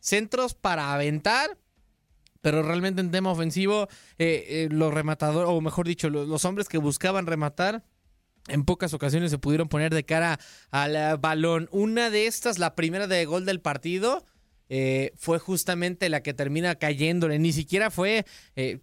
centros 0.00 0.54
para 0.54 0.92
aventar, 0.92 1.58
pero 2.40 2.62
realmente 2.62 3.00
en 3.00 3.10
tema 3.10 3.30
ofensivo, 3.30 3.88
eh, 4.18 4.44
eh, 4.48 4.68
los 4.70 4.92
rematadores, 4.92 5.48
o 5.48 5.60
mejor 5.60 5.86
dicho, 5.86 6.10
los, 6.10 6.44
hombres 6.44 6.68
que 6.68 6.78
buscaban 6.78 7.26
rematar, 7.26 7.84
en 8.48 8.64
pocas 8.64 8.94
ocasiones 8.94 9.30
se 9.30 9.38
pudieron 9.38 9.68
poner 9.68 9.92
de 9.92 10.04
cara 10.04 10.40
al 10.70 10.96
eh, 10.96 11.16
balón. 11.20 11.68
Una 11.70 12.10
de 12.10 12.26
estas, 12.26 12.58
la 12.58 12.74
primera 12.74 13.06
de 13.06 13.24
gol 13.26 13.44
del 13.44 13.60
partido, 13.60 14.24
fue 15.16 15.40
justamente 15.40 16.08
la 16.08 16.22
que 16.22 16.32
termina 16.32 16.76
cayéndole. 16.76 17.40
Ni 17.40 17.52
siquiera 17.52 17.90
fue, 17.90 18.24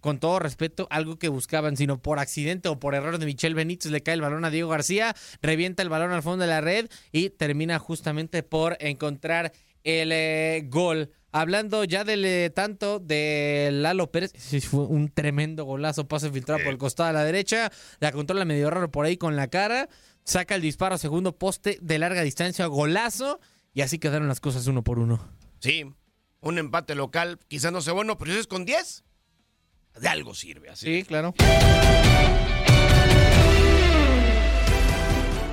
con 0.02 0.18
todo 0.18 0.38
respeto, 0.38 0.86
algo 0.90 1.18
que 1.18 1.30
buscaban, 1.30 1.78
sino 1.78 2.02
por 2.02 2.18
accidente 2.18 2.68
o 2.68 2.78
por 2.78 2.94
error 2.94 3.16
de 3.16 3.24
Michel 3.24 3.54
Benítez. 3.54 3.90
Le 3.90 4.02
cae 4.02 4.12
el 4.12 4.20
balón 4.20 4.44
a 4.44 4.50
Diego 4.50 4.68
García, 4.68 5.16
revienta 5.40 5.82
el 5.82 5.88
balón 5.88 6.12
al 6.12 6.22
fondo 6.22 6.42
de 6.42 6.50
la 6.50 6.60
red 6.60 6.90
y 7.10 7.30
termina 7.30 7.78
justamente 7.78 8.42
por 8.42 8.76
encontrar 8.80 9.50
el 9.84 10.10
eh, 10.12 10.64
gol. 10.68 11.10
Hablando 11.30 11.84
ya 11.84 12.04
del 12.04 12.24
eh, 12.24 12.50
tanto 12.50 12.98
de 13.00 13.68
Lalo 13.72 14.10
Pérez, 14.10 14.32
sí, 14.36 14.60
fue 14.60 14.80
un 14.86 15.10
tremendo 15.10 15.64
golazo, 15.64 16.08
pase 16.08 16.30
filtrado 16.30 16.62
por 16.64 16.72
el 16.72 16.78
costado 16.78 17.10
a 17.10 17.12
la 17.12 17.24
derecha, 17.24 17.70
la 18.00 18.12
controla 18.12 18.46
medio 18.46 18.70
raro 18.70 18.90
por 18.90 19.04
ahí 19.04 19.18
con 19.18 19.36
la 19.36 19.48
cara, 19.48 19.88
saca 20.24 20.54
el 20.54 20.62
disparo 20.62 20.94
a 20.94 20.98
segundo 20.98 21.36
poste 21.36 21.78
de 21.82 21.98
larga 21.98 22.22
distancia, 22.22 22.64
golazo, 22.66 23.40
y 23.74 23.82
así 23.82 23.98
quedaron 23.98 24.26
las 24.26 24.40
cosas 24.40 24.66
uno 24.68 24.82
por 24.82 24.98
uno. 24.98 25.20
Sí, 25.60 25.84
un 26.40 26.58
empate 26.58 26.94
local, 26.94 27.38
quizás 27.46 27.72
no 27.72 27.82
sea 27.82 27.92
bueno, 27.92 28.16
pero 28.16 28.32
si 28.32 28.38
es 28.38 28.46
con 28.46 28.64
10, 28.64 29.04
de 30.00 30.08
algo 30.08 30.34
sirve. 30.34 30.70
Así. 30.70 30.86
Sí, 30.86 31.04
claro. 31.04 31.34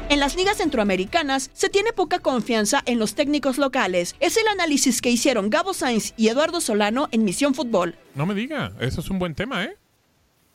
En 0.10 0.20
las 0.20 0.36
ligas 0.36 0.58
centroamericanas 0.58 1.50
se 1.54 1.70
tiene 1.70 1.92
poca 1.92 2.20
confianza 2.20 2.82
en 2.86 3.00
los 3.00 3.16
técnicos 3.16 3.58
locales. 3.58 4.16
Es 4.20 4.38
el 4.38 4.48
análisis 4.48 5.02
que 5.02 5.10
hicieron 5.10 5.50
Gabo 5.50 5.74
Sainz 5.74 6.14
y 6.16 6.28
Eduardo 6.28 6.62
Solano 6.62 7.08
en 7.12 7.24
Misión 7.26 7.56
Fútbol. 7.56 7.96
No 8.14 8.26
me 8.26 8.36
diga, 8.36 8.72
eso 8.80 9.02
es 9.02 9.10
un 9.10 9.18
buen 9.20 9.34
tema, 9.34 9.64
¿eh? 9.64 9.76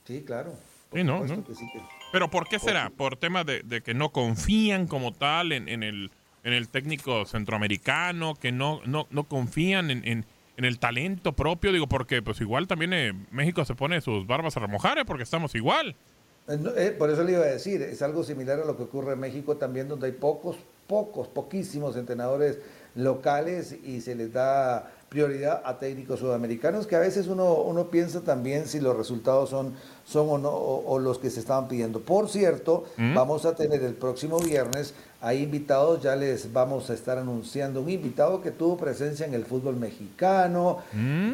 Sí, 0.07 0.23
claro. 0.25 0.55
Sí, 0.93 1.03
no, 1.05 1.25
no. 1.25 1.45
que 1.45 1.55
sí 1.55 1.67
que- 1.73 1.81
Pero 2.13 2.31
¿por 2.31 2.49
qué 2.49 2.59
será? 2.59 2.91
¿Por 2.91 3.17
tema 3.17 3.43
de, 3.45 3.63
de 3.63 3.81
que 3.83 3.93
no 3.93 4.11
confían 4.11 4.87
como 4.87 5.13
tal 5.13 5.53
en, 5.53 5.69
en 5.69 5.83
el, 5.83 6.11
en 6.45 6.53
el 6.53 6.69
técnico 6.69 7.25
centroamericano? 7.27 8.35
¿Que 8.37 8.53
no, 8.53 8.81
no, 8.87 9.09
no 9.11 9.25
confían 9.25 9.91
en, 9.91 10.07
en- 10.07 10.27
en 10.57 10.65
el 10.65 10.79
talento 10.79 11.33
propio? 11.33 11.73
Digo, 11.73 11.89
porque 11.89 12.23
pues 12.23 12.41
igual 12.41 12.67
también 12.69 12.93
eh, 12.93 13.13
México 13.33 13.65
se 13.65 13.75
pone 13.75 14.01
sus 14.01 14.27
barbas 14.27 14.57
a 14.57 14.61
remojar, 14.61 14.99
¿eh? 14.99 15.05
Porque 15.05 15.25
estamos 15.25 15.55
igual. 15.57 15.97
Eh, 16.49 16.59
eh, 16.77 16.95
por 16.99 17.11
eso 17.11 17.23
le 17.23 17.33
iba 17.33 17.43
a 17.43 17.47
decir, 17.47 17.83
es 17.83 18.03
algo 18.03 18.25
similar 18.25 18.61
a 18.61 18.65
lo 18.65 18.77
que 18.77 18.85
ocurre 18.85 19.13
en 19.13 19.21
México 19.21 19.57
también, 19.57 19.89
donde 19.89 20.07
hay 20.07 20.13
pocos, 20.13 20.57
pocos, 20.87 21.29
poquísimos 21.29 21.97
entrenadores 21.97 22.59
locales 22.95 23.73
y 23.85 24.01
se 24.01 24.15
les 24.15 24.33
da 24.33 24.91
prioridad 25.11 25.61
a 25.65 25.77
técnicos 25.77 26.21
sudamericanos, 26.21 26.87
que 26.87 26.95
a 26.95 27.01
veces 27.01 27.27
uno, 27.27 27.55
uno 27.63 27.91
piensa 27.91 28.21
también 28.21 28.69
si 28.69 28.79
los 28.79 28.97
resultados 28.97 29.51
son, 29.51 29.75
son 30.07 30.29
o 30.31 30.39
no, 30.39 30.51
o, 30.51 30.87
o 30.87 30.99
los 31.01 31.19
que 31.19 31.31
se 31.31 31.41
estaban 31.41 31.67
pidiendo. 31.67 32.01
Por 32.01 32.29
cierto, 32.29 32.85
¿Mm? 32.97 33.15
vamos 33.15 33.45
a 33.45 33.57
tener 33.57 33.83
el 33.83 33.95
próximo 33.95 34.39
viernes, 34.39 34.95
hay 35.21 35.43
invitados, 35.43 36.01
ya 36.01 36.15
les 36.15 36.53
vamos 36.53 36.91
a 36.91 36.95
estar 36.95 37.19
anunciando 37.19 37.83
un 37.83 37.91
invitado 37.91 38.41
que 38.41 38.53
tuvo 38.53 38.77
presencia 38.77 39.27
en 39.27 39.35
el 39.35 39.45
fútbol 39.45 39.77
mexicano, 39.77 40.79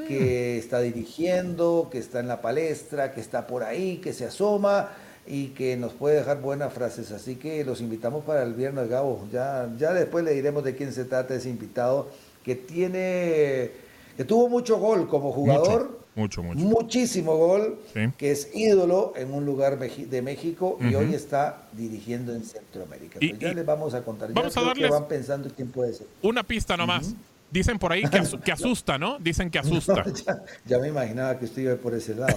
que 0.09 0.57
está 0.57 0.81
dirigiendo, 0.81 1.89
que 1.93 1.99
está 1.99 2.21
en 2.21 2.29
la 2.29 2.41
palestra, 2.41 3.13
que 3.13 3.21
está 3.21 3.47
por 3.47 3.63
ahí, 3.63 3.99
que 3.99 4.15
se 4.15 4.25
asoma 4.25 4.89
y 5.27 5.49
que 5.49 5.77
nos 5.77 5.93
puede 5.93 6.17
dejar 6.17 6.41
buenas 6.41 6.73
frases. 6.73 7.13
Así 7.13 7.37
que 7.37 7.65
los 7.65 7.81
invitamos 7.81 8.25
para 8.25 8.43
el 8.43 8.55
viernes, 8.55 8.89
Gabo. 8.89 9.27
Ya, 9.31 9.69
ya 9.77 9.93
después 9.93 10.25
le 10.25 10.33
diremos 10.33 10.65
de 10.65 10.75
quién 10.75 10.93
se 10.93 11.05
trata 11.05 11.35
ese 11.35 11.51
invitado 11.51 12.09
que 12.47 12.55
tiene, 12.55 13.73
que 14.17 14.25
tuvo 14.25 14.49
mucho 14.49 14.79
gol 14.79 15.09
como 15.09 15.33
jugador. 15.33 15.99
Mucho, 16.15 16.43
mucho. 16.45 16.61
Muchísimo 16.61 17.37
gol, 17.37 17.79
Sí. 17.93 18.01
que 18.17 18.31
es 18.31 18.49
ídolo 18.55 19.13
en 19.17 19.35
un 19.35 19.45
lugar 19.45 19.79
de 19.79 20.23
México 20.23 20.79
y 20.81 20.95
hoy 20.95 21.13
está 21.13 21.65
dirigiendo 21.73 22.33
en 22.33 22.43
Centroamérica. 22.45 23.19
Y- 23.21 23.31
Pues 23.31 23.41
ya 23.41 23.49
y- 23.51 23.55
les 23.57 23.67
vamos 23.67 23.93
a 23.95 24.03
contar. 24.03 24.33
vamos 24.33 24.55
ya 24.55 24.61
a 24.61 24.63
creo 24.63 24.75
que 24.75 24.81
darles- 24.83 24.91
van 24.93 25.09
pensando 25.09 25.51
quién 25.55 25.69
puede 25.73 25.93
ser. 25.93 26.07
Una 26.23 26.43
pista 26.45 26.77
nomás. 26.77 27.15
Dicen 27.51 27.79
por 27.79 27.93
ahí 27.93 28.03
que, 28.03 28.19
asu- 28.21 28.41
que 28.43 28.51
asusta, 28.53 28.97
¿no? 28.99 29.19
Dicen 29.19 29.51
que 29.51 29.59
asusta. 29.59 30.05
ya, 30.25 30.43
ya 30.65 30.79
me 30.79 30.89
imaginaba 30.89 31.37
que 31.39 31.45
usted 31.47 31.63
iba 31.63 31.75
por 31.77 31.95
ese 31.95 32.15
lado. 32.15 32.37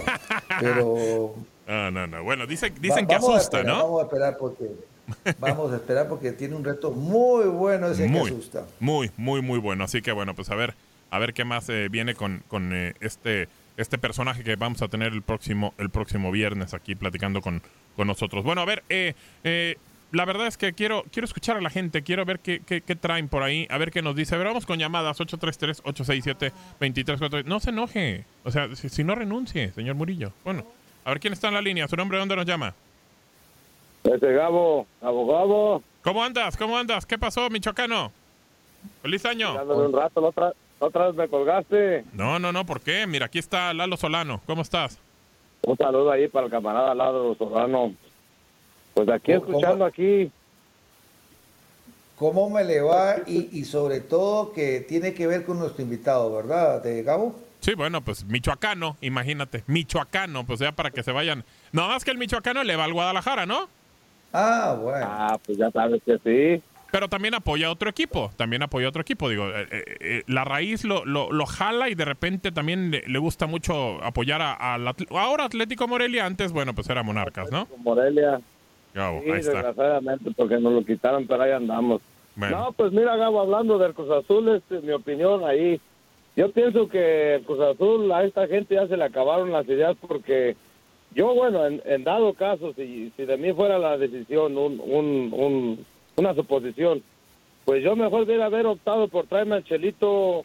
Pero 0.59 1.35
No, 1.67 1.91
no, 1.91 2.07
no. 2.07 2.23
Bueno, 2.23 2.45
dicen, 2.47 2.73
dicen 2.81 3.05
Va- 3.05 3.07
que 3.07 3.15
asusta, 3.15 3.39
esperar, 3.41 3.65
¿no? 3.67 3.83
Vamos 3.83 4.01
a 4.01 4.03
esperar 4.05 4.37
porque 4.37 4.71
vamos 5.39 5.71
a 5.71 5.77
esperar 5.77 6.07
porque 6.07 6.31
tiene 6.31 6.55
un 6.55 6.63
reto 6.63 6.91
muy 6.91 7.45
bueno 7.45 7.87
ese 7.87 8.07
muy, 8.07 8.29
que 8.29 8.35
asusta. 8.35 8.65
Muy, 8.79 9.11
muy, 9.17 9.41
muy 9.41 9.59
bueno. 9.59 9.83
Así 9.83 10.01
que 10.01 10.11
bueno, 10.11 10.35
pues 10.35 10.49
a 10.49 10.55
ver, 10.55 10.75
a 11.09 11.19
ver 11.19 11.33
qué 11.33 11.43
más 11.43 11.67
eh, 11.69 11.87
viene 11.89 12.15
con, 12.15 12.43
con 12.47 12.71
eh, 12.73 12.93
este, 12.99 13.47
este 13.79 13.97
personaje 13.97 14.43
que 14.43 14.55
vamos 14.57 14.81
a 14.81 14.89
tener 14.89 15.13
el 15.13 15.21
próximo, 15.21 15.73
el 15.77 15.89
próximo 15.89 16.31
viernes 16.31 16.73
aquí 16.73 16.95
platicando 16.95 17.41
con, 17.41 17.61
con 17.95 18.07
nosotros. 18.07 18.43
Bueno, 18.43 18.59
a 18.61 18.65
ver, 18.65 18.83
eh, 18.89 19.13
eh, 19.43 19.77
la 20.11 20.25
verdad 20.25 20.47
es 20.47 20.57
que 20.57 20.73
quiero, 20.73 21.05
quiero 21.11 21.25
escuchar 21.25 21.55
a 21.55 21.61
la 21.61 21.69
gente, 21.69 22.01
quiero 22.01 22.25
ver 22.25 22.39
qué, 22.39 22.61
qué, 22.65 22.81
qué 22.81 22.97
traen 22.97 23.29
por 23.29 23.43
ahí, 23.43 23.67
a 23.69 23.77
ver 23.77 23.91
qué 23.91 24.01
nos 24.01 24.17
dice. 24.17 24.35
A 24.35 24.37
ver, 24.37 24.47
vamos 24.47 24.65
con 24.65 24.79
llamadas 24.79 25.17
833-867-2343. 25.19 27.45
No 27.45 27.61
se 27.61 27.69
enoje, 27.69 28.25
o 28.43 28.51
sea, 28.51 28.75
si, 28.75 28.89
si 28.89 29.05
no 29.05 29.15
renuncie, 29.15 29.71
señor 29.71 29.95
Murillo. 29.95 30.33
Bueno, 30.43 30.65
a 31.05 31.11
ver 31.11 31.21
quién 31.21 31.31
está 31.31 31.47
en 31.47 31.53
la 31.53 31.61
línea, 31.61 31.87
su 31.87 31.95
nombre, 31.95 32.17
¿dónde 32.17 32.35
nos 32.35 32.45
llama? 32.45 32.75
Este 34.03 34.33
Gabo, 34.33 34.88
abogado. 35.01 35.83
¿Cómo 36.03 36.23
andas? 36.23 36.55
¿Cómo 36.57 36.77
andas? 36.77 37.05
¿Qué 37.05 37.17
pasó, 37.17 37.49
michoacano? 37.49 38.12
¡Feliz 39.01 39.25
año! 39.25 39.53
Dándole 39.53 39.88
un 39.88 39.93
rato, 39.93 40.21
la 40.21 40.27
otra, 40.29 40.53
la 40.79 40.88
otra 40.88 41.07
vez 41.07 41.15
me 41.15 41.27
colgaste. 41.27 42.05
No, 42.13 42.39
no, 42.39 42.51
no, 42.51 42.65
¿por 42.65 42.79
qué? 42.81 43.05
Mira, 43.07 43.25
aquí 43.25 43.39
está 43.39 43.73
Lalo 43.73 43.97
Solano. 43.97 44.41
¿Cómo 44.45 44.62
estás? 44.62 44.97
Un 45.62 45.75
saludo 45.77 46.12
ahí 46.12 46.27
para 46.29 46.45
el 46.45 46.51
camarada 46.51 46.91
al 46.91 46.97
lado, 46.97 47.35
Solano. 47.35 47.93
Pues 48.93 49.09
aquí 49.09 49.33
¿Cómo- 49.33 49.45
escuchando 49.47 49.85
aquí. 49.85 50.31
¿Cómo 52.15 52.49
me 52.49 52.63
le 52.65 52.81
va? 52.81 53.15
Y, 53.27 53.49
y 53.57 53.63
sobre 53.65 54.01
todo 54.01 54.51
que 54.51 54.81
tiene 54.81 55.13
que 55.13 55.25
ver 55.27 55.45
con 55.45 55.57
nuestro 55.59 55.83
invitado, 55.83 56.33
¿verdad, 56.33 56.81
de 56.83 57.01
Gabo? 57.03 57.33
Sí, 57.62 57.73
bueno, 57.75 58.01
pues 58.01 58.23
michoacano, 58.25 58.97
imagínate, 59.01 59.63
michoacano, 59.67 60.45
pues 60.45 60.59
ya 60.59 60.71
para 60.73 60.91
que 60.91 61.03
se 61.03 61.12
vayan. 61.12 61.43
No 61.71 61.88
más 61.88 62.03
que 62.05 62.12
el 62.12 62.17
michoacano 62.17 62.63
le 62.63 62.75
va 62.75 62.85
al 62.85 62.93
Guadalajara, 62.93 63.45
¿no? 63.45 63.67
Ah, 64.33 64.77
bueno. 64.79 65.05
Ah, 65.09 65.37
pues 65.45 65.57
ya 65.57 65.71
sabes 65.71 66.01
que 66.05 66.17
sí. 66.19 66.63
Pero 66.91 67.07
también 67.07 67.35
apoya 67.35 67.67
a 67.67 67.71
otro 67.71 67.87
equipo, 67.89 68.31
también 68.35 68.63
apoya 68.63 68.87
a 68.87 68.89
otro 68.89 69.01
equipo. 69.03 69.29
Digo, 69.29 69.47
eh, 69.49 69.67
eh, 69.71 69.83
eh, 69.99 70.23
la 70.27 70.43
raíz 70.43 70.83
lo, 70.83 71.05
lo, 71.05 71.31
lo 71.31 71.45
jala 71.45 71.89
y 71.89 71.93
de 71.95 72.03
repente 72.05 72.51
también 72.51 72.89
le, 72.89 73.03
le 73.07 73.19
gusta 73.19 73.45
mucho 73.45 74.03
apoyar 74.03 74.41
a, 74.41 74.75
Atl- 74.77 75.07
ahora 75.15 75.45
Atlético 75.45 75.87
Morelia, 75.87 76.25
antes, 76.25 76.51
bueno, 76.51 76.73
pues 76.73 76.89
era 76.89 77.03
Monarcas, 77.03 77.51
¿no? 77.51 77.67
Morelia. 77.77 78.41
Gabo, 78.93 79.21
Sí, 79.23 79.29
ahí 79.29 79.39
está. 79.39 79.53
desgraciadamente, 79.53 80.31
porque 80.35 80.57
nos 80.57 80.73
lo 80.73 80.83
quitaron, 80.83 81.27
pero 81.27 81.43
ahí 81.43 81.51
andamos. 81.51 82.01
Bueno. 82.35 82.57
No, 82.57 82.71
pues 82.71 82.91
mira, 82.91 83.15
Gabo, 83.17 83.41
hablando 83.41 83.77
del 83.77 83.93
Cruz 83.93 84.09
Azul, 84.09 84.49
este, 84.49 84.79
mi 84.81 84.91
opinión 84.93 85.43
ahí. 85.45 85.79
Yo 86.35 86.51
pienso 86.51 86.87
que 86.89 87.35
el 87.35 87.43
Cruz 87.43 87.59
Azul, 87.59 88.11
a 88.11 88.23
esta 88.23 88.47
gente 88.47 88.73
ya 88.73 88.87
se 88.87 88.97
le 88.97 89.03
acabaron 89.03 89.51
las 89.51 89.67
ideas 89.67 89.95
porque 90.01 90.55
yo, 91.15 91.33
bueno, 91.33 91.65
en, 91.65 91.81
en 91.85 92.03
dado 92.03 92.33
caso, 92.33 92.73
si, 92.75 93.11
si 93.17 93.25
de 93.25 93.37
mí 93.37 93.51
fuera 93.53 93.77
la 93.79 93.97
decisión, 93.97 94.57
un, 94.57 94.79
un, 94.79 95.29
un- 95.33 95.85
una 96.17 96.33
suposición, 96.35 97.01
pues 97.65 97.83
yo 97.83 97.95
mejor 97.95 98.25
debería 98.25 98.45
haber 98.47 98.65
optado 98.65 99.07
por 99.07 99.25
traerme 99.27 99.55
al 99.55 99.63
Chelito 99.63 100.43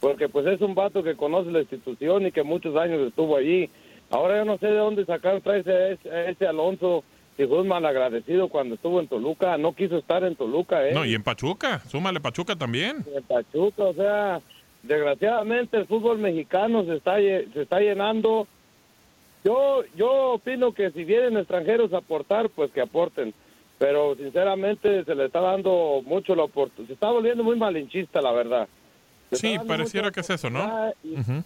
porque 0.00 0.28
pues 0.28 0.46
es 0.46 0.60
un 0.60 0.74
vato 0.74 1.02
que 1.02 1.14
conoce 1.16 1.50
la 1.50 1.60
institución 1.60 2.26
y 2.26 2.32
que 2.32 2.42
muchos 2.42 2.76
años 2.76 3.00
estuvo 3.00 3.36
allí. 3.36 3.70
Ahora 4.10 4.36
yo 4.38 4.44
no 4.44 4.58
sé 4.58 4.66
de 4.66 4.76
dónde 4.76 5.04
sacar 5.06 5.40
traerse 5.40 5.72
a 5.72 5.88
ese, 5.88 6.10
a 6.10 6.30
ese 6.30 6.46
Alonso, 6.46 7.02
que 7.36 7.46
fue 7.48 7.60
un 7.62 7.68
malagradecido 7.68 8.48
cuando 8.48 8.74
estuvo 8.74 9.00
en 9.00 9.08
Toluca, 9.08 9.56
no 9.58 9.72
quiso 9.74 9.96
estar 9.96 10.22
en 10.24 10.36
Toluca, 10.36 10.86
¿eh? 10.86 10.92
No, 10.92 11.04
y 11.04 11.14
en 11.14 11.22
Pachuca, 11.22 11.80
súmale 11.88 12.20
Pachuca 12.20 12.56
también. 12.56 12.98
en 13.14 13.22
Pachuca, 13.24 13.84
o 13.84 13.94
sea, 13.94 14.40
desgraciadamente 14.82 15.76
el 15.76 15.86
fútbol 15.86 16.18
mexicano 16.18 16.84
se 16.84 16.96
está 16.96 17.16
se 17.18 17.62
está 17.62 17.80
llenando. 17.80 18.46
Yo 19.46 19.84
yo 19.94 20.32
opino 20.32 20.72
que 20.72 20.90
si 20.90 21.04
vienen 21.04 21.36
extranjeros 21.36 21.92
a 21.92 21.98
aportar, 21.98 22.50
pues 22.50 22.72
que 22.72 22.80
aporten, 22.80 23.32
pero 23.78 24.16
sinceramente 24.16 25.04
se 25.04 25.14
le 25.14 25.26
está 25.26 25.40
dando 25.40 26.02
mucho 26.04 26.34
la 26.34 26.42
oportunidad, 26.42 26.88
se 26.88 26.94
está 26.94 27.12
volviendo 27.12 27.44
muy 27.44 27.54
malinchista, 27.54 28.20
la 28.20 28.32
verdad. 28.32 28.66
Se 29.30 29.36
Sí, 29.36 29.56
pareciera 29.64 30.10
que 30.10 30.18
es 30.18 30.30
eso, 30.30 30.50
¿no? 30.50 30.92
y- 31.04 31.14
Ujú. 31.20 31.44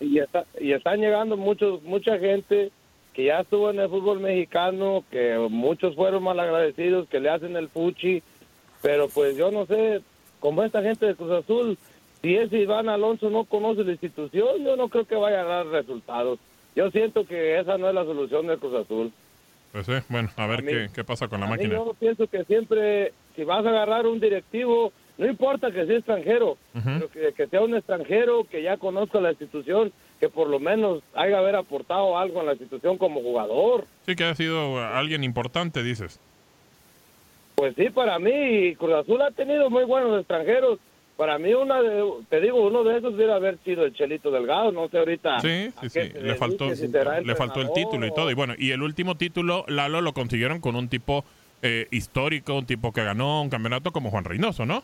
y 0.00 0.18
está 0.18 0.46
y 0.58 0.72
están 0.72 0.98
llegando 1.00 1.36
muchos 1.36 1.82
mucha 1.82 2.18
gente 2.18 2.70
que 3.12 3.24
ya 3.24 3.40
estuvo 3.40 3.68
en 3.70 3.80
el 3.80 3.90
fútbol 3.90 4.20
mexicano 4.20 5.04
que 5.10 5.36
muchos 5.50 5.94
fueron 5.94 6.22
malagradecidos 6.22 7.06
que 7.08 7.20
le 7.20 7.28
hacen 7.30 7.54
el 7.56 7.68
fuchi 7.68 8.22
pero 8.82 9.08
pues 9.08 9.36
yo 9.38 9.50
no 9.50 9.64
sé 9.66 10.00
como 10.40 10.62
esta 10.62 10.82
gente 10.82 11.04
de 11.06 11.14
Cruz 11.14 11.32
Azul 11.32 11.78
si 12.22 12.34
ese 12.36 12.58
Iván 12.58 12.90
Alonso 12.90 13.30
no 13.30 13.44
conoce 13.44 13.84
la 13.84 13.92
institución 13.92 14.62
yo 14.64 14.76
no 14.76 14.88
creo 14.90 15.06
que 15.06 15.14
vaya 15.16 15.40
a 15.40 15.44
dar 15.44 15.66
resultados 15.68 16.38
yo 16.76 16.90
siento 16.92 17.26
que 17.26 17.58
esa 17.58 17.76
no 17.78 17.88
es 17.88 17.94
la 17.94 18.04
solución 18.04 18.46
de 18.46 18.56
Cruz 18.58 18.74
Azul 18.74 19.12
Pues 19.72 19.86
sí, 19.86 19.92
bueno, 20.08 20.30
a 20.36 20.46
ver 20.46 20.60
A 20.60 20.62
mí- 20.62 20.70
qué, 20.72 20.88
qué 20.94 21.02
pasa 21.04 21.26
con 21.26 21.40
la 21.40 21.46
a 21.46 21.48
mí 21.50 21.56
máquina. 21.56 21.74
yo 21.74 21.94
pienso 21.98 22.26
que 22.28 22.44
siempre 22.44 23.12
si 23.34 23.42
vas 23.44 23.66
a 23.66 23.70
agarrar 23.70 24.06
un 24.06 24.20
directivo 24.20 24.92
no 25.18 25.26
importa 25.26 25.70
que 25.72 25.86
sea 25.86 25.96
extranjero 25.96 26.56
pero 26.74 27.08
que, 27.10 27.32
que 27.32 27.46
sea 27.48 27.62
un 27.62 27.74
extranjero 27.74 28.44
que 28.44 28.62
ya 28.62 28.76
conozca 28.76 29.18
la 29.20 29.30
institución, 29.30 29.90
que 30.20 30.28
por 30.28 30.46
lo 30.48 30.58
menos 30.60 31.02
haya 31.14 31.38
haber 31.38 31.56
aportado 31.56 32.18
algo 32.18 32.40
en 32.40 32.46
la 32.46 32.52
institución 32.52 32.98
como 32.98 33.20
jugador. 33.22 33.86
Sí, 34.04 34.14
que 34.14 34.24
ha 34.24 34.34
sido 34.34 34.78
alguien 34.78 35.24
importante, 35.24 35.82
dices. 35.82 36.20
Pues 37.54 37.74
sí, 37.76 37.88
para 37.88 38.18
mí 38.18 38.74
Cruz 38.76 38.92
Azul 38.94 39.22
ha 39.22 39.30
tenido 39.30 39.70
muy 39.70 39.84
buenos 39.84 40.18
extranjeros. 40.18 40.78
Para 41.16 41.38
mí, 41.38 41.54
una 41.54 41.80
de, 41.80 42.04
te 42.28 42.40
digo, 42.42 42.66
uno 42.66 42.84
de 42.84 42.98
esos 42.98 43.16
debe 43.16 43.32
haber 43.32 43.58
sido 43.64 43.84
el 43.86 43.94
Chelito 43.94 44.30
Delgado, 44.30 44.70
no 44.70 44.88
sé 44.90 44.98
ahorita. 44.98 45.40
Sí, 45.40 45.70
sí, 45.80 45.88
sí. 45.88 46.00
Le 46.20 46.34
faltó, 46.34 46.74
si 46.74 46.88
le 46.88 47.34
faltó 47.34 47.62
el 47.62 47.72
título 47.72 48.06
y 48.06 48.10
todo. 48.12 48.30
Y 48.30 48.34
bueno, 48.34 48.54
y 48.58 48.70
el 48.72 48.82
último 48.82 49.16
título, 49.16 49.64
Lalo, 49.68 50.02
lo 50.02 50.12
consiguieron 50.12 50.60
con 50.60 50.76
un 50.76 50.88
tipo 50.88 51.24
eh, 51.62 51.88
histórico, 51.90 52.54
un 52.54 52.66
tipo 52.66 52.92
que 52.92 53.02
ganó 53.02 53.40
un 53.40 53.48
campeonato 53.48 53.92
como 53.92 54.10
Juan 54.10 54.24
Reynoso, 54.24 54.66
¿no? 54.66 54.82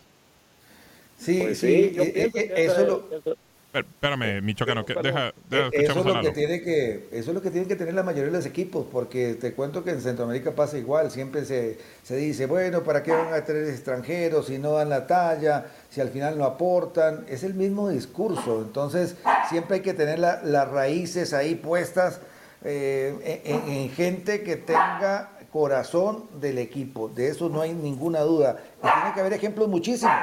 Sí, 1.19 1.39
Pues 1.43 1.59
sí, 1.59 1.91
sí, 1.91 1.95
yo 1.95 2.03
eh, 2.03 2.13
pienso 2.15 2.39
eh, 2.39 2.53
que 2.55 2.65
eso 2.65 2.87
lo, 2.87 3.09
Espera- 3.19 3.37
Espérame, 3.73 4.43
Michoacano, 4.43 4.85
que 4.85 4.95
deja, 4.95 5.33
deja 5.49 5.67
Eh, 5.69 5.71
Eso 5.73 5.81
escuchamos 5.83 6.07
es, 6.07 6.15
lo 6.15 6.21
que 6.21 6.31
tiene 6.33 6.61
que, 6.63 7.09
eso 7.13 7.31
es 7.31 7.35
lo 7.35 7.41
que 7.41 7.51
tienen 7.51 7.69
que 7.69 7.77
tener 7.77 7.95
la 7.95 8.03
mayoría 8.03 8.27
de 8.31 8.37
los 8.37 8.45
equipos, 8.47 8.87
porque 8.93 9.35
te 9.35 9.55
cuento 9.55 9.83
que 9.83 9.91
en 9.93 10.01
Centroamérica 10.03 10.51
pasa 10.53 10.77
igual, 10.77 11.11
siempre 11.11 11.45
se, 11.47 11.79
se 12.03 12.17
dice, 12.17 12.45
bueno, 12.47 12.83
¿para 12.83 13.03
qué 13.03 13.13
van 13.13 13.33
a 13.33 13.43
tener 13.45 13.67
extranjeros 13.69 14.47
si 14.47 14.59
no 14.59 14.73
dan 14.73 14.91
la 14.91 15.07
talla, 15.07 15.67
si 15.89 16.03
al 16.03 16.11
final 16.11 16.37
no 16.37 16.45
aportan? 16.45 17.25
Es 17.29 17.45
el 17.45 17.55
mismo 17.55 17.89
discurso, 17.89 18.61
entonces 18.61 19.17
siempre 19.49 19.77
hay 19.77 19.83
que 19.83 19.95
tener 19.95 20.19
la- 20.19 20.43
las 20.43 20.69
raíces 20.69 21.33
ahí 21.33 21.55
puestas 21.55 22.21
eh, 22.65 23.41
en, 23.45 23.55
en- 23.57 23.69
en 23.73 23.91
gente 23.91 24.43
que 24.43 24.57
tenga 24.57 25.31
corazón 25.51 26.25
del 26.41 26.59
equipo, 26.59 27.09
de 27.09 27.29
eso 27.29 27.49
no 27.49 27.61
hay 27.63 27.73
ninguna 27.73 28.21
duda, 28.21 28.59
y 28.79 28.83
tiene 28.83 29.15
que 29.15 29.21
haber 29.21 29.33
ejemplos 29.33 29.69
muchísimos. 29.69 30.15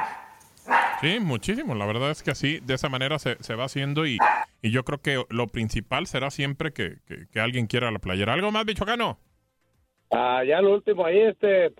Sí, 1.00 1.18
muchísimo. 1.20 1.74
La 1.74 1.86
verdad 1.86 2.10
es 2.10 2.22
que 2.22 2.30
así, 2.30 2.60
de 2.60 2.74
esa 2.74 2.88
manera 2.88 3.18
se, 3.18 3.42
se 3.42 3.54
va 3.54 3.64
haciendo 3.64 4.06
y, 4.06 4.18
y 4.62 4.70
yo 4.70 4.84
creo 4.84 5.00
que 5.00 5.24
lo 5.30 5.46
principal 5.46 6.06
será 6.06 6.30
siempre 6.30 6.72
que, 6.72 6.98
que- 7.06 7.26
que 7.32 7.40
alguien 7.40 7.66
quiera 7.66 7.90
la 7.90 7.98
playera. 7.98 8.34
¿Algo 8.34 8.50
más, 8.52 8.66
Michoacano? 8.66 9.18
Ah, 10.10 10.42
ya 10.44 10.60
lo 10.60 10.74
último 10.74 11.06
ahí, 11.06 11.20
este, 11.20 11.72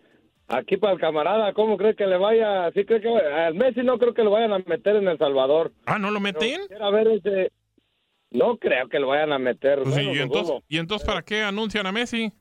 aquí 0.49 0.77
para 0.77 0.93
el 0.95 1.01
camarada, 1.01 1.53
¿cómo 1.53 1.77
cree 1.77 1.97
que 1.97 2.07
le 2.07 2.17
vaya? 2.17 2.71
Sí 2.73 2.85
cree 2.85 3.01
que 3.01 3.09
al 3.09 3.55
Messi 3.55 3.81
no 3.83 3.99
creo 3.99 4.15
que 4.15 4.23
lo 4.23 4.31
vayan 4.31 4.53
a 4.53 4.59
meter 4.61 4.97
en 4.97 5.09
El 5.09 5.19
Salvador. 5.19 5.73
Ah, 5.87 5.99
¿no 5.99 6.11
lo 6.11 6.21
meten? 6.21 6.61
Quiero 6.69 6.93
ver 6.93 7.09
ese, 7.09 7.53
no 8.31 8.57
creo 8.57 8.89
que 8.89 9.01
lo 9.01 9.09
vayan 9.09 9.33
a 9.33 9.39
meter. 9.39 9.83
Pues 9.83 9.95
sí, 9.95 10.01
bueno, 10.05 10.13
¿y, 10.13 10.17
lo 10.19 10.23
entonces, 10.23 10.47
dudo. 10.55 10.63
¿Y 10.69 10.79
entonces 10.79 11.07
para 11.07 11.23
qué 11.23 11.43
anuncian 11.43 11.87
a 11.87 11.93
Messi? 11.93 12.33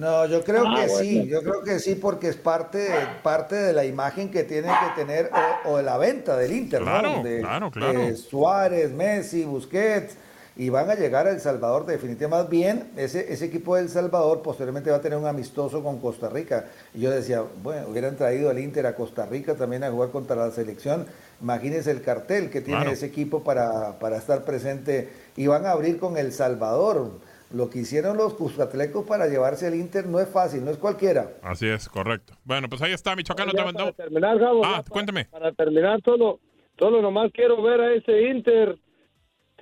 No, 0.00 0.26
yo 0.26 0.42
creo 0.42 0.64
Ah, 0.66 0.80
que 0.80 0.86
bueno. 0.88 0.98
sí, 0.98 1.28
yo 1.28 1.42
creo 1.42 1.62
que 1.62 1.78
sí, 1.78 1.94
porque 1.94 2.28
es 2.28 2.36
parte 2.36 2.78
de, 2.78 2.90
parte 3.22 3.54
de 3.54 3.72
la 3.72 3.84
imagen 3.84 4.30
que 4.30 4.44
tiene 4.44 4.68
que 4.68 5.00
tener, 5.04 5.30
o, 5.66 5.72
o 5.72 5.76
de 5.76 5.82
la 5.82 5.98
venta 5.98 6.36
del 6.36 6.52
Inter, 6.52 6.82
Claro, 6.82 7.16
¿no? 7.18 7.22
De, 7.22 7.40
claro, 7.40 7.70
claro. 7.70 8.00
de 8.00 8.16
Suárez, 8.16 8.90
Messi, 8.92 9.44
Busquets, 9.44 10.16
y 10.56 10.68
van 10.68 10.90
a 10.90 10.94
llegar 10.94 11.26
a 11.26 11.30
El 11.30 11.40
Salvador 11.40 11.86
definitivamente. 11.86 12.28
Más 12.28 12.48
bien, 12.50 12.90
ese, 12.96 13.32
ese 13.32 13.44
equipo 13.46 13.76
de 13.76 13.82
El 13.82 13.88
Salvador 13.88 14.42
posteriormente 14.42 14.90
va 14.90 14.96
a 14.96 15.00
tener 15.00 15.16
un 15.18 15.26
amistoso 15.26 15.82
con 15.82 16.00
Costa 16.00 16.28
Rica. 16.28 16.66
Y 16.92 17.00
yo 17.00 17.10
decía, 17.10 17.42
bueno, 17.62 17.86
hubieran 17.88 18.16
traído 18.16 18.50
al 18.50 18.58
Inter 18.58 18.86
a 18.86 18.94
Costa 18.94 19.24
Rica 19.26 19.54
también 19.54 19.84
a 19.84 19.90
jugar 19.90 20.10
contra 20.10 20.36
la 20.36 20.50
selección. 20.50 21.06
Imagínense 21.40 21.90
el 21.90 22.02
cartel 22.02 22.50
que 22.50 22.60
tiene 22.60 22.80
Claro. 22.80 22.92
ese 22.92 23.06
equipo 23.06 23.42
para, 23.42 23.98
para 23.98 24.16
estar 24.18 24.44
presente. 24.44 25.08
Y 25.36 25.46
van 25.46 25.64
a 25.66 25.70
abrir 25.70 25.98
con 25.98 26.16
El 26.18 26.32
Salvador. 26.32 27.10
Lo 27.52 27.68
que 27.68 27.80
hicieron 27.80 28.16
los 28.16 28.34
Cuscatlecos 28.34 29.04
para 29.06 29.26
llevarse 29.26 29.66
al 29.66 29.74
Inter 29.74 30.06
no 30.06 30.20
es 30.20 30.28
fácil, 30.28 30.64
no 30.64 30.70
es 30.70 30.76
cualquiera. 30.78 31.32
Así 31.42 31.66
es, 31.66 31.88
correcto. 31.88 32.34
Bueno, 32.44 32.68
pues 32.68 32.80
ahí 32.82 32.92
está, 32.92 33.16
Michoacano. 33.16 33.52
te 33.52 33.64
mandó. 33.64 33.78
para 33.78 33.92
terminar, 33.92 34.38
Gabo, 34.38 34.62
Ah, 34.64 34.84
cuéntame. 34.88 35.24
Para 35.24 35.50
terminar, 35.52 36.00
solo, 36.04 36.38
solo 36.78 37.02
nomás 37.02 37.30
quiero 37.32 37.60
ver 37.60 37.80
a 37.80 37.92
ese 37.94 38.28
Inter. 38.28 38.78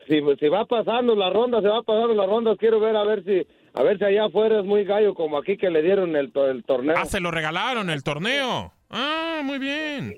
Si, 0.06 0.20
si 0.38 0.48
va 0.48 0.64
pasando 0.66 1.14
la 1.16 1.30
ronda, 1.30 1.60
se 1.62 1.68
va 1.68 1.82
pasando 1.82 2.14
la 2.14 2.26
ronda, 2.26 2.56
quiero 2.56 2.78
ver 2.80 2.96
a 2.96 3.04
ver 3.04 3.24
si 3.24 3.46
a 3.74 3.82
ver 3.82 3.98
si 3.98 4.04
allá 4.04 4.24
afuera 4.24 4.60
es 4.60 4.64
muy 4.64 4.84
gallo 4.84 5.14
como 5.14 5.38
aquí 5.38 5.56
que 5.56 5.70
le 5.70 5.82
dieron 5.82 6.16
el, 6.16 6.32
to- 6.32 6.48
el 6.50 6.64
torneo. 6.64 6.96
Ah, 6.98 7.04
se 7.04 7.20
lo 7.20 7.30
regalaron 7.30 7.90
el 7.90 8.02
torneo. 8.02 8.72
Ah, 8.90 9.40
muy 9.44 9.58
bien. 9.58 10.14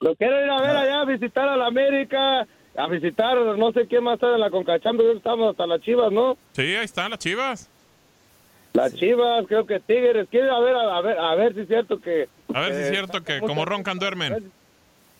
Lo 0.00 0.14
quiero 0.16 0.42
ir 0.44 0.50
a 0.50 0.60
ver 0.60 0.76
allá, 0.76 1.00
a 1.00 1.04
visitar 1.06 1.48
a 1.48 1.56
la 1.56 1.66
América, 1.66 2.46
a 2.76 2.86
visitar 2.88 3.36
no 3.36 3.72
sé 3.72 3.86
quién 3.86 4.04
más 4.04 4.14
está 4.14 4.34
en 4.34 4.40
la 4.40 4.50
Concachampions, 4.50 5.16
estamos 5.16 5.50
hasta 5.50 5.66
las 5.66 5.80
Chivas, 5.80 6.12
¿no? 6.12 6.36
Sí, 6.52 6.62
ahí 6.62 6.84
están 6.84 7.10
las 7.10 7.18
chivas. 7.18 7.70
Las 8.72 8.94
Chivas, 8.94 9.46
creo 9.48 9.66
que 9.66 9.80
Tigres, 9.80 10.28
quiero 10.30 10.46
ir 10.46 10.52
a 10.52 10.60
ver, 10.60 10.76
a, 10.76 11.00
ver, 11.00 11.18
a 11.18 11.34
ver 11.34 11.54
si 11.54 11.60
es 11.60 11.68
cierto 11.68 11.98
que... 11.98 12.28
A 12.52 12.60
ver 12.60 12.72
si 12.72 12.78
eh, 12.78 12.82
es 12.82 12.90
cierto 12.90 13.22
que 13.22 13.40
como 13.40 13.64
roncan 13.64 13.98
duermen. 13.98 14.52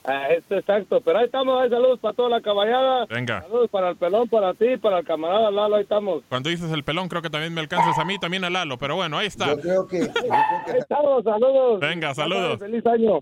Ah, 0.04 0.28
es 0.28 0.44
exacto, 0.50 1.00
pero 1.00 1.18
ahí 1.18 1.24
estamos, 1.24 1.60
hay 1.60 1.68
saludos 1.68 1.98
para 1.98 2.14
toda 2.14 2.28
la 2.28 2.40
caballada. 2.40 3.06
Venga. 3.06 3.42
Saludos 3.42 3.68
para 3.70 3.90
el 3.90 3.96
pelón, 3.96 4.28
para 4.28 4.54
ti, 4.54 4.76
para 4.76 5.00
el 5.00 5.04
camarada 5.04 5.50
Lalo, 5.50 5.76
ahí 5.76 5.82
estamos. 5.82 6.22
Cuando 6.28 6.48
dices 6.48 6.70
el 6.70 6.84
pelón, 6.84 7.08
creo 7.08 7.22
que 7.22 7.30
también 7.30 7.52
me 7.52 7.60
alcanzas 7.60 7.98
a 7.98 8.04
mí, 8.04 8.16
también 8.18 8.44
a 8.44 8.50
Lalo, 8.50 8.78
pero 8.78 8.94
bueno, 8.94 9.18
ahí 9.18 9.26
está. 9.26 9.56
Yo 9.56 9.60
creo 9.60 9.86
que, 9.88 10.02
Ahí 10.02 10.78
estamos, 10.78 11.24
saludos. 11.24 11.80
Venga, 11.80 12.14
saludos. 12.14 12.60
Feliz 12.60 12.86
año. 12.86 13.18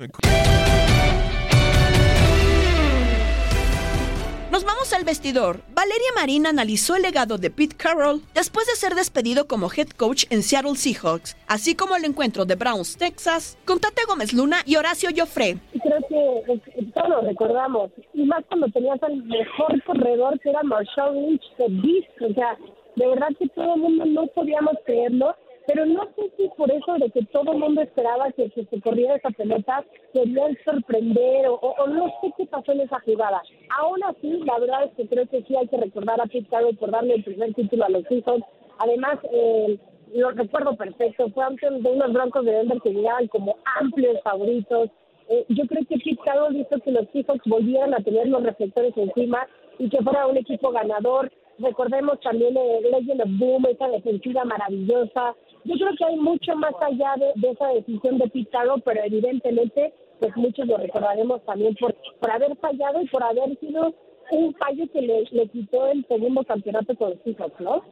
Nos 4.55 4.65
vamos 4.65 4.93
al 4.93 5.03
vestidor. 5.03 5.63
Valeria 5.75 6.13
Marín 6.15 6.47
analizó 6.47 6.95
el 6.95 7.03
legado 7.03 7.39
de 7.39 7.51
Pete 7.51 7.75
Carroll 7.77 8.21
después 8.35 8.69
de 8.69 8.77
ser 8.77 8.95
despedido 8.95 9.49
como 9.49 9.69
head 9.69 9.89
coach 9.89 10.27
en 10.31 10.45
Seattle 10.45 10.77
Seahawks, 10.77 11.37
así 11.49 11.75
como 11.75 11.97
el 11.97 12.05
encuentro 12.05 12.45
de 12.45 12.55
Browns, 12.55 12.97
Texas, 12.97 13.59
con 13.65 13.81
Tate 13.81 14.03
Gómez 14.07 14.33
Luna 14.33 14.59
y 14.65 14.77
Horacio 14.77 15.11
Joffre. 15.13 15.59
Creo 15.83 15.99
que 16.09 16.85
todos 16.95 17.09
lo 17.09 17.21
recordamos, 17.23 17.91
y 18.13 18.23
más 18.27 18.45
cuando 18.47 18.69
tenías 18.69 19.03
al 19.03 19.17
mejor 19.25 19.83
corredor 19.83 20.39
que 20.39 20.51
era 20.51 20.63
Marshall 20.63 21.17
Lynch 21.17 21.43
de 21.59 21.67
Beast, 21.71 22.23
o 22.23 22.35
sea, 22.35 22.57
de 22.95 23.09
verdad 23.09 23.31
que 23.37 23.49
todo 23.49 23.75
el 23.75 23.81
mundo 23.81 24.05
no 24.05 24.29
podíamos 24.29 24.75
creerlo, 24.87 25.35
pero 25.67 25.87
no 25.87 26.05
sé 26.17 26.31
si 26.37 26.49
por 26.57 26.71
eso 26.71 26.95
de 26.95 27.11
que 27.11 27.25
todo 27.27 27.53
el 27.53 27.59
mundo 27.59 27.81
esperaba 27.81 28.31
que, 28.33 28.51
se 28.51 28.81
corriera 28.81 29.17
esa 29.17 29.31
pelota, 29.31 29.85
querían 30.13 30.57
sorprender 30.65 31.47
o, 31.49 31.87
no 31.87 32.07
sé 32.21 32.33
qué 32.37 32.47
pasó 32.47 32.73
en 32.73 32.81
esa 32.81 33.01
jugada. 33.01 33.43
Aún 33.79 34.03
así, 34.05 34.31
la 34.45 34.59
verdad 34.59 34.85
es 34.85 34.93
que 34.93 35.09
creo 35.09 35.27
que 35.27 35.43
sí 35.43 35.57
hay 35.57 35.67
que 35.69 35.79
recordar 35.79 36.21
a 36.21 36.27
Pete 36.27 36.49
Carroll 36.51 36.77
por 36.77 36.91
darle 36.91 37.15
el 37.15 37.25
primer 37.25 37.55
título 37.55 37.85
a 37.85 37.89
los 37.89 38.05
Seahawks. 38.05 38.45
Además, 38.79 39.19
eh, 39.33 39.79
lo 40.15 40.31
recuerdo 40.33 40.77
perfecto, 40.77 41.31
fue 41.31 41.45
ante 41.45 41.71
de 41.71 41.91
unos 41.91 42.13
broncos 42.13 42.45
de 42.45 42.53
Denver 42.53 42.81
que 42.83 42.91
llegaban 42.93 43.27
como 43.29 43.57
amplios 43.81 44.21
favoritos. 44.23 44.91
Eh, 45.29 45.47
yo 45.49 45.65
creo 45.67 45.85
que 45.89 45.97
Pete 45.97 46.21
Carroll 46.25 46.57
hizo 46.57 46.79
que 46.81 46.91
los 46.91 47.09
Seahawks 47.13 47.47
volvieran 47.47 47.95
a 47.95 48.03
tener 48.03 48.29
los 48.29 48.43
reflectores 48.43 48.95
encima 48.97 49.47
y 49.79 49.89
que 49.89 50.03
fuera 50.03 50.27
un 50.27 50.37
equipo 50.37 50.71
ganador. 50.71 51.33
Recordemos 51.59 52.19
también 52.21 52.57
el 52.57 52.91
Legend 52.91 53.23
of 53.23 53.29
Boom, 53.39 53.67
esa 53.67 53.89
defensiva 53.89 54.45
maravillosa. 54.45 55.35
Yo 55.65 55.75
creo 55.75 55.97
que 55.97 56.05
hay 56.05 56.17
mucho 56.17 56.55
más 56.57 56.75
allá 56.81 57.15
de, 57.17 57.51
esa 57.51 57.69
decisión 57.69 58.19
de 58.19 58.49
Carroll, 58.53 58.83
pero 58.83 59.01
evidentemente, 59.03 59.95
pues 60.21 60.37
muchos 60.37 60.67
lo 60.67 60.77
recordaremos 60.77 61.45
también 61.47 61.75
por, 61.77 61.95
por 62.21 62.31
haber 62.31 62.55
fallado 62.57 63.01
y 63.01 63.09
por 63.09 63.23
haber 63.23 63.59
sido 63.59 63.95
un 64.31 64.55
fallo 64.55 64.85
que 64.93 65.01
le, 65.01 65.49
quitó 65.49 65.87
el 65.87 66.07
segundo 66.07 66.45
campeonato 66.45 66.95
con 66.97 67.15
Seahawks, 67.25 67.61
¿no? 67.61 67.83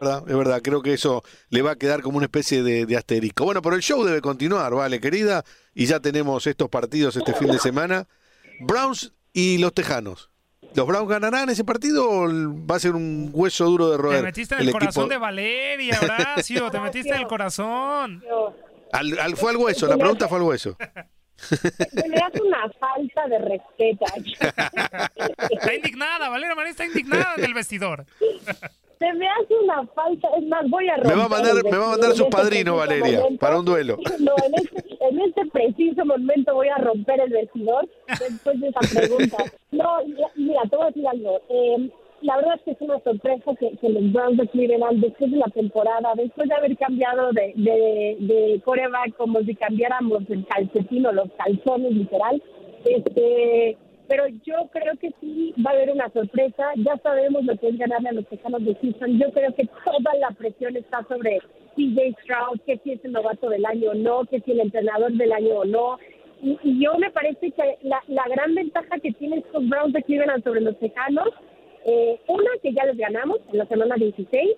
Es 0.00 0.36
verdad, 0.36 0.60
creo 0.62 0.80
que 0.80 0.94
eso 0.94 1.22
le 1.50 1.60
va 1.60 1.72
a 1.72 1.76
quedar 1.76 2.00
como 2.00 2.16
una 2.16 2.24
especie 2.24 2.62
de, 2.62 2.86
de 2.86 2.96
asterisco. 2.96 3.44
Bueno, 3.44 3.60
pero 3.60 3.76
el 3.76 3.82
show 3.82 4.02
debe 4.02 4.22
continuar, 4.22 4.74
vale, 4.74 4.98
querida, 4.98 5.44
y 5.74 5.86
ya 5.86 6.00
tenemos 6.00 6.46
estos 6.46 6.70
partidos 6.70 7.16
este 7.16 7.34
fin 7.34 7.48
de 7.48 7.58
semana. 7.58 8.08
Browns 8.60 9.12
y 9.32 9.58
los 9.58 9.74
Tejanos. 9.74 10.30
¿Los 10.74 10.86
Browns 10.86 11.08
ganarán 11.08 11.48
ese 11.50 11.64
partido 11.64 12.08
o 12.08 12.28
va 12.66 12.76
a 12.76 12.78
ser 12.78 12.94
un 12.94 13.30
hueso 13.32 13.64
duro 13.66 13.90
de 13.90 13.96
roer? 13.96 14.18
Te 14.18 14.22
metiste 14.22 14.54
en 14.54 14.60
el, 14.60 14.70
corazón 14.72 15.08
de 15.08 15.18
Valeria, 15.18 15.98
Horacio. 16.02 16.70
te 16.70 16.80
metiste 16.80 17.10
en 17.10 17.16
el 17.20 17.26
corazón. 17.26 18.22
Al, 18.92 19.18
al- 19.18 19.36
fue 19.36 19.50
al 19.50 19.56
hueso, 19.56 19.86
la 19.86 19.96
pregunta 19.96 20.28
fue 20.28 20.38
al 20.38 20.44
hueso. 20.44 20.76
Me 21.50 22.16
das 22.16 22.32
una 22.40 22.68
falta 22.78 23.26
de 23.28 23.38
respeto. 23.38 24.04
Está 25.50 25.74
indignada, 25.74 26.28
Valeria 26.28 26.54
Marín 26.54 26.70
está 26.72 26.84
indignada 26.84 27.34
en 27.36 27.44
el 27.44 27.54
vestidor. 27.54 28.04
Se 29.00 29.10
me 29.14 29.26
hace 29.26 29.54
una 29.64 29.86
falta, 29.94 30.28
es 30.36 30.46
más, 30.46 30.68
voy 30.68 30.86
a 30.90 30.98
Me 30.98 31.04
va 31.04 31.24
a 31.24 31.28
romper 31.28 31.30
mandar, 31.30 31.64
me 31.64 31.78
va 31.78 31.86
a 31.86 31.90
mandar 31.92 32.12
su 32.12 32.24
este 32.24 32.36
padrino, 32.36 32.76
preciso 32.76 32.76
Valeria, 32.76 33.18
momento. 33.20 33.40
para 33.40 33.58
un 33.58 33.64
duelo. 33.64 33.96
No, 34.20 34.34
en 34.44 34.54
este, 34.54 34.84
en 35.08 35.20
este 35.20 35.46
preciso 35.46 36.04
momento 36.04 36.54
voy 36.54 36.68
a 36.68 36.76
romper 36.76 37.18
el 37.20 37.30
vestidor 37.30 37.88
después 38.06 38.60
de 38.60 38.68
esa 38.68 38.80
pregunta. 38.80 39.36
No, 39.72 40.04
mira, 40.06 40.28
mira, 40.36 40.60
te 40.68 40.76
voy 40.76 40.84
a 40.84 40.88
decir 40.88 41.08
algo. 41.08 41.40
Eh, 41.48 41.90
la 42.20 42.36
verdad 42.36 42.56
es 42.56 42.62
que 42.62 42.70
es 42.72 42.80
una 42.82 42.98
sorpresa 43.00 43.52
que, 43.58 43.70
que 43.78 43.88
los 43.88 44.12
Browns 44.12 44.36
de 44.36 44.48
Cleveland, 44.48 45.00
después 45.00 45.30
de 45.30 45.38
la 45.38 45.46
temporada, 45.46 46.12
después 46.16 46.46
de 46.50 46.54
haber 46.54 46.76
cambiado 46.76 47.32
de, 47.32 47.54
de, 47.56 48.16
de 48.20 48.60
coreback 48.62 49.16
como 49.16 49.40
si 49.40 49.54
cambiáramos 49.54 50.28
el 50.28 50.44
calcetín 50.46 51.06
o 51.06 51.12
los 51.12 51.30
calzones, 51.38 51.92
literal, 51.92 52.42
este 52.84 53.78
pero 54.10 54.26
yo 54.44 54.68
creo 54.72 54.96
que 55.00 55.12
sí 55.20 55.54
va 55.64 55.70
a 55.70 55.74
haber 55.74 55.92
una 55.92 56.10
sorpresa. 56.10 56.64
Ya 56.84 56.96
sabemos 56.96 57.44
lo 57.44 57.56
que 57.56 57.68
es 57.68 57.78
ganarle 57.78 58.08
a 58.08 58.12
los 58.12 58.26
Tejanos 58.26 58.64
de 58.64 58.74
Houston. 58.74 59.20
Yo 59.20 59.30
creo 59.30 59.54
que 59.54 59.68
toda 59.84 60.14
la 60.18 60.32
presión 60.32 60.76
está 60.76 61.06
sobre 61.06 61.38
CJ 61.76 62.16
Stroud, 62.20 62.60
que 62.66 62.78
si 62.78 62.90
es 62.90 63.04
el 63.04 63.12
novato 63.12 63.48
del 63.48 63.64
año 63.64 63.92
o 63.92 63.94
no, 63.94 64.24
que 64.24 64.40
si 64.40 64.50
el 64.50 64.58
entrenador 64.58 65.12
del 65.12 65.30
año 65.32 65.58
o 65.58 65.64
no. 65.64 65.98
Y, 66.42 66.58
yo 66.82 66.98
me 66.98 67.12
parece 67.12 67.52
que 67.52 67.78
la, 67.82 68.02
la 68.08 68.24
gran 68.28 68.52
ventaja 68.52 68.98
que 68.98 69.12
tienen 69.12 69.44
estos 69.46 69.68
Browns 69.68 69.92
de 69.92 70.02
Cleveland 70.02 70.42
sobre 70.42 70.62
los 70.62 70.76
Tejanos, 70.80 71.28
eh, 71.84 72.18
una, 72.26 72.50
que 72.64 72.72
ya 72.72 72.86
les 72.86 72.96
ganamos 72.96 73.38
en 73.52 73.58
la 73.58 73.66
semana 73.66 73.94
16. 73.94 74.50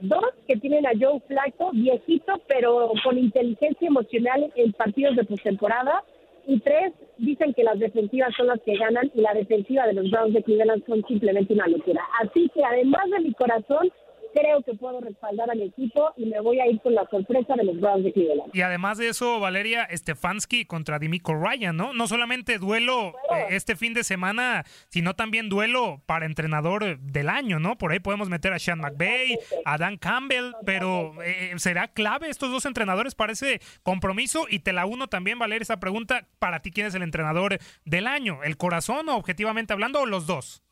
Dos, 0.00 0.34
que 0.46 0.58
tienen 0.58 0.86
a 0.86 0.92
Joe 1.00 1.18
Flacco, 1.26 1.70
viejito, 1.72 2.42
pero 2.46 2.92
con 3.02 3.16
inteligencia 3.16 3.88
emocional 3.88 4.52
en 4.54 4.72
partidos 4.74 5.16
de 5.16 5.24
postemporada. 5.24 6.04
Y 6.46 6.60
tres, 6.60 6.92
dicen 7.18 7.52
que 7.54 7.64
las 7.64 7.78
defensivas 7.78 8.34
son 8.36 8.46
las 8.46 8.60
que 8.62 8.76
ganan 8.76 9.10
y 9.14 9.20
la 9.20 9.34
defensiva 9.34 9.86
de 9.86 9.94
los 9.94 10.10
Browns 10.10 10.34
de 10.34 10.42
Cleveland 10.42 10.84
son 10.86 11.04
simplemente 11.06 11.52
una 11.52 11.66
locura. 11.66 12.02
Así 12.20 12.50
que 12.54 12.64
además 12.64 13.02
de 13.10 13.20
mi 13.20 13.32
corazón, 13.34 13.90
creo 14.34 14.62
que 14.62 14.74
puedo 14.74 15.00
respaldar 15.00 15.50
a 15.50 15.54
mi 15.54 15.64
equipo 15.64 16.12
y 16.16 16.26
me 16.26 16.40
voy 16.40 16.60
a 16.60 16.66
ir 16.66 16.80
con 16.80 16.94
la 16.94 17.06
sorpresa 17.10 17.54
de 17.56 17.64
los 17.64 17.80
Browns 17.80 18.04
de 18.04 18.12
Cleveland. 18.12 18.50
Y 18.54 18.62
además 18.62 18.98
de 18.98 19.08
eso, 19.08 19.40
Valeria 19.40 19.88
Stefanski 19.90 20.64
contra 20.64 20.98
Dimico 20.98 21.34
Ryan, 21.34 21.76
¿no? 21.76 21.92
No 21.92 22.06
solamente 22.06 22.58
duelo 22.58 23.14
eh, 23.34 23.46
este 23.50 23.76
fin 23.76 23.94
de 23.94 24.04
semana, 24.04 24.64
sino 24.88 25.14
también 25.14 25.48
duelo 25.48 26.02
para 26.06 26.26
entrenador 26.26 26.98
del 26.98 27.28
año, 27.28 27.58
¿no? 27.58 27.78
Por 27.78 27.92
ahí 27.92 28.00
podemos 28.00 28.28
meter 28.28 28.52
a 28.52 28.58
Sean 28.58 28.80
McVay, 28.80 29.38
a 29.64 29.78
Dan 29.78 29.96
Campbell, 29.96 30.52
pero 30.64 31.14
eh, 31.22 31.52
¿será 31.56 31.88
clave 31.88 32.28
estos 32.28 32.50
dos 32.50 32.66
entrenadores 32.66 33.14
para 33.14 33.32
ese 33.32 33.60
compromiso? 33.82 34.46
Y 34.48 34.60
te 34.60 34.72
la 34.72 34.86
uno 34.86 35.08
también, 35.08 35.38
Valeria, 35.38 35.62
esa 35.62 35.80
pregunta, 35.80 36.26
para 36.38 36.60
ti, 36.60 36.70
¿quién 36.70 36.86
es 36.86 36.94
el 36.94 37.02
entrenador 37.02 37.58
del 37.84 38.06
año? 38.06 38.42
¿El 38.44 38.56
corazón 38.56 39.08
o 39.08 39.16
objetivamente 39.16 39.72
hablando 39.72 40.00
o 40.00 40.06
los 40.06 40.26
dos? 40.26 40.62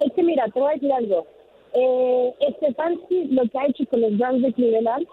Es 0.00 0.12
que 0.14 0.22
mira, 0.22 0.46
te 0.48 0.58
voy 0.58 0.70
a 0.70 0.74
decir 0.74 0.92
algo. 0.92 1.26
Eh, 1.72 2.34
Stefanski 2.56 3.24
lo 3.26 3.42
que 3.48 3.58
ha 3.58 3.66
hecho 3.66 3.86
con 3.86 4.00
los 4.00 4.16
Browns 4.18 4.42
de 4.42 4.52
Cleveland, 4.52 5.06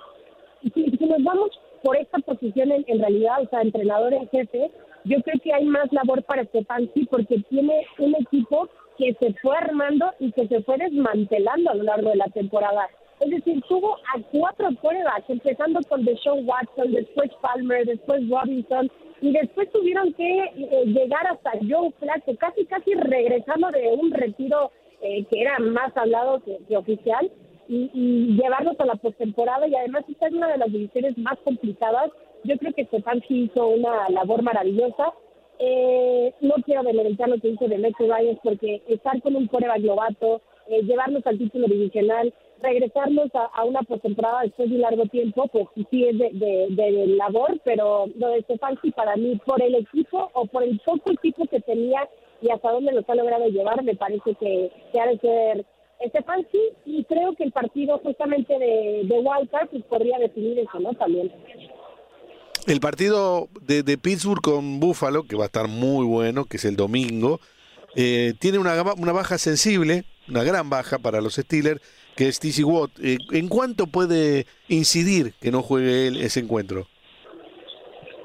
si, 0.74 1.06
nos 1.06 1.24
vamos 1.24 1.52
por 1.84 1.96
esta 1.96 2.17
posición 2.20 2.72
en, 2.72 3.00
realidad, 3.00 3.43
o 3.43 3.50
sea, 3.50 3.62
entrenador 3.62 4.13
en 4.13 4.28
jefe, 4.30 4.72
yo 5.04 5.22
creo 5.22 5.39
que 5.43 5.54
hay 5.54 5.65
más 5.65 5.91
labor 5.93 6.24
para 6.24 6.43
Stefanski 6.46 7.06
porque 7.06 7.39
tiene 7.50 7.86
un 8.00 8.15
equipo 8.15 8.67
que 8.98 9.13
se 9.20 9.34
fue 9.36 9.56
armando 9.56 10.12
y 10.20 10.32
que 10.32 10.48
se 10.48 10.62
fue 10.63 10.78
desmantelando 10.78 11.70
a 11.70 11.76
lo 11.76 11.84
largo 11.84 12.10
de 12.10 12.15
la 12.15 12.28
temporada. 12.30 12.89
Es 13.20 13.30
decir, 13.32 13.62
tuvo 13.67 13.96
a 13.96 14.22
cuatro 14.32 14.70
quarterbacks, 14.82 15.30
empezando 15.30 15.80
con 15.88 16.06
Deshaun 16.06 16.48
Watson, 16.48 16.91
después 16.91 17.32
Palmer, 17.41 17.86
después 17.86 18.28
Robinson, 18.30 18.91
y 19.22 19.32
después 19.32 19.72
tuvieron 19.72 20.13
que 20.13 20.39
eh, 20.43 20.86
llegar 20.86 21.26
hasta 21.28 21.52
Joe 21.67 21.91
Flacco, 22.00 22.36
casi 22.38 22.65
casi 22.65 22.93
regresando 22.93 23.72
de 23.72 23.88
un 24.00 24.12
retiro 24.12 24.72
eh, 25.02 25.26
que 25.30 25.42
era 25.42 25.60
más 25.60 25.96
hablado 25.96 26.42
que, 26.44 26.78
oficial, 26.78 27.32
y, 27.68 27.90
y 27.94 28.42
llevarlos 28.42 28.80
a 28.80 28.86
la 28.86 28.96
postemporada, 28.96 29.68
y 29.68 29.76
además 29.76 30.06
esta 30.08 30.28
es 30.28 30.34
una 30.34 30.48
de 30.48 30.58
las 30.58 30.72
divisiones 30.72 31.18
más 31.18 31.38
complicadas. 31.44 32.12
Yo 32.44 32.58
creo 32.58 32.74
que 32.74 32.86
Stefanski 32.86 33.44
hizo 33.44 33.68
una 33.68 34.10
labor 34.10 34.42
maravillosa. 34.42 35.14
Eh, 35.60 36.34
no 36.42 36.54
quiero 36.66 36.84
demeritar 36.84 37.28
lo 37.30 37.40
que 37.40 37.50
hizo 37.50 37.68
de 37.68 37.80
Metro 37.80 38.06
Ryan 38.08 38.40
porque 38.44 38.82
estar 38.88 39.20
con 39.22 39.36
un 39.36 39.48
coreback 39.48 39.82
novato, 39.82 40.42
eh, 40.68 40.84
llevarnos 40.84 41.26
al 41.26 41.38
título 41.38 41.68
divisional, 41.68 42.34
regresarnos 42.62 43.30
a, 43.34 43.64
una 43.64 43.82
postemporada 43.82 44.42
después 44.42 44.70
de 44.70 44.76
un 44.76 44.82
largo 44.82 45.06
tiempo, 45.06 45.48
pues 45.52 45.66
sí 45.90 46.06
es 46.06 46.18
de, 46.18 46.30
de, 46.34 46.68
de 46.70 47.08
labor, 47.08 47.60
pero 47.64 48.06
lo 48.18 48.30
de 48.30 48.42
Stefanski 48.44 48.92
para 48.92 49.16
mí, 49.16 49.40
por 49.46 49.62
el 49.62 49.76
equipo 49.76 50.30
o 50.34 50.46
por 50.46 50.64
el 50.64 50.80
poco 50.86 51.12
equipo 51.12 51.46
que 51.48 51.60
tenía 51.62 52.08
y 52.41 52.50
hasta 52.50 52.71
dónde 52.71 52.93
los 52.93 53.10
ha 53.10 53.15
logrado 53.15 53.47
llevar, 53.47 53.84
me 53.84 53.95
parece 53.95 54.36
que, 54.36 54.71
que 54.91 55.00
ha 55.00 55.08
de 55.08 55.17
ser 55.19 55.65
Stefanski 56.10 56.60
y 56.86 57.04
creo 57.06 57.36
que 57.36 57.43
el 57.43 57.52
partido 57.52 57.97
justamente 58.00 58.58
de, 58.58 59.02
de 59.06 59.19
Wildcard 59.19 59.69
pues 59.69 59.84
podría 59.86 60.19
definir 60.19 60.60
eso, 60.60 60.80
¿no? 60.80 60.93
También. 60.93 61.32
El 62.67 62.80
partido 62.80 63.47
de, 63.62 63.82
de 63.82 63.97
Pittsburgh 63.97 64.41
con 64.41 64.80
Buffalo, 64.80 65.23
que 65.23 65.36
va 65.36 65.43
a 65.43 65.45
estar 65.47 65.67
muy 65.67 66.06
bueno, 66.06 66.45
que 66.45 66.58
es 66.58 66.65
el 66.65 66.76
domingo, 66.76 67.39
eh, 67.95 68.34
tiene 68.39 68.60
una, 68.60 68.73
una 68.97 69.12
baja 69.13 69.38
sensible, 69.38 70.04
una 70.28 70.43
gran 70.43 70.69
baja 70.69 71.00
para 71.00 71.21
los 71.21 71.36
Steelers, 71.36 71.82
que 72.15 72.28
es 72.28 72.39
TC 72.39 72.65
Watt. 72.65 72.91
Eh, 73.02 73.17
¿En 73.32 73.47
cuánto 73.47 73.88
puede 73.88 74.45
incidir 74.67 75.34
que 75.39 75.52
no 75.52 75.63
juegue 75.63 76.08
él 76.08 76.17
ese 76.17 76.41
encuentro? 76.41 76.88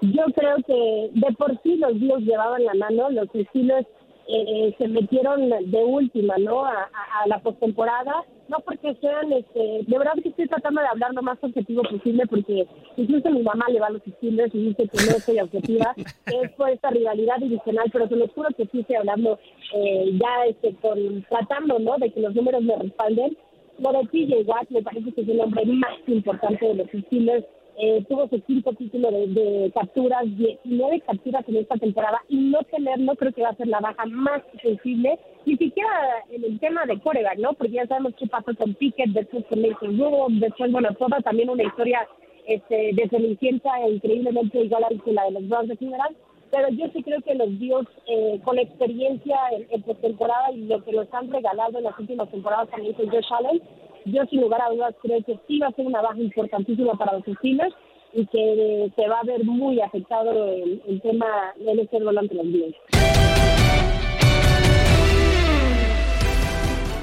Yo 0.01 0.25
creo 0.35 0.57
que 0.66 1.11
de 1.12 1.33
por 1.37 1.53
sí 1.62 1.77
los 1.77 1.94
Bills 1.94 2.27
llevaban 2.27 2.64
la 2.64 2.75
mano, 2.75 3.11
los 3.11 3.29
Steelers 3.29 3.87
eh, 4.29 4.75
se 4.79 4.89
metieron 4.89 5.49
de 5.51 5.85
última, 5.85 6.37
¿no? 6.39 6.65
A, 6.65 6.73
a- 6.73 7.23
a 7.23 7.27
la 7.27 7.39
postemporada, 7.41 8.25
no 8.49 8.59
porque 8.65 8.95
sean, 9.01 9.33
este, 9.33 9.83
de 9.87 9.99
verdad 9.99 10.13
que 10.23 10.29
estoy 10.31 10.47
tratando 10.49 10.81
de 10.81 10.87
hablar 10.89 11.13
lo 11.15 11.23
más 11.23 11.39
objetivo 11.43 11.83
posible 11.83 12.25
porque 12.27 12.67
incluso 12.97 13.31
mi 13.31 13.43
mamá 13.43 13.67
le 13.69 13.81
va 13.81 13.87
a 13.89 13.91
los 13.91 14.03
Steelers 14.03 14.55
y 14.55 14.69
dice 14.69 14.88
que 14.88 14.99
no 15.07 15.19
soy 15.21 15.38
objetiva, 15.40 15.94
es 16.27 16.51
por 16.53 16.71
esta 16.71 16.90
rivalidad 16.90 17.37
divisional, 17.38 17.88
pero 17.92 18.09
te 18.09 18.17
lo 18.17 18.29
juro 18.29 18.49
que 18.57 18.67
sí 18.67 18.81
estoy 18.81 18.96
hablando 18.96 19.38
eh, 19.75 20.19
ya 20.21 20.46
este, 20.46 20.75
con, 20.77 21.23
tratando, 21.29 21.79
¿no? 21.79 21.96
De 21.99 22.11
que 22.13 22.21
los 22.21 22.35
números 22.35 22.63
me 22.63 22.77
respalden. 22.77 23.37
Lo 23.79 23.90
de 23.92 24.07
TJ 24.07 24.46
Watt 24.46 24.69
me 24.71 24.83
parece 24.83 25.13
que 25.13 25.23
es 25.23 25.29
el 25.29 25.40
hombre 25.40 25.65
más 25.67 25.99
importante 26.07 26.65
de 26.67 26.75
los 26.75 26.87
Steelers. 26.88 27.44
Eh, 27.79 28.04
tuvo 28.06 28.29
su 28.29 28.40
quinto 28.42 28.73
título 28.75 29.10
de, 29.10 29.27
de 29.29 29.73
capturas, 29.75 30.25
19 30.25 31.00
capturas 31.00 31.42
en 31.48 31.56
esta 31.56 31.77
temporada 31.77 32.23
y 32.29 32.37
no 32.37 32.62
tenerlo 32.64 33.14
creo 33.16 33.33
que 33.33 33.42
va 33.42 33.48
a 33.48 33.56
ser 33.56 33.68
la 33.68 33.81
baja 33.81 34.04
más 34.06 34.42
sensible, 34.62 35.18
ni 35.46 35.56
siquiera 35.56 35.90
en 36.31 36.44
el 36.44 36.60
tema 36.60 36.85
de 36.85 37.00
coreback, 37.00 37.38
¿no? 37.38 37.54
Porque 37.54 37.73
ya 37.73 37.87
sabemos 37.87 38.14
qué 38.18 38.27
pasó 38.27 38.54
con 38.54 38.75
Pickett, 38.75 39.10
después 39.10 39.44
con 39.46 39.62
Mason 39.62 39.98
Rudolph, 39.98 40.35
después, 40.35 40.70
bueno, 40.70 40.94
toda 40.98 41.20
también 41.20 41.48
una 41.48 41.62
historia 41.62 42.06
este, 42.46 42.90
de 42.92 43.08
Cenicienta 43.08 43.70
increíblemente 43.88 44.60
igual 44.60 44.85
a 44.85 45.10
la 45.12 45.25
de 45.25 45.31
los 45.31 45.48
Browns 45.48 45.68
de 45.68 45.77
Cleveland, 45.77 46.16
pero 46.50 46.68
yo 46.68 46.87
sí 46.92 47.02
creo 47.02 47.23
que 47.23 47.35
los 47.35 47.58
Bills, 47.58 47.88
eh, 48.06 48.38
con 48.44 48.58
experiencia 48.58 49.37
en, 49.52 49.66
en 49.70 49.83
postemporada 49.83 50.52
y 50.52 50.66
lo 50.66 50.85
que 50.85 50.92
nos 50.92 51.12
han 51.14 51.33
regalado 51.33 51.79
en 51.79 51.85
las 51.85 51.98
últimas 51.98 52.31
temporadas 52.31 52.68
también 52.68 52.92
con 52.92 53.08
Josh 53.08 53.33
Allen, 53.33 53.62
yo 54.07 54.25
sin 54.31 54.40
lugar 54.40 54.63
a 54.63 54.71
dudas 54.71 54.94
creo 55.03 55.23
que 55.25 55.38
sí 55.46 55.59
va 55.59 55.69
a 55.69 55.73
ser 55.73 55.87
una 55.87 56.03
baja 56.03 56.19
importantísima 56.19 56.94
para 56.94 57.15
los 57.15 57.25
Steelers 57.38 57.75
y 58.13 58.27
que 58.27 58.85
eh, 58.85 58.92
se 58.94 59.09
va 59.09 59.21
a 59.21 59.25
ver 59.25 59.44
muy 59.44 59.81
afectado 59.81 60.31
el, 60.53 60.83
el 60.87 61.00
tema 61.00 61.27
del 61.59 61.81
este 61.81 62.03
volante 62.03 62.35
los 62.35 62.46
Bills. 62.46 62.77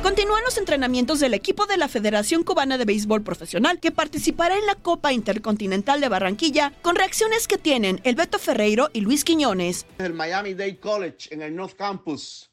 Continúan 0.03 0.43
los 0.43 0.57
entrenamientos 0.57 1.19
del 1.19 1.33
equipo 1.33 1.65
de 1.65 1.77
la 1.77 1.87
Federación 1.87 2.43
Cubana 2.43 2.77
de 2.77 2.85
Béisbol 2.85 3.21
Profesional 3.21 3.79
que 3.79 3.91
participará 3.91 4.57
en 4.57 4.65
la 4.65 4.75
Copa 4.75 5.11
Intercontinental 5.13 5.99
de 5.99 6.09
Barranquilla 6.09 6.73
con 6.81 6.95
reacciones 6.95 7.47
que 7.47 7.57
tienen 7.57 7.99
el 8.03 8.15
Beto 8.15 8.39
Ferreiro 8.39 8.89
y 8.93 9.01
Luis 9.01 9.23
Quiñones. 9.23 9.85
el 9.97 10.13
Miami 10.13 10.53
Dade 10.53 10.79
College 10.79 11.33
en 11.33 11.41
el 11.41 11.55
North 11.55 11.75
Campus, 11.75 12.49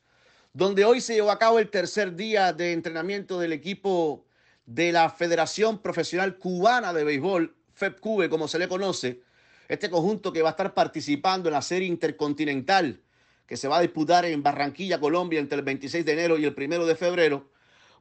donde 0.53 0.85
hoy 0.85 1.01
se 1.01 1.15
llevó 1.15 1.31
a 1.31 1.39
cabo 1.39 1.59
el 1.59 1.71
tercer 1.71 2.15
día 2.17 2.53
de 2.53 2.73
entrenamiento 2.73 3.39
del 3.39 3.53
equipo 3.53 4.27
de 4.67 4.93
la 4.93 5.09
Federación 5.11 5.79
Profesional 5.79 6.37
Cubana 6.37 6.93
de 6.93 7.05
Béisbol, 7.05 7.55
FEPCUBE, 7.75 8.29
como 8.29 8.49
se 8.49 8.59
le 8.59 8.69
conoce, 8.69 9.23
este 9.69 9.91
conjunto 9.91 10.33
que 10.33 10.43
va 10.43 10.51
a 10.51 10.53
estar 10.53 10.75
participando 10.75 11.49
en 11.49 11.55
la 11.55 11.63
serie 11.63 11.89
intercontinental 11.89 13.01
que 13.47 13.57
se 13.57 13.69
va 13.69 13.79
a 13.79 13.81
disputar 13.81 14.25
en 14.25 14.43
Barranquilla, 14.43 14.99
Colombia, 14.99 15.39
entre 15.39 15.59
el 15.59 15.65
26 15.65 16.05
de 16.05 16.13
enero 16.13 16.39
y 16.39 16.45
el 16.45 16.55
1 16.57 16.85
de 16.85 16.97
febrero. 16.97 17.49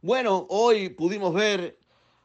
Bueno, 0.01 0.47
hoy 0.49 0.89
pudimos 0.89 1.33
ver 1.33 1.77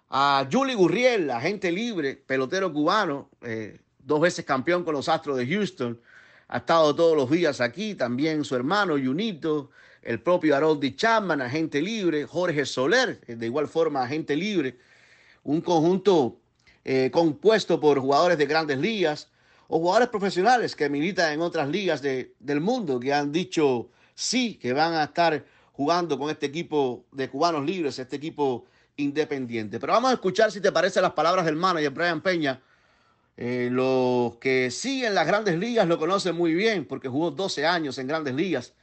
a 0.08 0.46
Julie 0.50 0.74
Gurriel, 0.74 1.30
agente 1.30 1.70
libre, 1.70 2.16
pelotero 2.16 2.72
cubano, 2.72 3.30
eh, 3.42 3.78
dos 3.98 4.20
veces 4.20 4.44
campeón 4.44 4.84
con 4.84 4.94
los 4.94 5.08
Astros 5.08 5.36
de 5.36 5.46
Houston. 5.46 6.00
Ha 6.48 6.58
estado 6.58 6.94
todos 6.94 7.16
los 7.16 7.30
días 7.30 7.60
aquí, 7.60 7.94
también 7.94 8.44
su 8.44 8.56
hermano 8.56 8.94
Junito, 8.94 9.70
el 10.02 10.20
propio 10.20 10.56
Haroldi 10.56 10.94
Chapman, 10.96 11.40
agente 11.42 11.80
libre, 11.82 12.24
Jorge 12.26 12.64
Soler, 12.66 13.20
eh, 13.26 13.36
de 13.36 13.46
igual 13.46 13.68
forma 13.68 14.02
agente 14.02 14.34
libre. 14.36 14.78
Un 15.44 15.60
conjunto 15.60 16.36
eh, 16.84 17.10
compuesto 17.12 17.78
por 17.78 17.98
jugadores 18.00 18.38
de 18.38 18.46
grandes 18.46 18.78
ligas 18.78 19.28
o 19.68 19.78
jugadores 19.78 20.08
profesionales 20.08 20.74
que 20.74 20.88
militan 20.88 21.32
en 21.32 21.40
otras 21.42 21.68
ligas 21.68 22.00
de- 22.02 22.32
del 22.40 22.60
mundo, 22.60 22.98
que 22.98 23.12
han 23.12 23.30
dicho 23.30 23.90
sí, 24.14 24.54
que 24.54 24.72
van 24.72 24.94
a 24.94 25.04
estar 25.04 25.44
jugando 25.72 26.18
con 26.18 26.30
este 26.30 26.46
equipo 26.46 27.04
de 27.12 27.28
cubanos 27.28 27.64
libres, 27.66 27.98
este 27.98 28.16
equipo 28.16 28.64
independiente. 28.96 29.78
Pero 29.78 29.92
vamos 29.92 30.10
a 30.10 30.14
escuchar 30.14 30.50
si 30.50 30.60
te 30.60 30.72
parecen 30.72 31.02
las 31.02 31.12
palabras 31.12 31.44
del 31.46 31.56
manager 31.56 31.90
Brian 31.90 32.20
Peña. 32.20 32.60
Eh, 33.36 33.68
los 33.70 34.36
que 34.36 34.70
siguen 34.70 35.14
las 35.14 35.26
grandes 35.26 35.58
ligas 35.58 35.86
lo 35.88 35.98
conocen 35.98 36.34
muy 36.36 36.52
bien 36.54 36.84
porque 36.84 37.08
jugó 37.08 37.30
12 37.30 37.66
años 37.66 37.96
en 37.98 38.06
grandes 38.06 38.34
ligas. 38.34 38.74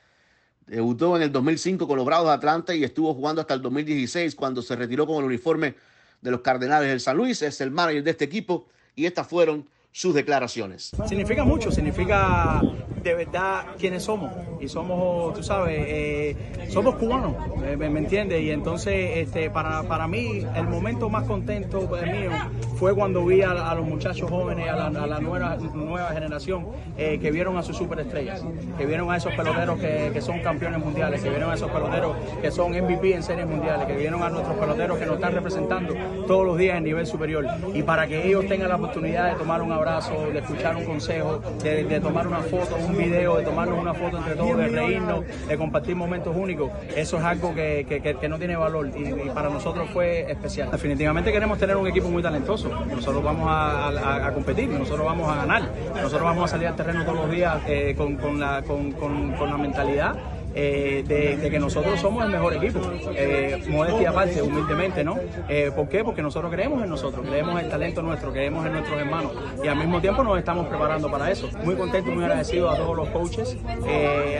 Debutó 0.68 1.16
en 1.16 1.24
el 1.24 1.32
2005 1.32 1.88
con 1.88 1.96
los 1.96 2.06
Bravos 2.06 2.28
de 2.28 2.34
Atlanta 2.34 2.76
y 2.76 2.84
estuvo 2.84 3.14
jugando 3.14 3.42
hasta 3.42 3.54
el 3.54 3.62
2016 3.62 4.36
cuando 4.36 4.62
se 4.62 4.76
retiró 4.76 5.08
con 5.08 5.18
el 5.18 5.24
uniforme 5.24 5.76
de 6.22 6.32
los 6.32 6.42
Cardenales 6.42 6.90
del 6.90 7.00
San 7.00 7.16
Luis. 7.16 7.42
Es 7.42 7.62
el 7.62 7.72
manager 7.72 8.04
de 8.04 8.12
este 8.12 8.26
equipo 8.26 8.68
y 8.94 9.06
estas 9.06 9.28
fueron 9.28 9.66
sus 9.94 10.14
declaraciones. 10.14 10.92
Significa 11.08 11.46
mucho, 11.46 11.72
significa 11.72 12.62
de 13.08 13.14
verdad 13.16 13.66
quiénes 13.80 14.04
somos. 14.04 14.32
Y 14.60 14.68
somos, 14.68 15.34
tú 15.34 15.44
sabes, 15.44 15.76
eh, 15.78 16.36
somos 16.70 16.96
cubanos, 16.96 17.36
¿me, 17.78 17.86
entiendes? 17.86 18.42
Y 18.42 18.52
entonces, 18.52 19.18
este, 19.18 19.50
para, 19.50 19.84
para 19.84 20.08
mí, 20.08 20.46
el 20.56 20.68
momento 20.68 21.10
más 21.10 21.24
contento 21.26 21.82
mío 21.82 22.32
fue 22.78 22.96
cuando 22.96 23.24
vi 23.26 23.44
a, 23.44 23.52
a 23.52 23.76
los 23.76 23.86
muchachos 23.86 24.30
jóvenes, 24.30 24.68
a 24.70 24.76
la, 24.76 25.04
a 25.04 25.08
la 25.08 25.20
nueva, 25.20 25.58
nueva 25.74 26.10
generación, 26.10 26.68
eh, 26.98 27.20
que 27.20 27.32
vieron 27.32 27.58
a 27.58 27.64
sus 27.64 27.78
superestrellas, 27.78 28.44
que 28.78 28.86
vieron 28.86 29.12
a 29.12 29.18
esos 29.18 29.34
peloteros 29.34 29.80
que, 29.80 30.10
que 30.12 30.22
son 30.22 30.40
campeones 30.40 30.84
mundiales, 30.84 31.22
que 31.22 31.30
vieron 31.30 31.52
a 31.52 31.54
esos 31.54 31.70
peloteros 31.70 32.16
que 32.42 32.52
son 32.52 32.72
MVP 32.72 33.14
en 33.14 33.24
series 33.24 33.48
mundiales, 33.48 33.86
que 33.86 33.96
vieron 33.96 34.24
a 34.24 34.30
nuestros 34.30 34.58
peloteros 34.58 34.98
que 34.98 35.06
nos 35.06 35.16
están 35.16 35.34
representando 35.34 35.94
todos 36.26 36.46
los 36.46 36.58
días 36.58 36.78
en 36.78 36.84
nivel 36.84 37.06
superior. 37.06 37.46
Y 37.74 37.84
para 37.84 38.08
que 38.08 38.28
ellos 38.28 38.48
tengan 38.48 38.70
la 38.70 38.76
oportunidad 38.76 39.32
de 39.32 39.38
tomar 39.38 39.62
un 39.62 39.72
abrazo, 39.72 40.28
de 40.34 40.40
escuchar 40.40 40.76
un 40.76 40.86
consejo, 40.86 41.40
de, 41.64 41.84
de 41.84 42.00
tomar 42.00 42.28
una 42.28 42.40
foto, 42.40 42.76
un 42.76 42.97
video, 42.98 43.38
de 43.38 43.44
tomarnos 43.44 43.80
una 43.80 43.94
foto 43.94 44.18
entre 44.18 44.36
todos, 44.36 44.58
de 44.58 44.68
reírnos, 44.68 45.24
de 45.48 45.58
compartir 45.58 45.96
momentos 45.96 46.36
únicos, 46.36 46.72
eso 46.96 47.18
es 47.18 47.24
algo 47.24 47.54
que, 47.54 47.86
que- 47.88 48.02
que- 48.02 48.16
que 48.16 48.30
no 48.30 48.38
tiene 48.38 48.56
valor 48.56 48.90
y, 48.96 49.08
y 49.08 49.30
para 49.34 49.50
nosotros 49.50 49.90
fue 49.94 50.30
especial. 50.32 50.70
Definitivamente 50.72 51.32
queremos 51.32 51.58
tener 51.58 51.76
un 51.78 51.88
equipo 51.88 52.10
muy 52.10 52.22
talentoso. 52.24 52.70
Nosotros 52.90 53.24
vamos 53.24 53.48
a, 53.50 53.88
a- 53.90 54.28
a 54.28 54.34
competir, 54.34 54.70
nosotros 54.70 55.06
vamos 55.06 55.32
a 55.32 55.36
ganar, 55.36 55.64
nosotros 55.96 56.22
vamos 56.24 56.46
a 56.46 56.48
salir 56.48 56.68
al 56.68 56.76
terreno 56.76 57.04
todos 57.06 57.18
los 57.20 57.32
días 57.32 57.58
eh, 57.68 57.94
con, 57.98 58.16
con 58.18 58.40
la, 58.40 58.62
con- 58.64 58.92
con- 58.94 59.32
con 59.34 59.50
la 59.50 59.58
mentalidad 59.58 60.16
eh, 60.60 61.04
de, 61.40 61.50
que 61.52 61.60
nosotros 61.60 62.00
somos 62.00 62.24
el 62.26 62.32
mejor 62.32 62.56
equipo. 62.56 62.80
Eh, 63.14 63.64
modestia 63.70 64.10
aparte, 64.10 64.42
humildemente, 64.42 65.04
¿no? 65.04 65.18
Eh, 65.48 65.72
¿Por 65.76 65.88
qué? 65.88 66.04
Porque 66.04 66.22
nosotros 66.24 66.52
creemos 66.52 66.84
en 66.84 66.90
nosotros, 66.90 67.24
creemos 67.28 67.60
en 67.60 67.66
el 67.66 67.70
talento 67.72 68.02
nuestro, 68.02 68.32
creemos 68.32 68.66
en 68.66 68.74
nuestros 68.74 69.00
hermanos 69.00 69.34
y 69.64 69.68
al 69.68 69.76
mismo 69.78 70.02
tiempo 70.02 70.24
nos 70.24 70.38
estamos 70.40 70.68
preparando 70.68 71.12
para 71.12 71.30
eso. 71.30 71.48
Muy 71.64 71.76
contento, 71.76 72.10
muy 72.12 72.24
agradecido 72.24 72.70
a 72.72 72.76
todos 72.76 72.96
los 72.98 73.08
coaches, 73.10 73.56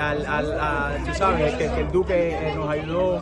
al, 0.02 0.26
al- 0.26 0.60
a- 0.60 0.92
tú 1.06 1.14
sabes, 1.14 1.54
que, 1.56 1.66
el 1.66 1.92
Duque 1.92 2.36
nos 2.56 2.68
ayudó 2.70 3.22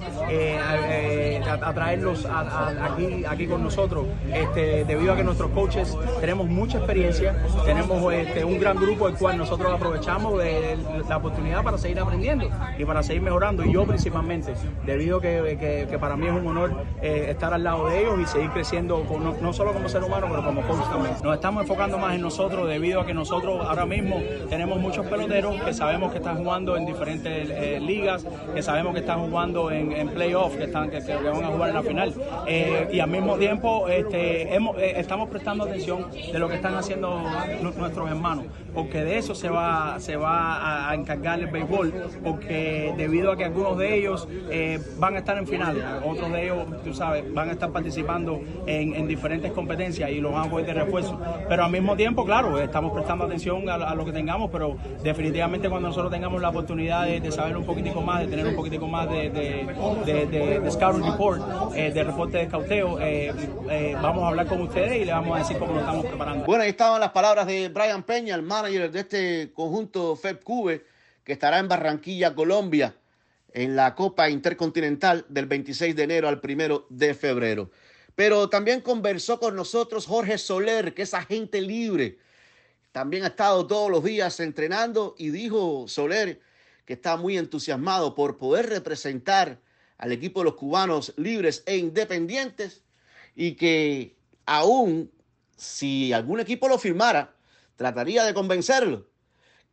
a, 1.62 1.74
traerlos 1.74 2.26
aquí, 2.26 3.26
aquí 3.28 3.48
con 3.48 3.62
nosotros, 3.64 4.06
este, 4.34 4.86
debido 4.86 5.14
a 5.14 5.16
que 5.18 5.24
nuestros 5.24 5.52
coaches 5.52 5.98
tenemos 6.22 6.48
mucha 6.48 6.78
experiencia, 6.78 7.36
tenemos 7.66 8.14
este, 8.14 8.46
un 8.46 8.60
gran 8.60 8.78
grupo 8.78 9.08
el 9.08 9.16
cual 9.16 9.38
nosotros 9.38 9.72
aprovechamos 9.74 10.42
la 11.10 11.18
oportunidad 11.18 11.64
para 11.64 11.78
seguir 11.78 12.00
aprendiendo 12.00 12.50
para 12.86 13.04
seguir 13.04 13.22
mejorando. 13.22 13.64
Y 13.64 13.72
yo 13.74 13.86
principalmente, 13.86 14.54
debido 14.86 15.20
que, 15.20 15.58
que- 15.90 15.96
para 16.00 16.16
mí 16.18 16.28
es 16.28 16.34
un 16.34 16.46
honor 16.48 16.74
eh, 17.02 17.28
estar 17.30 17.54
al 17.54 17.64
lado 17.64 17.88
de 17.88 18.02
ellos 18.02 18.20
y 18.22 18.26
seguir 18.26 18.50
creciendo, 18.52 19.02
con- 19.04 19.24
no, 19.24 19.34
no 19.42 19.54
solo 19.54 19.74
como 19.74 19.88
ser 19.90 20.04
humano, 20.04 20.28
pero 20.30 20.44
como 20.44 20.62
coach 20.62 20.88
también. 20.90 21.16
Nos 21.24 21.34
estamos 21.36 21.62
enfocando 21.64 21.98
más 21.98 22.14
en 22.16 22.22
nosotros 22.22 22.68
debido 22.68 23.02
a 23.02 23.06
que 23.06 23.14
nosotros 23.14 23.66
ahora 23.66 23.86
mismo 23.86 24.22
tenemos 24.50 24.80
muchos 24.80 25.06
peloteros 25.08 25.62
que 25.62 25.74
sabemos 25.74 26.12
que 26.12 26.18
están 26.18 26.38
jugando 26.38 26.76
en 26.78 26.86
diferentes 26.86 27.50
eh, 27.50 27.80
ligas, 27.82 28.26
que 28.54 28.62
sabemos 28.62 28.94
que 28.94 29.00
están 29.00 29.20
jugando 29.30 29.72
en, 29.72 30.10
playoffs, 30.10 30.56
que, 30.58 30.66
están, 30.66 30.90
que, 30.90 31.04
que 31.04 31.16
van 31.16 31.44
a 31.44 31.48
jugar 31.48 31.70
en 31.70 31.76
la 31.76 31.84
final. 31.84 32.14
Eh, 32.48 32.90
y 32.92 33.00
al 33.00 33.10
mismo 33.10 33.36
tiempo 33.38 33.88
este, 33.88 34.54
hemos- 34.54 34.78
eh, 34.78 34.94
estamos 34.98 35.30
prestando 35.30 35.64
atención 35.64 36.06
de 36.32 36.40
lo 36.40 36.48
que 36.50 36.56
están 36.56 36.76
haciendo 36.76 37.22
nu- 37.62 37.74
nuestros 37.78 38.10
hermanos, 38.10 38.46
porque 38.74 39.04
de 39.04 39.18
eso 39.18 39.34
se 39.36 39.50
va, 39.50 40.00
se 40.00 40.16
va 40.18 40.90
a 40.90 40.96
encargar 40.96 41.40
el 41.40 41.48
béisbol, 41.48 41.94
porque 42.24 42.65
debido 42.98 43.32
a 43.32 43.38
que 43.38 43.46
algunos 43.46 43.78
de 43.78 43.96
ellos 43.96 44.28
eh, 44.50 44.80
van 44.98 45.16
a 45.16 45.20
estar 45.20 45.38
en 45.38 45.48
finales, 45.48 45.84
otros 46.06 46.32
de 46.32 46.44
ellos, 46.44 46.66
tú 46.84 46.94
sabes, 46.94 47.32
van 47.34 47.50
a 47.50 47.54
estar 47.54 47.72
participando 47.72 48.42
en, 48.66 48.96
en 48.96 49.08
diferentes 49.08 49.52
competencias 49.52 50.10
y 50.10 50.20
los 50.20 50.34
van 50.34 50.48
a 50.48 50.50
coger 50.50 50.66
de 50.66 50.74
refuerzo. 50.74 51.20
Pero 51.48 51.64
al 51.64 51.72
mismo 51.72 51.96
tiempo, 51.96 52.26
claro, 52.26 52.60
estamos 52.60 52.94
prestando 52.94 53.26
atención 53.26 53.70
a, 53.70 53.96
lo 53.96 54.06
que 54.06 54.12
tengamos, 54.12 54.50
pero 54.52 54.78
definitivamente 55.04 55.70
cuando 55.70 55.90
nosotros 55.90 56.12
tengamos 56.12 56.42
la 56.42 56.50
oportunidad 56.50 57.06
de, 57.06 57.32
saber 57.32 57.58
un 57.58 57.66
poquitico 57.66 58.02
más, 58.02 58.22
de 58.22 58.28
tener 58.28 58.46
un 58.48 58.56
poquitico 58.56 58.88
más 58.88 59.10
de, 59.10 59.30
de, 59.30 60.72
scouting 60.72 61.04
report, 61.04 61.42
eh, 61.76 61.92
de 61.92 62.04
reporte 62.04 62.38
de 62.38 62.44
escauteo, 62.44 63.00
eh, 63.00 63.34
eh, 63.70 63.96
vamos 64.02 64.24
a 64.24 64.28
hablar 64.30 64.48
con 64.48 64.62
ustedes 64.62 65.02
y 65.02 65.06
le 65.06 65.12
vamos 65.12 65.36
a 65.36 65.40
decir 65.40 65.58
cómo 65.58 65.74
nos 65.74 65.82
estamos 65.82 66.06
preparando. 66.06 66.46
Bueno, 66.46 66.64
ahí 66.64 66.70
estaban 66.70 67.00
las 67.00 67.12
palabras 67.12 67.48
de 67.48 67.70
Brian 67.70 68.04
Peña, 68.04 68.36
el 68.36 68.42
manager 68.42 68.92
de 68.92 69.00
este 69.00 69.52
conjunto 69.54 70.16
FEP 70.16 70.44
Cube, 70.44 70.95
que 71.26 71.34
estará 71.34 71.60
en 71.60 71.68
Barranquilla, 71.68 72.36
Colombia, 72.36 72.96
en 73.52 73.76
la 73.76 73.96
Copa 73.96 74.30
Intercontinental 74.30 75.26
del 75.28 75.48
26 75.48 75.96
de 75.96 76.04
enero 76.04 76.30
al 76.30 76.40
1 76.42 76.86
de 76.90 77.14
febrero. 77.16 77.72
Pero 78.16 78.48
también 78.48 78.80
conversó 78.80 79.40
con 79.40 79.56
nosotros 79.56 80.06
Jorge 80.06 80.38
Soler, 80.38 80.94
que 80.94 81.02
es 81.02 81.14
agente 81.14 81.62
libre. 81.62 82.20
También 82.92 83.24
ha 83.24 83.28
estado 83.28 83.66
todos 83.66 83.90
los 83.90 84.04
días 84.04 84.40
entrenando 84.40 85.16
y 85.18 85.32
dijo 85.32 85.86
Soler 85.88 86.40
que 86.86 86.94
está 86.94 87.18
muy 87.18 87.38
entusiasmado 87.38 88.14
por 88.14 88.38
poder 88.38 88.70
representar 88.70 89.60
al 89.98 90.12
equipo 90.12 90.42
de 90.42 90.46
los 90.46 90.56
cubanos 90.56 91.14
libres 91.18 91.64
e 91.66 91.78
independientes 91.78 92.84
y 93.36 93.54
que 93.54 94.16
aún 94.46 95.12
si 95.58 96.14
algún 96.14 96.40
equipo 96.40 96.68
lo 96.68 96.78
firmara, 96.78 97.36
trataría 97.76 98.24
de 98.24 98.34
convencerlo 98.34 99.08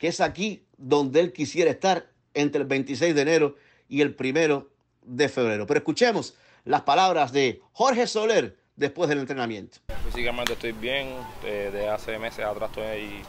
que 0.02 0.08
es 0.08 0.20
aquí 0.20 0.66
donde 0.82 1.20
él 1.20 1.32
quisiera 1.32 1.70
estar 1.70 2.06
entre 2.34 2.62
el 2.62 2.66
26 2.66 3.14
de 3.14 3.22
enero 3.22 3.56
y 3.88 4.00
el 4.00 4.14
primero 4.14 4.70
de 5.02 5.28
febrero. 5.28 5.66
Pero 5.66 5.78
escuchemos 5.78 6.34
las 6.64 6.82
palabras 6.82 7.32
de 7.32 7.60
Jorge 7.72 8.06
Soler 8.06 8.56
después 8.76 9.08
del 9.08 9.18
entrenamiento. 9.20 9.78
Físicamente 10.06 10.54
estoy 10.54 10.72
bien, 10.72 11.08
eh, 11.44 11.70
de 11.72 11.88
hace 11.88 12.18
meses 12.18 12.44
atrás 12.44 12.70
estoy 12.70 13.22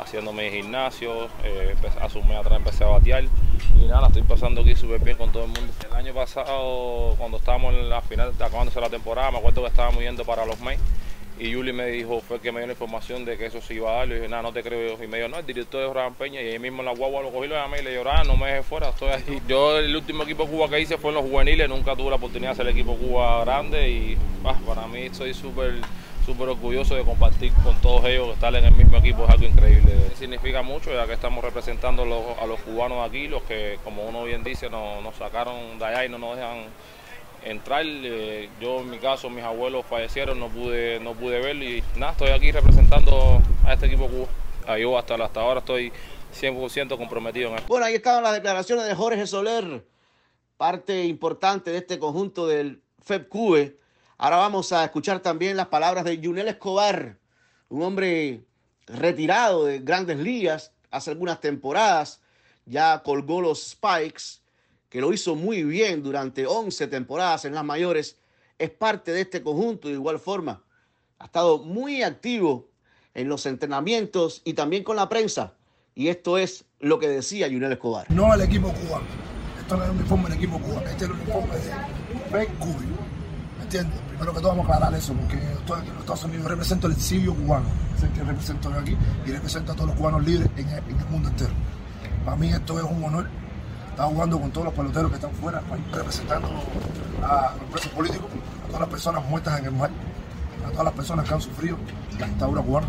haciendo 0.00 0.32
mi 0.32 0.50
gimnasio, 0.50 1.26
eh, 1.44 1.74
un 2.14 2.28
mes 2.28 2.36
atrás 2.38 2.56
empecé 2.56 2.84
a 2.84 2.88
batear 2.88 3.24
y 3.24 3.84
nada, 3.86 4.08
estoy 4.08 4.22
pasando 4.22 4.62
aquí 4.62 4.74
súper 4.74 5.00
bien 5.00 5.16
con 5.16 5.30
todo 5.30 5.44
el 5.44 5.50
mundo. 5.50 5.72
El 5.86 5.94
año 5.94 6.14
pasado, 6.14 7.14
cuando 7.18 7.36
estábamos 7.36 7.74
en 7.74 7.88
la 7.88 8.00
final, 8.00 8.32
acabándose 8.40 8.80
la 8.80 8.90
temporada, 8.90 9.30
me 9.30 9.38
acuerdo 9.38 9.62
que 9.62 9.68
estábamos 9.68 10.02
yendo 10.02 10.24
para 10.24 10.44
los 10.46 10.58
Mets 10.60 10.80
y 11.38 11.52
Juli 11.52 11.72
me 11.72 11.86
dijo, 11.86 12.20
fue 12.20 12.40
que 12.40 12.52
me 12.52 12.60
dio 12.60 12.68
la 12.68 12.74
información 12.74 13.24
de 13.24 13.36
que 13.36 13.46
eso 13.46 13.60
se 13.60 13.74
iba 13.74 13.90
a 13.90 13.96
dar. 13.96 14.08
Le 14.08 14.16
dije, 14.16 14.28
nada, 14.28 14.42
no 14.42 14.52
te 14.52 14.62
creo. 14.62 15.02
Y 15.02 15.06
me 15.08 15.18
dijo, 15.18 15.28
no, 15.28 15.38
el 15.38 15.46
director 15.46 15.80
de 15.80 15.86
Abraham 15.86 16.14
Peña. 16.14 16.40
Y 16.40 16.50
ahí 16.50 16.58
mismo 16.58 16.80
en 16.80 16.86
la 16.86 16.94
guagua 16.94 17.22
lo 17.22 17.32
cogí, 17.32 17.48
lo 17.48 17.56
llamé 17.56 17.80
y 17.80 17.82
le 17.82 17.94
lloraba, 17.94 18.22
no 18.24 18.36
me 18.36 18.48
dejes 18.48 18.66
fuera, 18.66 18.90
estoy 18.90 19.10
aquí. 19.10 19.40
Yo, 19.48 19.78
el 19.78 19.94
último 19.94 20.22
equipo 20.22 20.46
Cuba 20.46 20.68
que 20.68 20.80
hice 20.80 20.96
fue 20.96 21.10
en 21.10 21.16
los 21.16 21.24
juveniles. 21.24 21.68
Nunca 21.68 21.96
tuve 21.96 22.10
la 22.10 22.16
oportunidad 22.16 22.50
de 22.50 22.52
hacer 22.52 22.66
el 22.66 22.72
equipo 22.72 22.96
Cuba 22.96 23.44
grande. 23.44 23.90
Y 23.90 24.18
ah, 24.44 24.56
para 24.66 24.86
mí 24.86 25.02
estoy 25.02 25.34
súper 25.34 25.74
súper 26.24 26.48
orgulloso 26.48 26.94
de 26.94 27.04
compartir 27.04 27.52
con 27.62 27.76
todos 27.82 28.02
ellos, 28.06 28.30
estar 28.30 28.54
en 28.54 28.64
el 28.64 28.74
mismo 28.74 28.96
equipo 28.96 29.24
es 29.24 29.30
algo 29.30 29.44
increíble. 29.44 29.92
Significa 30.14 30.62
mucho 30.62 30.90
ya 30.90 31.06
que 31.06 31.12
estamos 31.12 31.44
representando 31.44 32.02
a 32.40 32.46
los, 32.46 32.60
cubanos 32.60 33.06
aquí, 33.06 33.28
los 33.28 33.42
que 33.42 33.78
como 33.84 34.04
uno 34.04 34.24
bien 34.24 34.42
dice 34.42 34.70
nos, 34.70 35.02
nos 35.02 35.14
sacaron 35.16 35.78
de 35.78 35.84
allá 35.84 36.06
y 36.06 36.08
no 36.08 36.16
nos 36.16 36.36
dejan 36.36 36.64
entrar. 37.44 37.84
Eh, 37.86 38.48
yo 38.60 38.80
en 38.80 38.90
mi 38.90 38.98
caso, 38.98 39.30
mis 39.30 39.44
abuelos 39.44 39.84
fallecieron, 39.86 40.38
no 40.38 40.48
pude, 40.48 41.00
no 41.00 41.14
pude 41.14 41.40
verlo 41.40 41.64
y 41.64 41.82
nada, 41.96 42.12
estoy 42.12 42.30
aquí 42.30 42.50
representando 42.52 43.40
a 43.64 43.74
este 43.74 43.86
equipo 43.86 44.08
Cuba. 44.08 44.26
Ah, 44.66 44.78
yo 44.78 44.96
hasta, 44.98 45.14
hasta 45.14 45.40
ahora 45.40 45.60
estoy 45.60 45.92
100% 46.34 46.96
comprometido 46.96 47.50
en 47.50 47.56
esto. 47.56 47.68
Bueno, 47.68 47.86
ahí 47.86 47.94
estaban 47.94 48.22
las 48.22 48.32
declaraciones 48.32 48.86
de 48.86 48.94
Jorge 48.94 49.26
Soler, 49.26 49.84
parte 50.56 51.04
importante 51.04 51.70
de 51.70 51.78
este 51.78 51.98
conjunto 51.98 52.46
del 52.46 52.82
FEP 53.02 53.28
Ahora 54.16 54.36
vamos 54.36 54.72
a 54.72 54.84
escuchar 54.84 55.20
también 55.20 55.56
las 55.56 55.66
palabras 55.66 56.04
de 56.04 56.20
Junel 56.22 56.48
Escobar, 56.48 57.18
un 57.68 57.82
hombre 57.82 58.44
retirado 58.86 59.64
de 59.64 59.80
grandes 59.80 60.18
ligas 60.18 60.72
hace 60.90 61.10
algunas 61.10 61.40
temporadas, 61.40 62.20
ya 62.64 63.02
colgó 63.02 63.40
los 63.40 63.70
Spikes 63.70 64.43
que 64.94 65.00
lo 65.00 65.12
hizo 65.12 65.34
muy 65.34 65.64
bien 65.64 66.04
durante 66.04 66.46
11 66.46 66.86
temporadas 66.86 67.44
en 67.46 67.52
las 67.52 67.64
mayores, 67.64 68.16
es 68.56 68.70
parte 68.70 69.10
de 69.10 69.22
este 69.22 69.42
conjunto 69.42 69.88
de 69.88 69.94
igual 69.94 70.20
forma. 70.20 70.62
Ha 71.18 71.24
estado 71.24 71.58
muy 71.58 72.04
activo 72.04 72.68
en 73.12 73.28
los 73.28 73.44
entrenamientos 73.46 74.40
y 74.44 74.54
también 74.54 74.84
con 74.84 74.94
la 74.94 75.08
prensa. 75.08 75.54
Y 75.96 76.06
esto 76.06 76.38
es 76.38 76.64
lo 76.78 77.00
que 77.00 77.08
decía 77.08 77.48
Junel 77.48 77.72
Escobar. 77.72 78.08
No 78.08 78.30
al 78.30 78.42
equipo 78.42 78.72
cubano. 78.72 79.04
Esto 79.60 79.76
no 79.76 79.82
es 79.82 79.90
el 79.90 79.96
uniforme 79.96 80.28
del 80.28 80.38
equipo 80.38 80.60
cubano. 80.60 80.88
Este 80.88 81.06
es 81.06 81.10
el 81.10 81.16
uniforme 81.16 81.56
de 81.56 81.70
Ben 82.30 82.48
¿Me 83.58 83.64
entiendes? 83.64 84.00
Primero 84.10 84.32
que 84.32 84.38
todo 84.38 84.48
vamos 84.50 84.70
a 84.70 84.74
aclarar 84.74 84.96
eso, 84.96 85.12
porque 85.14 85.38
estoy 85.38 85.80
aquí 85.80 85.88
en 85.88 85.94
los 85.94 86.02
Estados 86.02 86.24
Unidos 86.24 86.46
represento 86.46 86.86
el 86.86 86.92
exilio 86.92 87.34
cubano. 87.34 87.66
Es 87.96 88.02
el 88.04 88.12
que 88.12 88.22
represento 88.22 88.68
aquí 88.68 88.96
y 89.26 89.30
represento 89.32 89.72
a 89.72 89.74
todos 89.74 89.88
los 89.88 89.98
cubanos 89.98 90.24
libres 90.24 90.48
en 90.56 90.68
el, 90.68 90.78
en 90.88 91.00
el 91.00 91.06
mundo 91.06 91.30
entero. 91.30 91.52
Para 92.24 92.36
mí 92.36 92.52
esto 92.52 92.78
es 92.78 92.84
un 92.84 93.02
honor 93.02 93.28
está 93.94 94.06
jugando 94.06 94.40
con 94.40 94.50
todos 94.50 94.64
los 94.66 94.74
peloteros 94.74 95.10
que 95.10 95.16
están 95.16 95.30
fuera, 95.34 95.62
representando 95.92 96.48
a 97.22 97.54
los 97.60 97.70
presos 97.70 97.92
políticos, 97.92 98.28
a 98.64 98.66
todas 98.66 98.80
las 98.80 98.90
personas 98.90 99.24
muertas 99.28 99.58
en 99.60 99.66
el 99.66 99.70
mar, 99.70 99.90
a 100.66 100.70
todas 100.70 100.84
las 100.84 100.94
personas 100.94 101.28
que 101.28 101.34
han 101.34 101.40
sufrido 101.40 101.76
la 102.18 102.26
dictadura 102.26 102.60
cubana. 102.62 102.88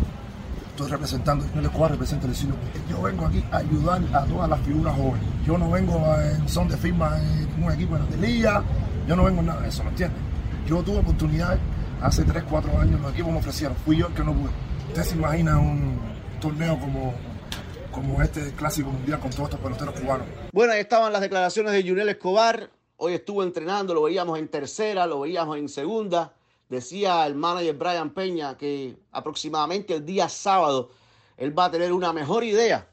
Estoy 0.70 0.90
representando, 0.90 1.46
el 1.54 1.64
Escobar 1.64 1.92
representa 1.92 2.26
el 2.26 2.34
siglo 2.34 2.54
Yo 2.90 3.00
vengo 3.00 3.24
aquí 3.24 3.42
a 3.50 3.58
ayudar 3.58 4.02
a 4.12 4.24
todas 4.24 4.50
las 4.50 4.60
figuras 4.60 4.94
jóvenes. 4.94 5.26
Yo 5.46 5.56
no 5.56 5.70
vengo 5.70 6.20
en 6.20 6.46
son 6.48 6.68
de 6.68 6.76
firma 6.76 7.18
en 7.18 7.56
ningún 7.56 7.72
equipo 7.72 7.96
de 7.96 8.42
la 8.42 8.62
yo 9.08 9.14
no 9.14 9.24
vengo 9.24 9.40
en 9.40 9.46
nada 9.46 9.60
de 9.60 9.68
eso, 9.68 9.84
¿me 9.84 9.90
entiendes? 9.90 10.20
Yo 10.66 10.82
tuve 10.82 10.98
oportunidad 10.98 11.56
hace 12.02 12.24
3, 12.24 12.42
4 12.50 12.80
años, 12.80 13.00
los 13.00 13.12
equipos 13.12 13.32
me 13.32 13.38
ofrecieron, 13.38 13.76
fui 13.84 13.96
yo 13.96 14.08
el 14.08 14.12
que 14.12 14.24
no 14.24 14.32
pude. 14.34 14.50
Usted 14.88 15.04
se 15.04 15.14
imagina 15.14 15.56
un 15.58 15.98
torneo 16.40 16.78
como 16.80 17.14
como 17.92 18.20
este 18.20 18.50
clásico 18.52 18.90
mundial 18.90 19.18
con 19.20 19.30
todos 19.30 19.44
estos 19.44 19.60
peloteros 19.60 19.98
cubanos. 19.98 20.26
Bueno, 20.56 20.72
ahí 20.72 20.80
estaban 20.80 21.12
las 21.12 21.20
declaraciones 21.20 21.74
de 21.74 21.86
Junel 21.86 22.08
Escobar. 22.08 22.70
Hoy 22.96 23.12
estuvo 23.12 23.42
entrenando, 23.42 23.92
lo 23.92 24.00
veíamos 24.00 24.38
en 24.38 24.48
tercera, 24.48 25.06
lo 25.06 25.20
veíamos 25.20 25.58
en 25.58 25.68
segunda. 25.68 26.32
Decía 26.70 27.26
el 27.26 27.34
manager 27.34 27.74
Brian 27.74 28.08
Peña 28.08 28.56
que 28.56 28.96
aproximadamente 29.12 29.96
el 29.96 30.06
día 30.06 30.30
sábado 30.30 30.92
él 31.36 31.52
va 31.58 31.66
a 31.66 31.70
tener 31.70 31.92
una 31.92 32.10
mejor 32.14 32.42
idea 32.42 32.88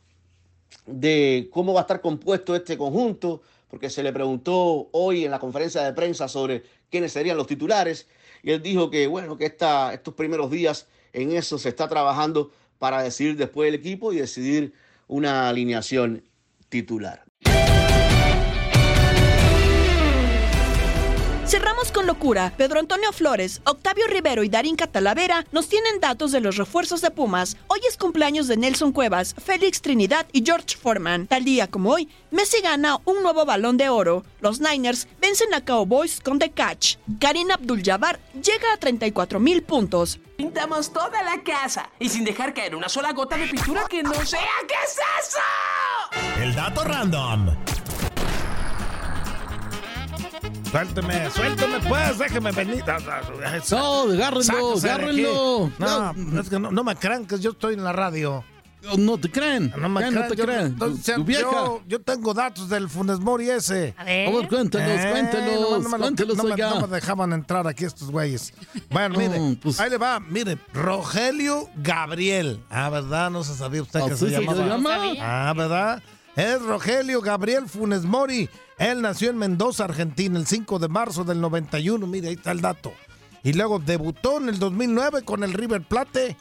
de 0.86 1.48
cómo 1.54 1.74
va 1.74 1.80
a 1.80 1.84
estar 1.84 2.02
compuesto 2.02 2.54
este 2.54 2.78
conjunto, 2.78 3.42
porque 3.70 3.90
se 3.90 4.04
le 4.04 4.12
preguntó 4.12 4.90
hoy 4.92 5.24
en 5.24 5.32
la 5.32 5.40
conferencia 5.40 5.84
de 5.84 5.94
prensa 5.94 6.28
sobre 6.28 6.64
quiénes 6.92 7.14
serían 7.14 7.38
los 7.38 7.48
titulares, 7.48 8.10
y 8.42 8.52
él 8.52 8.62
dijo 8.62 8.90
que, 8.90 9.08
bueno, 9.08 9.38
que 9.38 9.46
estos 9.46 10.14
primeros 10.16 10.52
días 10.52 10.88
en 11.14 11.32
eso 11.32 11.58
se 11.58 11.70
está 11.70 11.88
trabajando 11.88 12.52
para 12.78 13.02
decidir 13.02 13.38
después 13.38 13.70
el 13.70 13.76
equipo 13.76 14.12
y 14.12 14.18
decidir 14.18 14.74
una 15.08 15.48
alineación 15.48 16.26
titular. 16.68 17.24
Cerramos 21.54 21.92
con 21.92 22.08
locura. 22.08 22.52
Pedro 22.58 22.80
Antonio 22.80 23.12
Flores, 23.12 23.62
Octavio 23.66 24.08
Rivero 24.08 24.44
y 24.44 24.50
Darín 24.50 24.76
Catalavera 24.76 25.46
nos 25.52 25.70
tienen 25.70 26.00
datos 26.00 26.32
de 26.32 26.40
los 26.40 26.58
refuerzos 26.58 27.00
de 27.02 27.12
Pumas. 27.12 27.58
Hoy 27.68 27.80
es 27.88 27.96
cumpleaños 27.96 28.48
de 28.48 28.58
Nelson 28.58 28.92
Cuevas, 28.92 29.36
Félix 29.38 29.80
Trinidad 29.80 30.26
y 30.32 30.44
George 30.44 30.76
Foreman. 30.76 31.28
Tal 31.28 31.46
día 31.46 31.68
como 31.70 31.92
hoy, 31.92 32.10
Messi 32.32 32.60
gana 32.62 32.98
un 33.06 33.22
nuevo 33.22 33.46
balón 33.46 33.78
de 33.78 33.90
oro. 33.90 34.24
Los 34.42 34.62
Niners 34.62 35.08
vencen 35.22 35.54
a 35.54 35.64
Cowboys 35.64 36.22
con 36.22 36.40
The 36.40 36.50
Catch. 36.50 36.96
Karim 37.20 37.52
Abdul-Jabbar 37.52 38.20
llega 38.34 38.74
a 38.74 38.78
34 38.78 39.40
mil 39.40 39.62
puntos. 39.62 40.20
Pintamos 40.36 40.92
toda 40.92 41.22
la 41.22 41.44
casa 41.44 41.92
y 42.00 42.10
sin 42.10 42.24
dejar 42.24 42.56
caer 42.56 42.76
una 42.76 42.90
sola 42.90 43.14
gota 43.14 43.38
de 43.38 43.46
pintura 43.46 43.86
que 43.88 44.02
no 44.02 44.16
sea. 44.26 44.40
¿Qué 44.68 44.74
es 44.84 44.98
eso? 45.22 46.42
El 46.42 46.56
dato 46.56 46.84
random. 46.84 47.56
Suélteme, 50.74 51.30
suélteme 51.30 51.80
pues, 51.88 52.18
déjeme 52.18 52.52
venir. 52.52 52.84
No, 53.70 54.12
agárrenlo, 54.12 54.74
agárrenlo. 54.74 55.72
No, 55.78 56.42
es 56.42 56.50
que 56.50 56.60
no, 56.60 56.84
me 56.84 56.96
crean 56.96 57.28
que 57.28 57.38
yo 57.40 57.52
estoy 57.52 57.76
en 57.76 57.84
la 57.84 57.94
radio. 57.94 58.44
No 58.98 59.20
te 59.20 59.30
creen. 59.30 59.72
No 59.78 59.88
me 59.88 60.02
creen. 60.02 60.16
No 60.16 60.28
te 60.28 60.36
creen. 60.36 60.76
Yo, 61.28 61.84
yo, 61.88 62.02
tengo 62.02 62.34
datos 62.34 62.70
del 62.70 62.90
Funes 62.90 63.20
Mori 63.20 63.52
ese. 63.52 63.94
A 63.96 64.04
ver, 64.04 64.48
cuéntanos, 64.48 64.90
eh, 64.90 65.10
cuéntanos. 65.12 65.90
No, 65.92 65.98
cuéntanos 66.00 66.38
no, 66.38 66.58
no, 66.58 66.88
me 66.88 66.96
dejaban 66.96 67.34
entrar 67.34 67.68
aquí 67.68 67.86
estos 67.86 68.10
güeyes. 68.10 68.52
Bueno, 68.90 69.16
mire, 69.20 69.58
pues, 69.62 69.80
ahí 69.80 69.92
le 69.92 69.98
va. 69.98 70.20
Mire, 70.20 70.58
Rogelio 70.74 71.70
Gabriel. 71.76 72.64
Ah, 72.72 72.90
¿verdad? 72.90 73.30
No 73.30 73.44
se 73.44 73.56
sabía 73.56 73.84
usted 73.84 74.02
que 74.06 74.18
se, 74.18 74.32
llamaba. 74.32 74.58
se 74.58 74.68
llama. 74.68 74.98
Ah, 75.22 75.54
¿verdad? 75.56 76.02
Es 76.36 76.62
Rogelio 76.62 77.22
Gabriel 77.22 77.70
Funes 77.70 78.04
Mori. 78.04 78.50
Él 78.78 79.02
nació 79.02 79.30
en 79.30 79.38
Mendoza, 79.38 79.86
Argentina, 79.86 80.40
el 80.40 80.48
5 80.48 80.80
de 80.80 80.88
marzo 80.88 81.24
del 81.24 81.40
91. 81.40 82.08
Mire, 82.08 82.30
ahí 82.30 82.34
está 82.34 82.52
el 82.52 82.62
dato. 82.62 82.94
Y 83.44 83.54
luego 83.54 83.80
debutó 83.80 84.38
en 84.38 84.50
el 84.50 84.58
2009 84.58 85.24
con 85.24 85.44
el 85.44 85.54
River 85.54 85.84
Plate. 85.84 86.36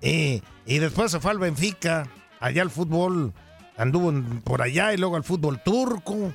Y, 0.00 0.42
después 0.66 1.12
se 1.12 1.20
fue 1.20 1.30
al 1.30 1.38
Benfica. 1.38 2.08
Allá 2.40 2.62
al 2.62 2.70
fútbol. 2.70 3.32
Anduvo 3.76 4.12
por 4.42 4.62
allá 4.62 4.92
y 4.92 4.96
luego 4.96 5.16
al 5.16 5.24
fútbol 5.24 5.62
turco. 5.62 6.32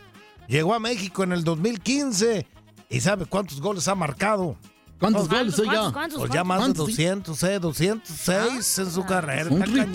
Llegó 0.48 0.74
a 0.74 0.80
México 0.80 1.24
en 1.24 1.34
el 1.34 1.44
2015. 1.44 2.48
¿Y 2.90 3.00
sabe 3.02 3.26
cuántos 3.26 3.60
goles 3.60 3.88
ha 3.88 3.96
marcado? 3.96 4.56
¿Cuántos 5.00 5.28
goles 5.28 5.58
ya? 5.58 5.92
Pues 6.16 6.32
ya 6.32 6.44
más 6.44 6.68
de 6.68 6.74
200, 6.74 7.44
eh, 7.44 7.60
206 7.60 8.80
en 8.80 8.92
su 8.92 9.04
carrera. 9.06 9.50
Son 9.50 9.60
cañón. 9.60 9.94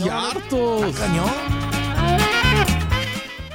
cañón. 0.98 1.85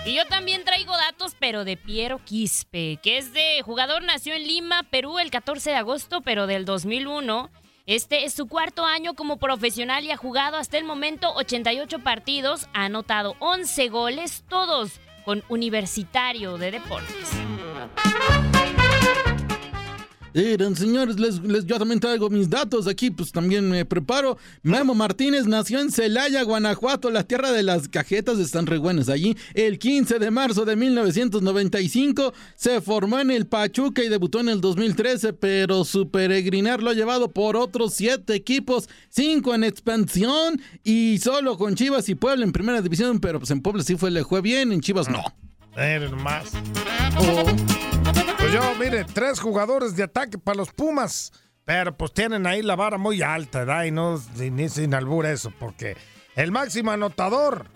Y 0.04 0.16
yo 0.16 0.26
también 0.26 0.64
traigo 0.64 0.98
datos, 0.98 1.36
pero 1.40 1.64
de 1.64 1.78
Piero 1.78 2.18
Quispe, 2.18 2.98
que 3.04 3.20
es 3.20 3.34
de 3.34 3.62
jugador, 3.64 4.02
nació 4.04 4.34
en 4.34 4.48
Lima, 4.48 4.82
Perú, 4.90 5.20
el 5.20 5.30
14 5.30 5.70
de 5.70 5.76
agosto, 5.76 6.22
pero 6.22 6.48
del 6.48 6.66
2001. 6.66 7.52
Este 7.86 8.26
es 8.26 8.34
su 8.34 8.48
cuarto 8.48 8.84
año 8.86 9.14
como 9.14 9.38
profesional 9.38 10.04
y 10.04 10.12
ha 10.12 10.18
jugado 10.18 10.58
hasta 10.58 10.80
el 10.80 10.86
momento 10.86 11.32
88 11.36 12.00
partidos, 12.00 12.68
ha 12.74 12.86
anotado 12.86 13.36
11 13.40 13.90
goles, 13.90 14.44
todos 14.50 15.00
con 15.24 15.44
Universitario 15.50 16.58
de 16.58 16.72
Deportes. 16.72 17.30
Eran 20.34 20.76
señores, 20.78 21.20
les, 21.20 21.40
les- 21.44 21.66
yo 21.66 21.78
también 21.78 22.00
traigo 22.00 22.30
mis 22.30 22.50
datos 22.50 22.88
aquí, 22.88 23.12
pues 23.12 23.32
también 23.32 23.70
me 23.70 23.84
preparo. 23.86 24.38
Memo 24.64 24.94
Martínez 24.96 25.46
nació 25.46 25.80
en 25.82 25.92
Celaya, 25.92 26.44
Guanajuato, 26.44 27.12
la 27.12 27.24
tierra 27.24 27.52
de 27.52 27.64
las 27.64 27.90
cajetas, 27.90 28.40
están 28.40 28.66
re 28.66 28.78
buenas 28.78 29.10
allí. 29.10 29.36
El 29.54 29.78
15 29.78 30.20
de 30.20 30.32
marzo 30.32 30.64
de 30.64 30.76
1995 30.76 32.34
se 32.56 32.80
formó 32.82 33.20
en 33.20 33.32
el 33.32 33.46
Pachuca 33.48 34.04
y 34.04 34.10
debutó 34.10 34.40
en 34.40 34.50
el 34.50 34.62
2013, 34.62 35.34
pero 35.34 35.84
su 35.84 36.10
peregrinar 36.10 36.82
lo 36.82 36.92
ha 36.92 36.94
llevado 36.94 37.30
por 37.32 37.58
otros 37.58 37.94
siete 37.94 38.34
equipos, 38.34 38.88
cinco 39.10 39.54
en 39.54 39.64
expansión 39.66 40.62
y 40.84 41.18
solo 41.22 41.58
con 41.58 41.76
Chivas 41.76 42.08
y 42.10 42.16
Puebla 42.16 42.46
en 42.46 42.52
primera 42.54 42.82
división, 42.82 43.20
pero 43.20 43.40
pues 43.40 43.52
en 43.52 43.62
Puebla 43.62 43.84
sí 43.84 43.96
fue, 43.98 44.12
le 44.12 44.24
fue 44.24 44.42
bien, 44.42 44.72
en 44.72 44.82
Chivas 44.82 45.10
no. 45.10 45.24
Miren 45.76 46.12
nomás. 46.12 46.52
Pues 48.38 48.52
yo, 48.54 48.62
mire, 48.80 49.06
tres 49.06 49.40
jugadores 49.40 49.96
de 49.96 50.04
ataque 50.04 50.38
para 50.38 50.58
los 50.58 50.72
Pumas. 50.72 51.32
Pero 51.66 51.96
pues 51.96 52.14
tienen 52.14 52.48
ahí 52.48 52.62
la 52.62 52.76
vara 52.76 52.98
muy 52.98 53.22
alta, 53.22 53.60
¿verdad? 53.60 53.84
Y 53.86 53.92
no, 53.92 54.22
ni, 54.36 54.68
sin 54.68 54.94
albur 54.94 55.26
eso, 55.26 55.54
porque 55.60 55.96
el 56.36 56.52
máximo 56.52 56.92
anotador, 56.92 57.68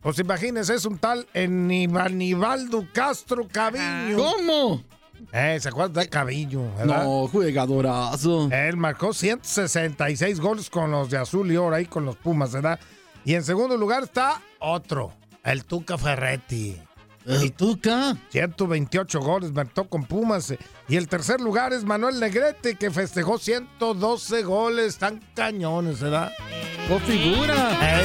pues 0.00 0.18
imagínense, 0.18 0.74
es 0.74 0.84
un 0.84 0.98
tal 0.98 1.26
Aníbaldo 1.34 2.86
Castro 2.92 3.48
Caviño. 3.50 4.16
¿Cómo? 4.16 4.82
Eh, 5.32 5.58
¿se 5.60 5.68
acuerdan 5.68 6.04
de 6.04 6.08
Caviño? 6.08 6.74
¿verdad? 6.76 7.04
No, 7.04 7.26
jugadorazo. 7.28 8.48
Él 8.50 8.76
marcó 8.76 9.12
166 9.12 10.40
goles 10.40 10.70
con 10.70 10.90
los 10.90 11.10
de 11.10 11.18
azul 11.18 11.50
y 11.50 11.56
oro 11.56 11.74
ahí 11.74 11.86
con 11.86 12.04
los 12.04 12.16
Pumas, 12.16 12.52
¿verdad? 12.52 12.78
Y 13.24 13.34
en 13.34 13.44
segundo 13.44 13.76
lugar 13.76 14.04
está 14.04 14.40
otro, 14.60 15.12
el 15.44 15.64
Tuca 15.64 15.98
Ferretti. 15.98 16.80
¿El 17.26 17.52
Tuca? 17.52 18.16
128 18.30 19.20
goles 19.20 19.52
marcó 19.52 19.88
con 19.88 20.04
Pumas. 20.04 20.54
Y 20.88 20.96
el 20.96 21.08
tercer 21.08 21.40
lugar 21.40 21.72
es 21.72 21.84
Manuel 21.84 22.18
Negrete, 22.18 22.76
que 22.76 22.90
festejó 22.90 23.38
112 23.38 24.42
goles. 24.42 24.98
Tan 24.98 25.20
cañones, 25.34 26.00
¿verdad? 26.00 26.32
¡Oh, 26.90 26.98
figura! 26.98 28.02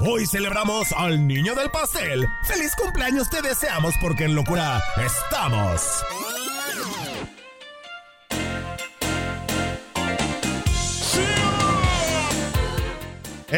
Hoy 0.00 0.26
celebramos 0.26 0.92
al 0.92 1.26
niño 1.26 1.54
del 1.54 1.70
pastel. 1.70 2.26
¡Feliz 2.46 2.72
cumpleaños 2.76 3.28
te 3.30 3.42
deseamos 3.42 3.94
porque 4.00 4.24
en 4.24 4.34
locura 4.34 4.80
estamos! 5.04 6.04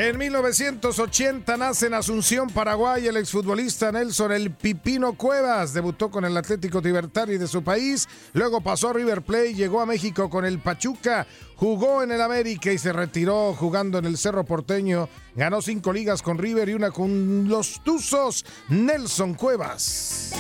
En 0.01 0.17
1980 0.17 1.57
nace 1.57 1.87
en 1.89 1.95
Asunción, 1.95 2.49
Paraguay, 2.51 3.09
el 3.09 3.17
exfutbolista 3.17 3.91
Nelson 3.91 4.31
El 4.31 4.53
Pipino 4.53 5.15
Cuevas. 5.15 5.75
Debutó 5.75 6.09
con 6.09 6.25
el 6.25 6.37
Atlético 6.37 6.81
Libertari 6.81 7.37
de 7.37 7.49
su 7.49 7.65
país, 7.65 8.09
luego 8.33 8.61
pasó 8.61 8.91
a 8.91 8.93
River 8.93 9.23
Plate, 9.23 9.55
llegó 9.55 9.81
a 9.81 9.87
México 9.87 10.31
con 10.31 10.45
el 10.45 10.61
Pachuca, 10.61 11.27
jugó 11.57 12.05
en 12.05 12.13
el 12.13 12.23
América 12.23 12.71
y 12.71 12.79
se 12.79 12.93
retiró 12.93 13.53
jugando 13.55 13.99
en 13.99 14.05
el 14.05 14.19
Cerro 14.19 14.45
Porteño. 14.45 15.09
Ganó 15.35 15.61
cinco 15.61 15.93
ligas 15.93 16.23
con 16.23 16.39
River 16.39 16.69
y 16.69 16.75
una 16.75 16.93
con 16.93 17.49
los 17.49 17.83
Tuzos. 17.83 18.45
Nelson 18.69 19.35
Cuevas. 19.35 20.33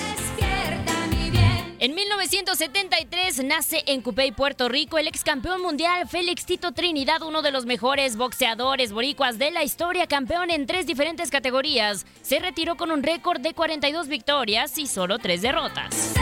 En 1.81 1.95
1973 1.95 3.45
nace 3.45 3.85
en 3.87 4.03
Cupey, 4.03 4.33
Puerto 4.33 4.69
Rico, 4.69 4.99
el 4.99 5.07
ex 5.07 5.23
campeón 5.23 5.63
mundial 5.63 6.09
Félix 6.09 6.45
Tito 6.45 6.73
Trinidad, 6.73 7.23
uno 7.23 7.41
de 7.41 7.53
los 7.53 7.67
mejores 7.67 8.17
boxeadores 8.17 8.91
boricuas 8.91 9.39
de 9.39 9.53
la 9.53 9.63
historia, 9.63 10.09
campeón 10.09 10.51
en 10.51 10.67
tres 10.67 10.89
diferentes 10.89 11.31
categorías. 11.31 12.05
Se 12.23 12.41
retiró 12.41 12.77
con 12.77 12.91
un 12.91 13.05
récord 13.05 13.41
de 13.41 13.55
42 13.55 14.09
victorias 14.09 14.77
y 14.77 14.89
solo 14.89 15.19
tres 15.21 15.41
derrotas. 15.41 16.15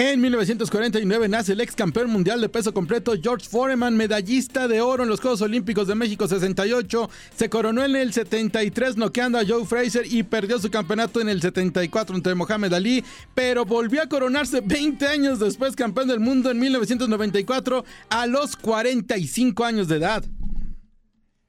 En 0.00 0.20
1949 0.20 1.28
nace 1.28 1.54
el 1.54 1.60
ex 1.60 1.74
campeón 1.74 2.08
mundial 2.10 2.40
de 2.40 2.48
peso 2.48 2.72
completo 2.72 3.14
George 3.20 3.48
Foreman, 3.48 3.96
medallista 3.96 4.68
de 4.68 4.80
oro 4.80 5.02
en 5.02 5.08
los 5.08 5.18
Juegos 5.18 5.42
Olímpicos 5.42 5.88
de 5.88 5.96
México 5.96 6.28
68. 6.28 7.10
Se 7.34 7.50
coronó 7.50 7.84
en 7.84 7.96
el 7.96 8.12
73 8.12 8.96
noqueando 8.96 9.38
a 9.38 9.44
Joe 9.44 9.66
Fraser 9.66 10.06
y 10.06 10.22
perdió 10.22 10.60
su 10.60 10.70
campeonato 10.70 11.20
en 11.20 11.28
el 11.28 11.42
74 11.42 12.14
ante 12.14 12.32
Mohamed 12.36 12.74
Ali, 12.74 13.04
pero 13.34 13.64
volvió 13.64 14.00
a 14.00 14.08
coronarse 14.08 14.60
20 14.60 15.04
años 15.04 15.40
después 15.40 15.74
campeón 15.74 16.06
del 16.06 16.20
mundo 16.20 16.52
en 16.52 16.60
1994 16.60 17.84
a 18.08 18.26
los 18.28 18.54
45 18.54 19.64
años 19.64 19.88
de 19.88 19.96
edad. 19.96 20.24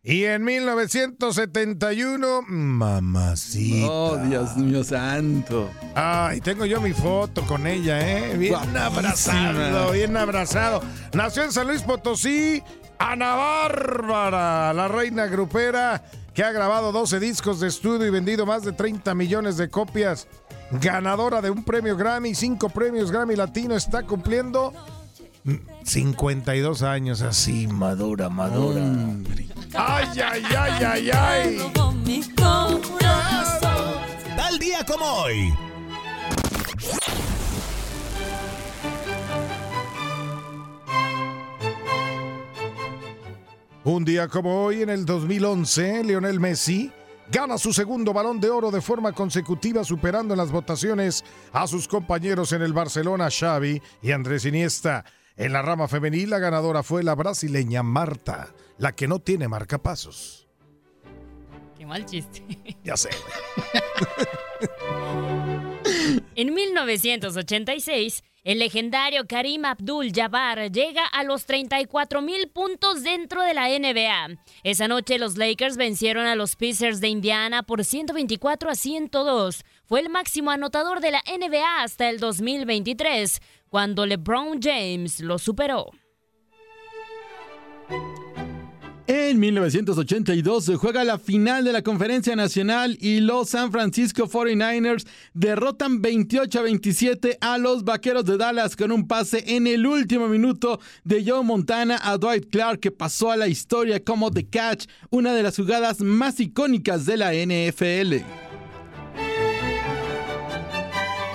Y 0.10 0.26
en 0.26 0.44
1971, 0.44 2.42
mamacita. 2.48 3.88
Oh, 3.88 4.18
Dios 4.18 4.58
mío 4.58 4.84
santo. 4.84 5.70
Ay, 5.94 6.42
tengo 6.42 6.66
yo 6.66 6.82
mi 6.82 6.94
foto 6.94 7.44
con 7.46 7.68
ella, 7.68 8.00
¿eh? 8.02 8.36
Bien 8.36 8.54
Guapísima. 8.54 8.86
abrazado, 8.88 9.92
bien 9.92 10.18
abrazado. 10.18 10.82
Nació 11.14 11.44
en 11.44 11.52
San 11.52 11.68
Luis 11.68 11.84
Potosí, 11.84 12.64
Ana 12.98 13.36
Bárbara, 13.36 14.74
la 14.74 14.88
reina 14.88 15.28
grupera, 15.28 16.04
que 16.34 16.44
ha 16.44 16.52
grabado 16.52 16.92
12 16.92 17.20
discos 17.20 17.60
de 17.60 17.68
estudio 17.68 18.08
y 18.08 18.10
vendido 18.10 18.48
más 18.48 18.64
de 18.64 18.72
30 18.72 19.14
millones 19.14 19.58
de 19.58 19.70
copias. 19.70 20.28
Ganadora 20.72 21.40
de 21.40 21.52
un 21.52 21.64
premio 21.64 21.96
Grammy, 21.96 22.34
cinco 22.34 22.70
premios 22.70 23.12
Grammy 23.12 23.36
Latino, 23.36 23.76
está 23.76 24.02
cumpliendo 24.02 24.74
52 25.84 26.84
años 26.84 27.22
así, 27.22 27.68
madura, 27.68 28.30
madura. 28.30 28.82
Ay, 29.74 30.08
ay, 30.24 30.44
ay, 30.58 30.84
ay, 30.84 31.10
ay. 31.12 31.58
Tal 34.36 34.60
día 34.60 34.86
como 34.86 35.06
hoy. 35.06 35.54
Un 43.84 44.06
día 44.06 44.28
como 44.28 44.66
hoy, 44.66 44.84
en 44.84 44.90
el 44.90 45.06
2011, 45.06 46.04
Lionel 46.04 46.40
Messi 46.40 46.92
gana 47.32 47.58
su 47.58 47.74
segundo 47.74 48.14
balón 48.14 48.40
de 48.40 48.50
oro 48.50 48.72
de 48.72 48.82
forma 48.82 49.14
consecutiva, 49.14 49.84
superando 49.84 50.34
en 50.34 50.38
las 50.38 50.52
votaciones 50.52 51.24
a 51.54 51.68
sus 51.68 51.88
compañeros 51.88 52.52
en 52.54 52.62
el 52.62 52.74
Barcelona, 52.74 53.30
Xavi 53.30 53.82
y 54.02 54.12
Andrés 54.12 54.46
Iniesta. 54.46 55.06
En 55.40 55.54
la 55.54 55.62
rama 55.62 55.88
femenil, 55.88 56.30
la 56.30 56.38
ganadora 56.38 56.84
fue 56.84 57.02
la 57.02 57.16
brasileña 57.16 57.82
Marta, 57.82 58.54
la 58.78 58.92
que 58.94 59.08
no 59.08 59.20
tiene 59.20 59.48
marcapasos. 59.48 60.50
Qué 61.78 61.86
mal 61.86 62.06
chiste. 62.06 62.44
Ya 62.84 62.98
sé. 62.98 63.10
En 66.36 66.54
1986, 66.54 68.24
el 68.44 68.60
legendario 68.60 69.28
Karim 69.28 69.66
Abdul-Jabbar 69.66 70.72
llega 70.72 71.06
a 71.06 71.24
los 71.24 71.46
34 71.46 72.22
mil 72.22 72.50
puntos 72.50 73.04
dentro 73.04 73.44
de 73.44 73.54
la 73.54 73.68
NBA. 73.68 74.40
Esa 74.64 74.88
noche 74.88 75.20
los 75.20 75.38
Lakers 75.38 75.78
vencieron 75.78 76.26
a 76.26 76.36
los 76.36 76.56
Pacers 76.56 77.02
de 77.02 77.10
Indiana 77.10 77.64
por 77.64 77.84
124 77.84 78.70
a 78.70 78.76
102. 78.76 79.66
Fue 79.90 80.02
el 80.02 80.10
máximo 80.10 80.52
anotador 80.52 81.00
de 81.02 81.10
la 81.10 81.24
NBA 81.28 81.82
hasta 81.82 82.12
el 82.12 82.20
2023, 82.20 83.40
cuando 83.70 84.06
LeBron 84.06 84.60
James 84.62 85.20
lo 85.20 85.40
superó. 85.40 85.90
En 89.08 89.40
1982 89.40 90.66
se 90.66 90.76
juega 90.76 91.04
la 91.04 91.18
final 91.18 91.66
de 91.66 91.74
la 91.74 91.82
Conferencia 91.82 92.36
Nacional 92.36 93.00
y 93.02 93.22
los 93.22 93.50
San 93.50 93.72
Francisco 93.72 94.28
49ers 94.28 95.08
derrotan 95.34 96.04
28 96.04 96.60
a 96.60 96.62
27 96.62 97.40
a 97.42 97.58
los 97.58 97.84
Vaqueros 97.84 98.26
de 98.26 98.38
Dallas 98.38 98.76
con 98.76 98.92
un 98.92 99.08
pase 99.08 99.44
en 99.56 99.66
el 99.66 99.88
último 99.88 100.28
minuto 100.28 100.80
de 101.04 101.26
Joe 101.26 101.44
Montana 101.44 102.00
a 102.04 102.20
Dwight 102.20 102.52
Clark 102.52 102.80
que 102.80 102.92
pasó 102.92 103.32
a 103.32 103.38
la 103.38 103.48
historia 103.48 104.04
como 104.04 104.30
The 104.30 104.46
Catch, 104.46 104.86
una 105.10 105.34
de 105.34 105.42
las 105.42 105.56
jugadas 105.56 106.02
más 106.02 106.40
icónicas 106.40 107.08
de 107.08 107.18
la 107.18 107.34
NFL. 107.34 108.49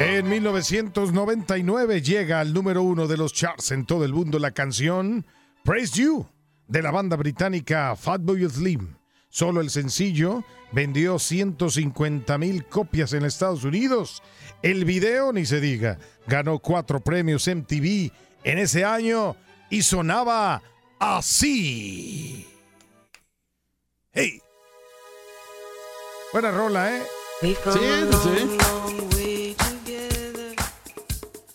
En 0.07 0.29
1999 0.29 2.03
llega 2.03 2.41
al 2.41 2.53
número 2.53 2.83
uno 2.83 3.09
de 3.09 3.17
los 3.17 3.33
charts 3.33 3.71
en 3.71 3.87
todo 3.87 4.05
el 4.05 4.13
mundo 4.13 4.39
la 4.39 4.51
canción 4.51 5.25
Praise 5.65 5.99
You 5.99 6.27
de 6.69 6.83
la 6.83 6.91
banda 6.91 7.17
británica 7.17 7.97
Fatboy 7.97 8.47
Slim. 8.47 8.97
Solo 9.31 9.63
el 9.63 9.71
sencillo 9.71 10.45
vendió 10.73 11.19
150 11.19 12.37
mil 12.37 12.67
copias 12.67 13.15
en 13.15 13.25
Estados 13.25 13.65
Unidos. 13.65 14.23
El 14.63 14.85
video, 14.85 15.33
ni 15.33 15.47
se 15.47 15.59
diga, 15.59 15.99
ganó 16.27 16.59
cuatro 16.59 17.01
premios 17.01 17.49
MTV 17.49 18.13
en 18.45 18.59
ese 18.59 18.85
año 18.85 19.37
y 19.71 19.81
sonaba 19.81 20.63
así. 20.99 22.47
¡Hey! 24.13 24.39
Buena 26.31 26.51
rola, 26.51 26.95
¿eh? 26.95 27.03
Sí, 27.41 27.57
sí. 27.73 29.24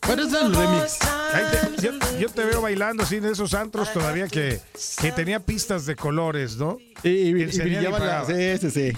¿Cuál 0.10 0.20
es 0.22 0.34
el 0.34 0.55
remix? 0.55 0.97
Te- 0.99 1.82
yo, 1.84 1.91
yo 2.20 2.30
te 2.30 2.43
veo 2.43 2.62
bailando 2.62 3.03
así 3.03 3.18
en 3.18 3.26
esos 3.26 3.53
antros 3.53 3.93
todavía 3.93 4.28
que, 4.28 4.60
que 4.99 5.12
tenía 5.12 5.39
pistas 5.39 5.86
de 5.86 5.95
colores, 5.95 6.57
¿no? 6.57 6.78
Y, 7.03 7.10
y, 7.10 7.34
Que 7.34 7.39
y 7.39 7.43
encendían 7.43 7.84
y 7.84 7.86
brillaban 7.86 8.07
las- 8.07 8.24
apagaban. 8.24 8.60
Sí, 8.60 8.70
sí, 8.72 8.91
sí. 8.91 8.97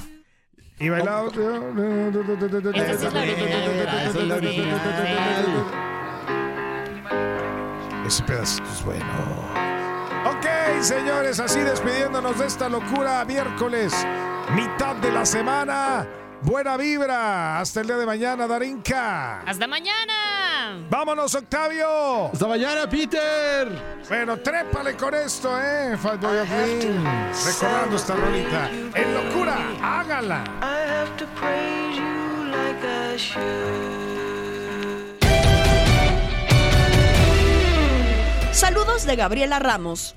Y 0.80 0.88
bailaba. 0.90 1.28
Esa 1.28 2.94
es 2.94 3.14
la 3.14 3.20
original, 3.20 3.70
esa 4.10 4.20
es 4.20 4.28
la 4.28 4.36
original. 4.36 4.82
ese 8.08 8.24
pedacito 8.24 8.64
es 8.74 8.84
bueno. 8.86 9.06
Ok, 10.26 10.46
señores, 10.82 11.40
así 11.42 11.60
despidiéndonos 11.60 12.40
de 12.40 12.46
esta 12.48 12.70
locura 12.70 13.26
miércoles, 13.26 13.94
mitad 14.56 14.96
de 14.96 15.12
la 15.12 15.26
semana. 15.26 16.08
Buena 16.42 16.76
vibra. 16.76 17.60
Hasta 17.60 17.82
el 17.82 17.88
día 17.88 17.98
de 17.98 18.06
mañana, 18.06 18.48
Darinka. 18.48 19.42
Hasta 19.42 19.68
mañana. 19.68 20.86
Vámonos, 20.90 21.36
Octavio. 21.36 22.32
Hasta 22.34 22.48
mañana, 22.48 22.90
Peter. 22.90 23.70
Bueno, 24.10 24.38
trépale 24.38 24.96
con 24.96 25.14
esto, 25.14 25.56
¿eh? 25.62 25.96
Fatboy. 25.98 26.38
Recordando 27.46 27.96
esta 27.96 28.16
rolita. 28.16 28.70
En 28.96 29.14
locura, 29.14 29.58
hágala. 29.82 30.44
Saludos 38.52 39.06
de 39.06 39.16
Gabriela 39.16 39.60
Ramos. 39.60 40.16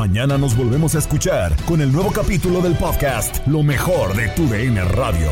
Mañana 0.00 0.38
nos 0.38 0.56
volvemos 0.56 0.94
a 0.94 0.98
escuchar 0.98 1.54
con 1.66 1.82
el 1.82 1.92
nuevo 1.92 2.10
capítulo 2.10 2.62
del 2.62 2.74
podcast 2.74 3.46
Lo 3.46 3.62
mejor 3.62 4.16
de 4.16 4.28
tu 4.28 4.48
DN 4.48 4.82
Radio. 4.82 5.28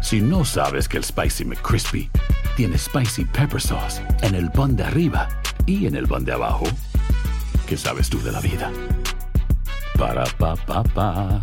Si 0.00 0.22
no 0.22 0.46
sabes 0.46 0.88
que 0.88 0.96
el 0.96 1.04
Spicy 1.04 1.44
McCrispy 1.44 2.10
tiene 2.56 2.78
Spicy 2.78 3.26
Pepper 3.26 3.60
Sauce 3.60 4.00
en 4.22 4.34
el 4.34 4.50
pan 4.50 4.74
de 4.74 4.84
arriba 4.84 5.28
y 5.66 5.84
en 5.84 5.96
el 5.96 6.08
pan 6.08 6.24
de 6.24 6.32
abajo, 6.32 6.64
¿qué 7.66 7.76
sabes 7.76 8.08
tú 8.08 8.18
de 8.22 8.32
la 8.32 8.40
vida? 8.40 8.72
Para, 9.98 10.24
pa, 10.38 10.56
pa, 10.56 10.82
pa. 10.82 11.42